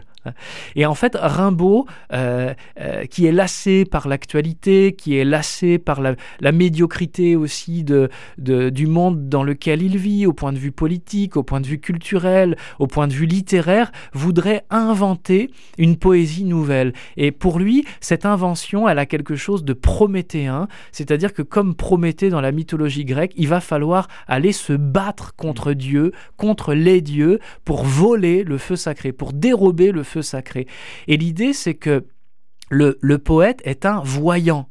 Et 0.75 0.85
en 0.85 0.95
fait, 0.95 1.17
Rimbaud, 1.19 1.85
euh, 2.13 2.53
euh, 2.79 3.05
qui 3.05 3.25
est 3.25 3.31
lassé 3.31 3.85
par 3.85 4.07
l'actualité, 4.07 4.93
qui 4.93 5.17
est 5.17 5.25
lassé 5.25 5.77
par 5.77 6.01
la, 6.01 6.15
médiocrité 6.51 7.35
aussi 7.35 7.83
de, 7.83 8.09
du 8.37 8.87
monde 8.87 9.29
dans 9.29 9.43
lequel 9.43 9.81
il 9.81 9.97
vit, 9.97 10.25
au 10.25 10.33
point 10.33 10.51
de 10.51 10.57
vue 10.57 10.71
politique, 10.71 11.37
au 11.37 11.43
point 11.43 11.61
de 11.61 11.67
vue 11.67 11.79
culturel, 11.79 12.57
au 12.79 12.87
point 12.87 13.07
de 13.07 13.13
vue 13.13 13.25
littéraire, 13.25 13.91
voudrait 14.13 14.65
inventer 14.69 15.51
une 15.77 15.95
poésie 15.95 16.43
nouvelle. 16.43 16.93
Et 17.17 17.31
pour 17.31 17.59
lui, 17.59 17.85
cette 18.01 18.25
invention, 18.25 18.89
elle 18.89 18.99
a 18.99 19.05
quelque 19.05 19.35
chose 19.35 19.63
de 19.63 19.73
prométhéen, 19.73 20.67
c'est-à-dire 20.91 21.33
que 21.33 21.41
comme 21.41 21.75
Prométhée 21.79 22.29
dans 22.29 22.41
la 22.41 22.51
mythologie 22.51 23.05
grecque, 23.05 23.33
il 23.35 23.47
va 23.47 23.61
falloir 23.61 24.07
aller 24.27 24.51
se 24.51 24.73
battre 24.73 25.35
contre 25.35 25.73
Dieu, 25.73 26.11
contre 26.37 26.73
les 26.73 27.01
dieux, 27.01 27.39
pour 27.65 27.83
voler 27.83 28.43
le 28.43 28.57
feu 28.57 28.75
sacré, 28.75 29.11
pour 29.11 29.33
dérober 29.33 29.91
le 29.91 30.03
feu 30.03 30.18
sacré. 30.21 30.67
Et 31.07 31.17
l'idée, 31.17 31.53
c'est 31.53 31.75
que 31.75 32.05
le, 32.69 33.17
poète 33.17 33.61
est 33.65 33.85
un 33.85 34.01
voyant. 34.01 34.68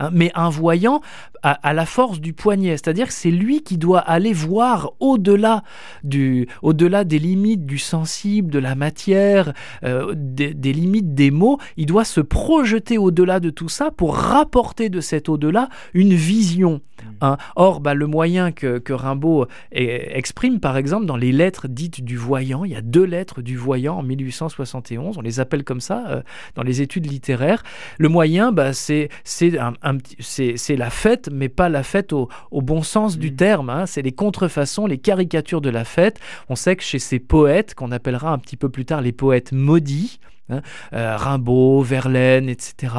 Hein, 0.00 0.08
mais 0.12 0.32
un 0.34 0.48
voyant 0.48 1.02
à, 1.42 1.72
la 1.72 1.86
force 1.86 2.20
du 2.20 2.32
poignet, 2.32 2.72
c'est-à-dire 2.72 3.06
que 3.06 3.12
c'est 3.12 3.30
lui 3.30 3.62
qui 3.62 3.78
doit 3.78 4.00
aller 4.00 4.32
voir 4.32 4.92
au-delà 5.00 5.62
du, 6.04 6.48
au-delà 6.62 7.04
des 7.04 7.18
limites 7.18 7.64
du 7.64 7.78
sensible, 7.78 8.50
de 8.50 8.58
la 8.58 8.74
matière, 8.74 9.52
euh, 9.84 10.12
des, 10.14 10.72
limites 10.72 11.14
des 11.14 11.30
mots. 11.30 11.58
Il 11.76 11.86
doit 11.86 12.04
se 12.04 12.20
projeter 12.20 12.98
au-delà 12.98 13.40
de 13.40 13.48
tout 13.50 13.68
ça 13.68 13.90
pour 13.90 14.16
rapporter 14.16 14.90
de 14.90 15.00
cet 15.00 15.28
au-delà 15.28 15.68
une 15.94 16.14
vision. 16.14 16.72
Mmh. 17.02 17.08
Hein. 17.22 17.36
Or, 17.56 17.80
bah, 17.80 17.94
le 17.94 18.06
moyen 18.06 18.52
que, 18.52 18.78
que 18.78 18.92
Rimbaud 18.92 19.46
exprime, 19.70 20.60
par 20.60 20.76
exemple, 20.76 21.06
dans 21.06 21.16
les 21.16 21.32
lettres 21.32 21.68
dites 21.68 22.04
du 22.04 22.16
voyant, 22.16 22.64
il 22.64 22.72
y 22.72 22.76
a 22.76 22.82
deux 22.82 23.04
lettres 23.04 23.40
du 23.40 23.56
voyant 23.56 23.96
en 23.96 24.02
1871, 24.02 25.16
on 25.16 25.22
les 25.22 25.40
appelle 25.40 25.64
comme 25.64 25.80
ça 25.80 26.04
euh, 26.08 26.22
dans 26.54 26.62
les 26.62 26.82
études 26.82 27.10
littéraires. 27.10 27.62
Le 27.98 28.08
moyen, 28.08 28.52
bah, 28.52 28.72
c'est, 28.74 29.08
c'est, 29.24 29.58
un, 29.58 29.89
c'est, 30.18 30.76
la 30.76 30.90
fête 30.90 31.28
mais 31.32 31.48
pas 31.48 31.68
la 31.68 31.82
fête 31.82 32.12
au, 32.12 32.28
bon 32.52 32.82
sens 32.82 33.18
du 33.18 33.30
mm. 33.30 33.36
terme. 33.36 33.70
Hein. 33.70 33.86
C'est 33.86 34.02
les 34.02 34.12
contrefaçons, 34.12 34.86
les 34.86 34.98
caricatures 34.98 35.60
de 35.60 35.70
la 35.70 35.84
fête. 35.84 36.20
On 36.48 36.56
sait 36.56 36.76
que 36.76 36.82
chez 36.82 36.98
ces 36.98 37.18
poètes, 37.18 37.74
qu'on 37.74 37.92
appellera 37.92 38.32
un 38.32 38.38
petit 38.38 38.56
peu 38.56 38.68
plus 38.68 38.84
tard 38.84 39.00
les 39.00 39.12
poètes 39.12 39.52
maudits, 39.52 40.20
Hein, 40.50 40.62
euh, 40.92 41.16
Rimbaud, 41.16 41.82
Verlaine, 41.82 42.48
etc. 42.48 42.94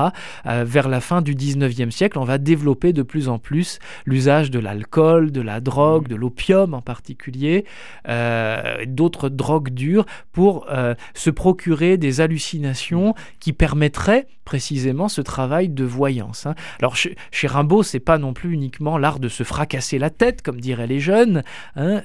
Euh, 0.46 0.64
vers 0.66 0.88
la 0.88 1.02
fin 1.02 1.22
du 1.22 1.36
19e 1.36 1.92
siècle, 1.92 2.18
on 2.18 2.24
va 2.24 2.38
développer 2.38 2.94
de 2.94 3.04
plus 3.04 3.28
en 3.30 3.40
plus 3.40 3.80
l'usage 4.06 4.52
de 4.52 4.60
l'alcool, 4.60 5.32
de 5.32 5.42
la 5.42 5.60
drogue, 5.60 6.08
de 6.08 6.16
l'opium 6.16 6.74
en 6.74 6.82
particulier, 6.82 7.66
euh, 8.08 8.86
d'autres 8.88 9.30
drogues 9.30 9.70
dures 9.70 10.06
pour 10.32 10.68
se 11.14 11.30
procurer 11.30 11.98
des 11.98 12.22
hallucinations 12.22 13.14
qui 13.40 13.54
permettraient 13.54 14.28
précisément 14.46 15.08
ce 15.08 15.22
travail 15.22 15.70
de 15.70 15.84
voyance. 15.84 16.46
Hein. 16.46 16.56
Alors 16.80 16.96
chez, 16.96 17.16
Rimbaud, 17.44 17.84
c'est 17.84 18.00
pas 18.00 18.18
non 18.18 18.34
plus 18.34 18.54
uniquement 18.54 18.98
l'art 18.98 19.20
de 19.20 19.30
se 19.30 19.44
fracasser 19.44 20.00
la 20.00 20.10
tête, 20.10 20.42
comme 20.42 20.60
diraient 20.60 20.88
les 20.88 21.00
jeunes. 21.00 21.44
Hein, 21.76 22.02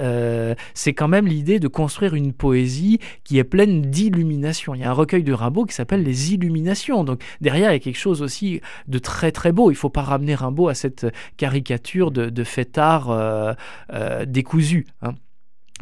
c'est 0.75 0.93
quand 0.93 1.09
même 1.09 1.27
l'idée 1.27 1.59
de 1.59 1.69
construire 1.69 2.15
une 2.15 2.33
poésie 2.33 2.99
qui 3.25 3.39
est 3.39 3.45
pleine 3.45 3.83
d'illumination. 3.83 4.75
Il 4.75 4.81
y 4.81 4.85
a 4.85 4.91
un 4.91 4.95
recueil 4.95 5.23
de 5.23 5.33
Rimbaud 5.37 5.67
qui 5.67 5.75
s'appelle 5.75 6.03
Les 6.03 6.35
Illuminations. 6.35 7.05
Donc 7.05 7.23
derrière, 7.41 7.71
il 7.71 7.75
y 7.75 7.77
a 7.77 7.81
quelque 7.81 7.99
chose 7.99 8.23
aussi 8.23 8.61
de 8.89 8.99
très 8.99 9.33
très 9.33 9.53
beau. 9.53 9.71
Il 9.71 9.75
ne 9.75 9.79
faut 9.79 9.91
pas 9.91 10.03
ramener 10.03 10.35
Rimbaud 10.35 10.69
à 10.69 10.75
cette 10.75 11.07
caricature 11.37 12.11
de, 12.11 12.31
de 12.31 12.45
fêtard 12.45 13.11
euh, 13.11 13.53
euh, 13.93 14.25
décousu. 14.25 14.87
Hein. 15.03 15.15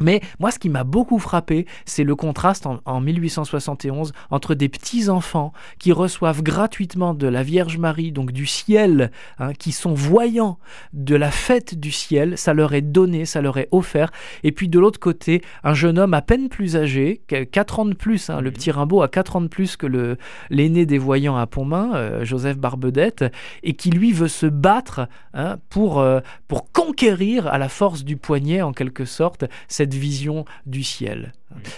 Mais 0.01 0.21
moi, 0.39 0.51
ce 0.51 0.59
qui 0.59 0.69
m'a 0.69 0.83
beaucoup 0.83 1.19
frappé, 1.19 1.65
c'est 1.85 2.03
le 2.03 2.15
contraste 2.15 2.67
en, 2.67 3.01
1871 3.01 4.11
entre 4.29 4.53
des 4.53 4.67
petits-enfants 4.67 5.53
qui 5.79 5.91
reçoivent 5.91 6.41
gratuitement 6.41 7.13
de 7.13 7.27
la 7.27 7.43
Vierge 7.43 7.77
Marie, 7.77 8.11
donc 8.11 8.31
du 8.31 8.45
ciel, 8.45 9.11
hein, 9.39 9.53
qui 9.53 9.71
sont 9.71 9.93
voyants 9.93 10.57
de 10.93 11.15
la 11.15 11.31
fête 11.31 11.79
du 11.79 11.91
ciel, 11.91 12.37
ça 12.37 12.53
leur 12.53 12.73
est 12.73 12.81
donné, 12.81 13.25
ça 13.25 13.41
leur 13.41 13.57
est 13.57 13.69
offert, 13.71 14.11
et 14.43 14.51
puis 14.51 14.67
de 14.67 14.79
l'autre 14.79 14.99
côté, 14.99 15.41
un 15.63 15.73
jeune 15.73 15.97
homme 15.97 16.13
à 16.13 16.21
peine 16.21 16.49
plus 16.49 16.75
âgé, 16.75 17.21
4 17.27 17.79
ans 17.79 17.85
de 17.85 17.93
plus, 17.93 18.29
hein, 18.29 18.41
le 18.41 18.51
petit 18.51 18.71
Rimbaud 18.71 19.01
a 19.01 19.07
4 19.07 19.37
ans 19.37 19.41
de 19.41 19.47
plus 19.47 19.77
que 19.77 20.17
l'aîné 20.49 20.85
des 20.85 20.97
voyants 20.97 21.37
à 21.37 21.47
Pontmain, 21.47 21.91
euh, 21.95 22.25
Joseph 22.25 22.57
Barbedette, 22.57 23.25
et 23.63 23.73
qui 23.73 23.91
lui 23.91 24.11
veut 24.11 24.27
se 24.27 24.45
battre 24.45 25.07
hein, 25.33 25.57
pour, 25.69 25.99
euh, 25.99 26.19
pour 26.47 26.71
conquérir 26.71 27.47
à 27.47 27.57
la 27.57 27.69
force 27.69 28.03
du 28.03 28.17
poignet, 28.17 28.61
en 28.61 28.73
quelque 28.73 29.05
sorte, 29.05 29.45
cette 29.67 29.84
vision 29.93 30.45
du 30.65 30.83
ciel. 30.83 31.33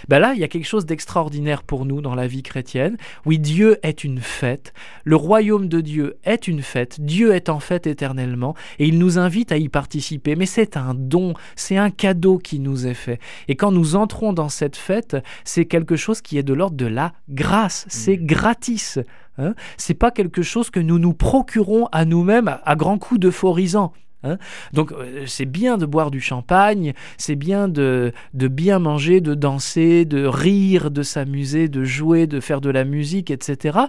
Ben 0.08 0.20
là, 0.20 0.34
il 0.34 0.40
y 0.40 0.44
a 0.44 0.48
quelque 0.48 0.66
chose 0.66 0.86
d'extraordinaire 0.86 1.64
pour 1.64 1.86
nous 1.86 2.02
dans 2.02 2.16
la 2.16 2.28
vie 2.28 2.44
chrétienne. 2.44 2.98
Oui, 3.26 3.40
Dieu 3.40 3.78
est 3.84 4.04
une 4.04 4.20
fête, 4.20 4.74
le 5.04 5.16
royaume 5.16 5.68
de 5.68 5.82
Dieu 5.82 6.18
est 6.24 6.48
une 6.48 6.62
fête, 6.62 7.00
Dieu 7.02 7.36
est 7.36 7.50
en 7.50 7.60
fête 7.60 7.88
éternellement, 7.88 8.56
et 8.80 8.88
il 8.88 8.98
nous 8.98 9.20
invite 9.20 9.52
à 9.52 9.58
y 9.58 9.70
participer. 9.70 10.36
Mais 10.36 10.46
c'est 10.46 10.78
un 10.78 10.94
don, 10.94 11.34
c'est 11.56 11.78
un 11.78 11.90
cadeau 11.90 12.38
qui 12.38 12.60
nous 12.60 12.88
est 12.88 12.94
fait. 12.94 13.20
Et 13.48 13.56
quand 13.56 13.72
nous 13.72 13.96
entrons 13.96 14.34
dans 14.34 14.50
cette 14.50 14.78
fête, 14.78 15.18
c'est 15.44 15.66
quelque 15.66 15.96
chose 15.96 16.22
qui 16.22 16.38
est 16.38 16.44
de 16.44 16.54
l'ordre 16.54 16.78
de 16.78 16.86
la 16.86 17.14
grâce, 17.30 17.86
c'est 17.90 18.18
gratis. 18.18 19.00
Hein 19.38 19.54
c'est 19.78 19.94
pas 19.94 20.10
quelque 20.10 20.42
chose 20.42 20.72
que 20.72 20.80
nous 20.80 20.98
nous 20.98 21.14
procurons 21.14 21.88
à 21.92 22.06
nous-mêmes 22.06 22.48
à, 22.48 22.62
à 22.66 22.76
grands 22.76 22.98
coups 22.98 23.20
d'euphorisant. 23.20 23.94
Hein. 24.28 24.38
Donc 24.74 24.92
euh, 24.92 25.24
c'est 25.26 25.46
bien 25.46 25.78
de 25.78 25.86
boire 25.86 26.12
du 26.12 26.22
champagne, 26.22 26.94
c'est 27.18 27.36
bien 27.36 27.68
de, 27.68 28.12
de, 28.34 28.48
bien 28.48 28.80
manger, 28.80 29.22
de 29.22 29.34
danser, 29.34 30.06
de 30.06 30.26
rire, 30.26 30.92
de 30.92 31.04
s'amuser, 31.04 31.68
de 31.68 31.84
jouer, 31.84 32.28
de 32.28 32.40
faire 32.40 32.62
de 32.62 32.70
la 32.70 32.84
musique, 32.84 33.32
etc. 33.32 33.80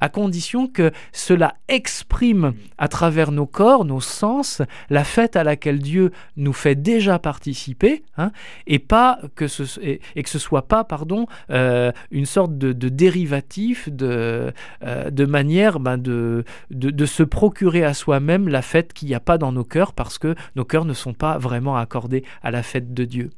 À 0.00 0.08
condition 0.08 0.66
que 0.66 0.92
cela 1.12 1.54
exprime 1.68 2.54
à 2.78 2.88
travers 2.88 3.32
nos 3.32 3.46
corps, 3.46 3.84
nos 3.84 4.00
sens, 4.00 4.62
la 4.90 5.04
fête 5.04 5.36
à 5.36 5.44
laquelle 5.44 5.80
Dieu 5.80 6.12
nous 6.36 6.52
fait 6.52 6.74
déjà 6.74 7.18
participer, 7.18 8.04
hein, 8.16 8.32
et 8.66 8.78
pas 8.78 9.18
que 9.34 9.48
ce 9.48 9.62
et, 9.80 10.22
que 10.22 10.30
ce 10.30 10.38
soit 10.38 10.68
pas, 10.68 10.84
pardon, 10.84 11.26
euh, 11.50 11.92
une 12.10 12.26
sorte 12.26 12.56
de, 12.56 12.72
dérivatif 12.88 13.88
de, 13.88 14.52
euh, 14.82 15.10
de 15.10 15.24
manière 15.24 15.80
ben, 15.80 15.98
de, 15.98 16.44
de, 16.70 16.90
de 16.90 17.06
se 17.06 17.22
procurer 17.22 17.84
à 17.84 17.94
soi-même 17.94 18.48
la 18.48 18.62
fête 18.62 18.92
qu'il 18.92 19.08
n'y 19.08 19.14
a 19.14 19.20
pas 19.20 19.38
dans 19.38 19.52
nos 19.52 19.64
cœurs 19.64 19.87
parce 19.92 20.18
que 20.18 20.34
nos 20.56 20.64
cœurs 20.64 20.84
ne 20.84 20.94
sont 20.94 21.14
pas 21.14 21.38
vraiment 21.38 21.76
accordés 21.76 22.24
à 22.42 22.50
la 22.50 22.62
fête 22.62 22.94
de 22.94 23.04
Dieu. 23.04 23.30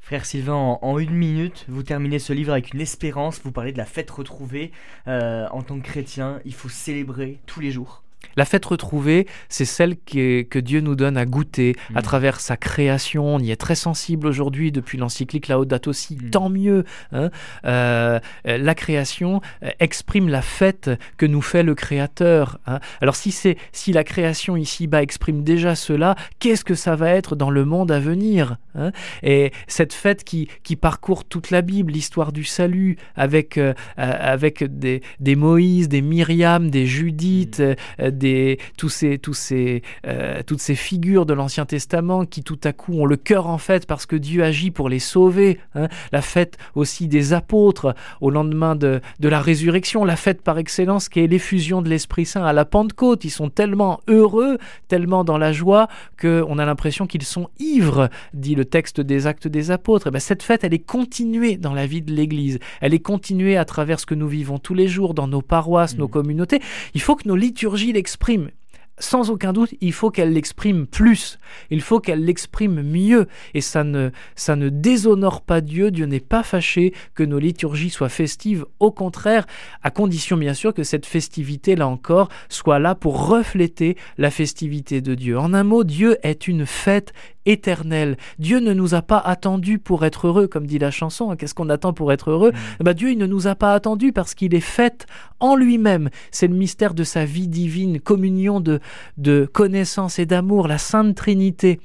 Frère 0.00 0.26
Sylvain, 0.26 0.78
en, 0.82 0.98
une 0.98 1.14
minute, 1.14 1.64
vous 1.68 1.84
terminez 1.84 2.18
ce 2.18 2.32
livre 2.32 2.52
avec 2.52 2.74
une 2.74 2.80
espérance, 2.80 3.40
vous 3.44 3.52
parlez 3.52 3.72
de 3.72 3.78
la 3.78 3.84
fête 3.84 4.10
retrouvée. 4.10 4.72
Euh, 5.06 5.46
en 5.52 5.62
tant 5.62 5.78
que 5.78 5.84
chrétien, 5.84 6.40
il 6.44 6.54
faut 6.54 6.68
célébrer 6.68 7.38
tous 7.46 7.60
les 7.60 7.70
jours. 7.70 8.01
La 8.36 8.44
fête 8.44 8.64
retrouvée, 8.64 9.26
c'est 9.48 9.64
celle 9.64 9.96
que, 9.96 10.58
Dieu 10.58 10.80
nous 10.80 10.94
donne 10.94 11.16
à 11.16 11.26
goûter 11.26 11.74
à 11.94 12.00
mm. 12.00 12.02
travers 12.02 12.40
sa 12.40 12.56
création. 12.56 13.34
On 13.34 13.38
y 13.38 13.50
est 13.50 13.56
très 13.56 13.74
sensible 13.74 14.26
aujourd'hui 14.26 14.70
depuis 14.70 14.96
l'encyclique 14.98 15.48
Laudato 15.48 15.92
Si, 15.92 16.16
mm. 16.16 16.30
tant 16.30 16.48
mieux. 16.48 16.84
Hein. 17.12 17.30
Euh, 17.64 18.20
la 18.44 18.74
création 18.74 19.40
euh, 19.62 19.70
exprime 19.80 20.28
la 20.28 20.42
fête 20.42 20.90
que 21.16 21.26
nous 21.26 21.42
fait 21.42 21.62
le 21.62 21.74
Créateur. 21.74 22.58
Hein. 22.66 22.80
Alors 23.00 23.16
si, 23.16 23.32
c'est, 23.32 23.56
si 23.72 23.92
la 23.92 24.04
création 24.04 24.56
ici-bas 24.56 25.02
exprime 25.02 25.42
déjà 25.42 25.74
cela, 25.74 26.14
qu'est-ce 26.38 26.64
que 26.64 26.74
ça 26.74 26.96
va 26.96 27.10
être 27.10 27.36
dans 27.36 27.50
le 27.50 27.64
monde 27.64 27.90
à 27.90 27.98
venir 27.98 28.56
hein? 28.74 28.92
Et 29.22 29.52
cette 29.66 29.92
fête 29.92 30.24
qui, 30.24 30.48
qui 30.62 30.76
parcourt 30.76 31.24
toute 31.24 31.50
la 31.50 31.62
Bible, 31.62 31.92
l'histoire 31.92 32.32
du 32.32 32.44
salut, 32.44 32.96
avec, 33.16 33.58
euh, 33.58 33.74
avec 33.96 34.64
des, 34.64 35.02
des 35.20 35.36
Moïse, 35.36 35.88
des 35.88 36.02
Myriam, 36.02 36.70
des 36.70 36.86
Judith, 36.86 37.62
tous 38.76 38.88
ces, 38.88 39.18
tous 39.18 39.34
ces, 39.34 39.82
euh, 40.06 40.42
toutes 40.46 40.60
ces 40.60 40.74
figures 40.74 41.26
de 41.26 41.34
l'Ancien 41.34 41.66
Testament 41.66 42.24
qui 42.24 42.42
tout 42.42 42.58
à 42.64 42.72
coup 42.72 42.94
ont 42.94 43.06
le 43.06 43.16
cœur 43.16 43.46
en 43.46 43.58
fête 43.58 43.86
parce 43.86 44.06
que 44.06 44.16
Dieu 44.16 44.42
agit 44.42 44.70
pour 44.70 44.88
les 44.88 44.98
sauver. 44.98 45.58
Hein. 45.74 45.88
La 46.12 46.22
fête 46.22 46.58
aussi 46.74 47.08
des 47.08 47.32
apôtres 47.32 47.94
au 48.20 48.30
lendemain 48.30 48.76
de, 48.76 49.00
de 49.20 49.28
la 49.28 49.40
résurrection, 49.40 50.04
la 50.04 50.16
fête 50.16 50.42
par 50.42 50.58
excellence 50.58 51.08
qui 51.08 51.20
est 51.20 51.26
l'effusion 51.26 51.82
de 51.82 51.88
l'Esprit 51.88 52.26
Saint 52.26 52.44
à 52.44 52.52
la 52.52 52.64
Pentecôte. 52.64 53.24
Ils 53.24 53.30
sont 53.30 53.50
tellement 53.50 54.00
heureux, 54.08 54.58
tellement 54.88 55.24
dans 55.24 55.38
la 55.38 55.52
joie 55.52 55.88
qu'on 56.20 56.58
a 56.58 56.64
l'impression 56.64 57.06
qu'ils 57.06 57.22
sont 57.24 57.48
ivres, 57.58 58.08
dit 58.34 58.54
le 58.54 58.64
texte 58.64 59.00
des 59.00 59.26
actes 59.26 59.48
des 59.48 59.70
apôtres. 59.70 60.06
Et 60.06 60.10
eh 60.10 60.12
bien, 60.12 60.20
cette 60.20 60.42
fête, 60.42 60.64
elle 60.64 60.74
est 60.74 60.78
continuée 60.78 61.56
dans 61.56 61.74
la 61.74 61.86
vie 61.86 62.02
de 62.02 62.12
l'Église. 62.12 62.58
Elle 62.80 62.94
est 62.94 63.00
continuée 63.00 63.56
à 63.56 63.64
travers 63.64 64.00
ce 64.00 64.06
que 64.06 64.14
nous 64.14 64.28
vivons 64.28 64.58
tous 64.58 64.74
les 64.74 64.88
jours 64.88 65.14
dans 65.14 65.28
nos 65.28 65.42
paroisses, 65.42 65.96
nos 65.96 66.06
mmh. 66.06 66.10
communautés. 66.10 66.60
Il 66.94 67.00
faut 67.00 67.16
que 67.16 67.28
nos 67.28 67.36
liturgies 67.36 67.92
sans 68.98 69.30
aucun 69.30 69.52
doute, 69.52 69.74
il 69.80 69.92
faut 69.92 70.10
qu'elle 70.10 70.32
l'exprime 70.32 70.86
plus, 70.86 71.38
il 71.70 71.80
faut 71.80 71.98
qu'elle 71.98 72.24
l'exprime 72.24 72.82
mieux, 72.82 73.26
et 73.52 73.60
ça 73.60 73.84
ne, 73.84 74.10
ça 74.36 74.54
ne 74.54 74.68
déshonore 74.68 75.40
pas 75.40 75.60
Dieu, 75.60 75.90
Dieu 75.90 76.06
n'est 76.06 76.20
pas 76.20 76.42
fâché 76.42 76.94
que 77.14 77.22
nos 77.22 77.38
liturgies 77.38 77.90
soient 77.90 78.08
festives, 78.08 78.64
au 78.78 78.92
contraire, 78.92 79.46
à 79.82 79.90
condition 79.90 80.36
bien 80.36 80.54
sûr 80.54 80.72
que 80.72 80.84
cette 80.84 81.06
festivité, 81.06 81.74
là 81.74 81.88
encore, 81.88 82.28
soit 82.48 82.78
là 82.78 82.94
pour 82.94 83.26
refléter 83.26 83.96
la 84.18 84.30
festivité 84.30 85.00
de 85.00 85.14
Dieu. 85.14 85.38
En 85.38 85.52
un 85.52 85.64
mot, 85.64 85.84
Dieu 85.84 86.16
est 86.22 86.46
une 86.46 86.66
fête 86.66 87.12
éternelle. 87.46 88.16
Dieu 88.38 88.60
ne 88.60 88.72
nous 88.72 88.94
a 88.94 89.02
pas 89.02 89.18
attendus 89.18 89.78
pour 89.78 90.04
être 90.04 90.28
heureux, 90.28 90.46
comme 90.46 90.66
dit 90.66 90.78
la 90.78 90.90
chanson. 90.90 91.34
Qu'est-ce 91.36 91.54
qu'on 91.54 91.68
attend 91.70 91.92
pour 91.92 92.12
être 92.12 92.30
heureux 92.30 92.52
ben, 92.80 92.94
Dieu, 92.94 93.10
il 93.10 93.18
ne 93.18 93.26
nous 93.26 93.46
a 93.46 93.54
pas 93.54 93.74
attendus 93.74 94.12
parce 94.12 94.34
qu'il 94.34 94.54
est 94.54 94.60
fait 94.60 95.06
en 95.40 95.56
lui-même. 95.56 96.10
C'est 96.30 96.46
le 96.46 96.54
mystère 96.54 96.94
de 96.94 97.04
sa 97.04 97.24
vie 97.24 97.48
divine, 97.48 98.00
communion 98.00 98.60
de, 98.60 98.80
de 99.16 99.48
connaissance 99.52 100.18
et 100.18 100.26
d'amour, 100.26 100.68
la 100.68 100.78
Sainte 100.78 101.14
Trinité. 101.14 101.80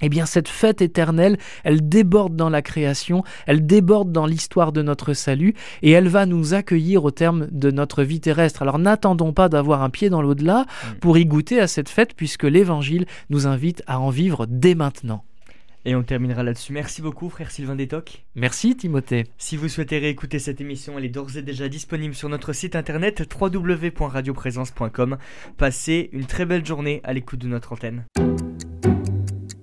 Eh 0.00 0.08
bien, 0.08 0.26
cette 0.26 0.48
fête 0.48 0.80
éternelle, 0.80 1.38
elle 1.64 1.88
déborde 1.88 2.36
dans 2.36 2.50
la 2.50 2.62
création, 2.62 3.24
elle 3.46 3.66
déborde 3.66 4.12
dans 4.12 4.26
l'histoire 4.26 4.72
de 4.72 4.82
notre 4.82 5.12
salut, 5.12 5.54
et 5.82 5.90
elle 5.90 6.08
va 6.08 6.24
nous 6.24 6.54
accueillir 6.54 7.04
au 7.04 7.10
terme 7.10 7.48
de 7.50 7.70
notre 7.70 8.02
vie 8.04 8.20
terrestre. 8.20 8.62
Alors 8.62 8.78
n'attendons 8.78 9.32
pas 9.32 9.48
d'avoir 9.48 9.82
un 9.82 9.90
pied 9.90 10.08
dans 10.10 10.22
l'au-delà 10.22 10.66
pour 11.00 11.18
y 11.18 11.26
goûter 11.26 11.60
à 11.60 11.66
cette 11.66 11.88
fête, 11.88 12.14
puisque 12.14 12.44
l'Évangile 12.44 13.06
nous 13.30 13.46
invite 13.46 13.82
à 13.86 13.98
en 13.98 14.10
vivre 14.10 14.46
dès 14.48 14.74
maintenant. 14.74 15.24
Et 15.84 15.94
on 15.94 16.02
terminera 16.02 16.42
là-dessus. 16.42 16.72
Merci 16.72 17.02
beaucoup, 17.02 17.30
frère 17.30 17.50
Sylvain 17.50 17.74
Détoc. 17.76 18.24
Merci, 18.34 18.76
Timothée. 18.76 19.24
Si 19.38 19.56
vous 19.56 19.68
souhaitez 19.68 19.98
réécouter 19.98 20.38
cette 20.38 20.60
émission, 20.60 20.98
elle 20.98 21.06
est 21.06 21.08
d'ores 21.08 21.36
et 21.36 21.42
déjà 21.42 21.68
disponible 21.68 22.14
sur 22.14 22.28
notre 22.28 22.52
site 22.52 22.76
internet 22.76 23.22
www.radioprésence.com. 23.40 25.16
Passez 25.56 26.10
une 26.12 26.26
très 26.26 26.44
belle 26.44 26.66
journée 26.66 27.00
à 27.04 27.14
l'écoute 27.14 27.38
de 27.38 27.48
notre 27.48 27.72
antenne. 27.72 28.04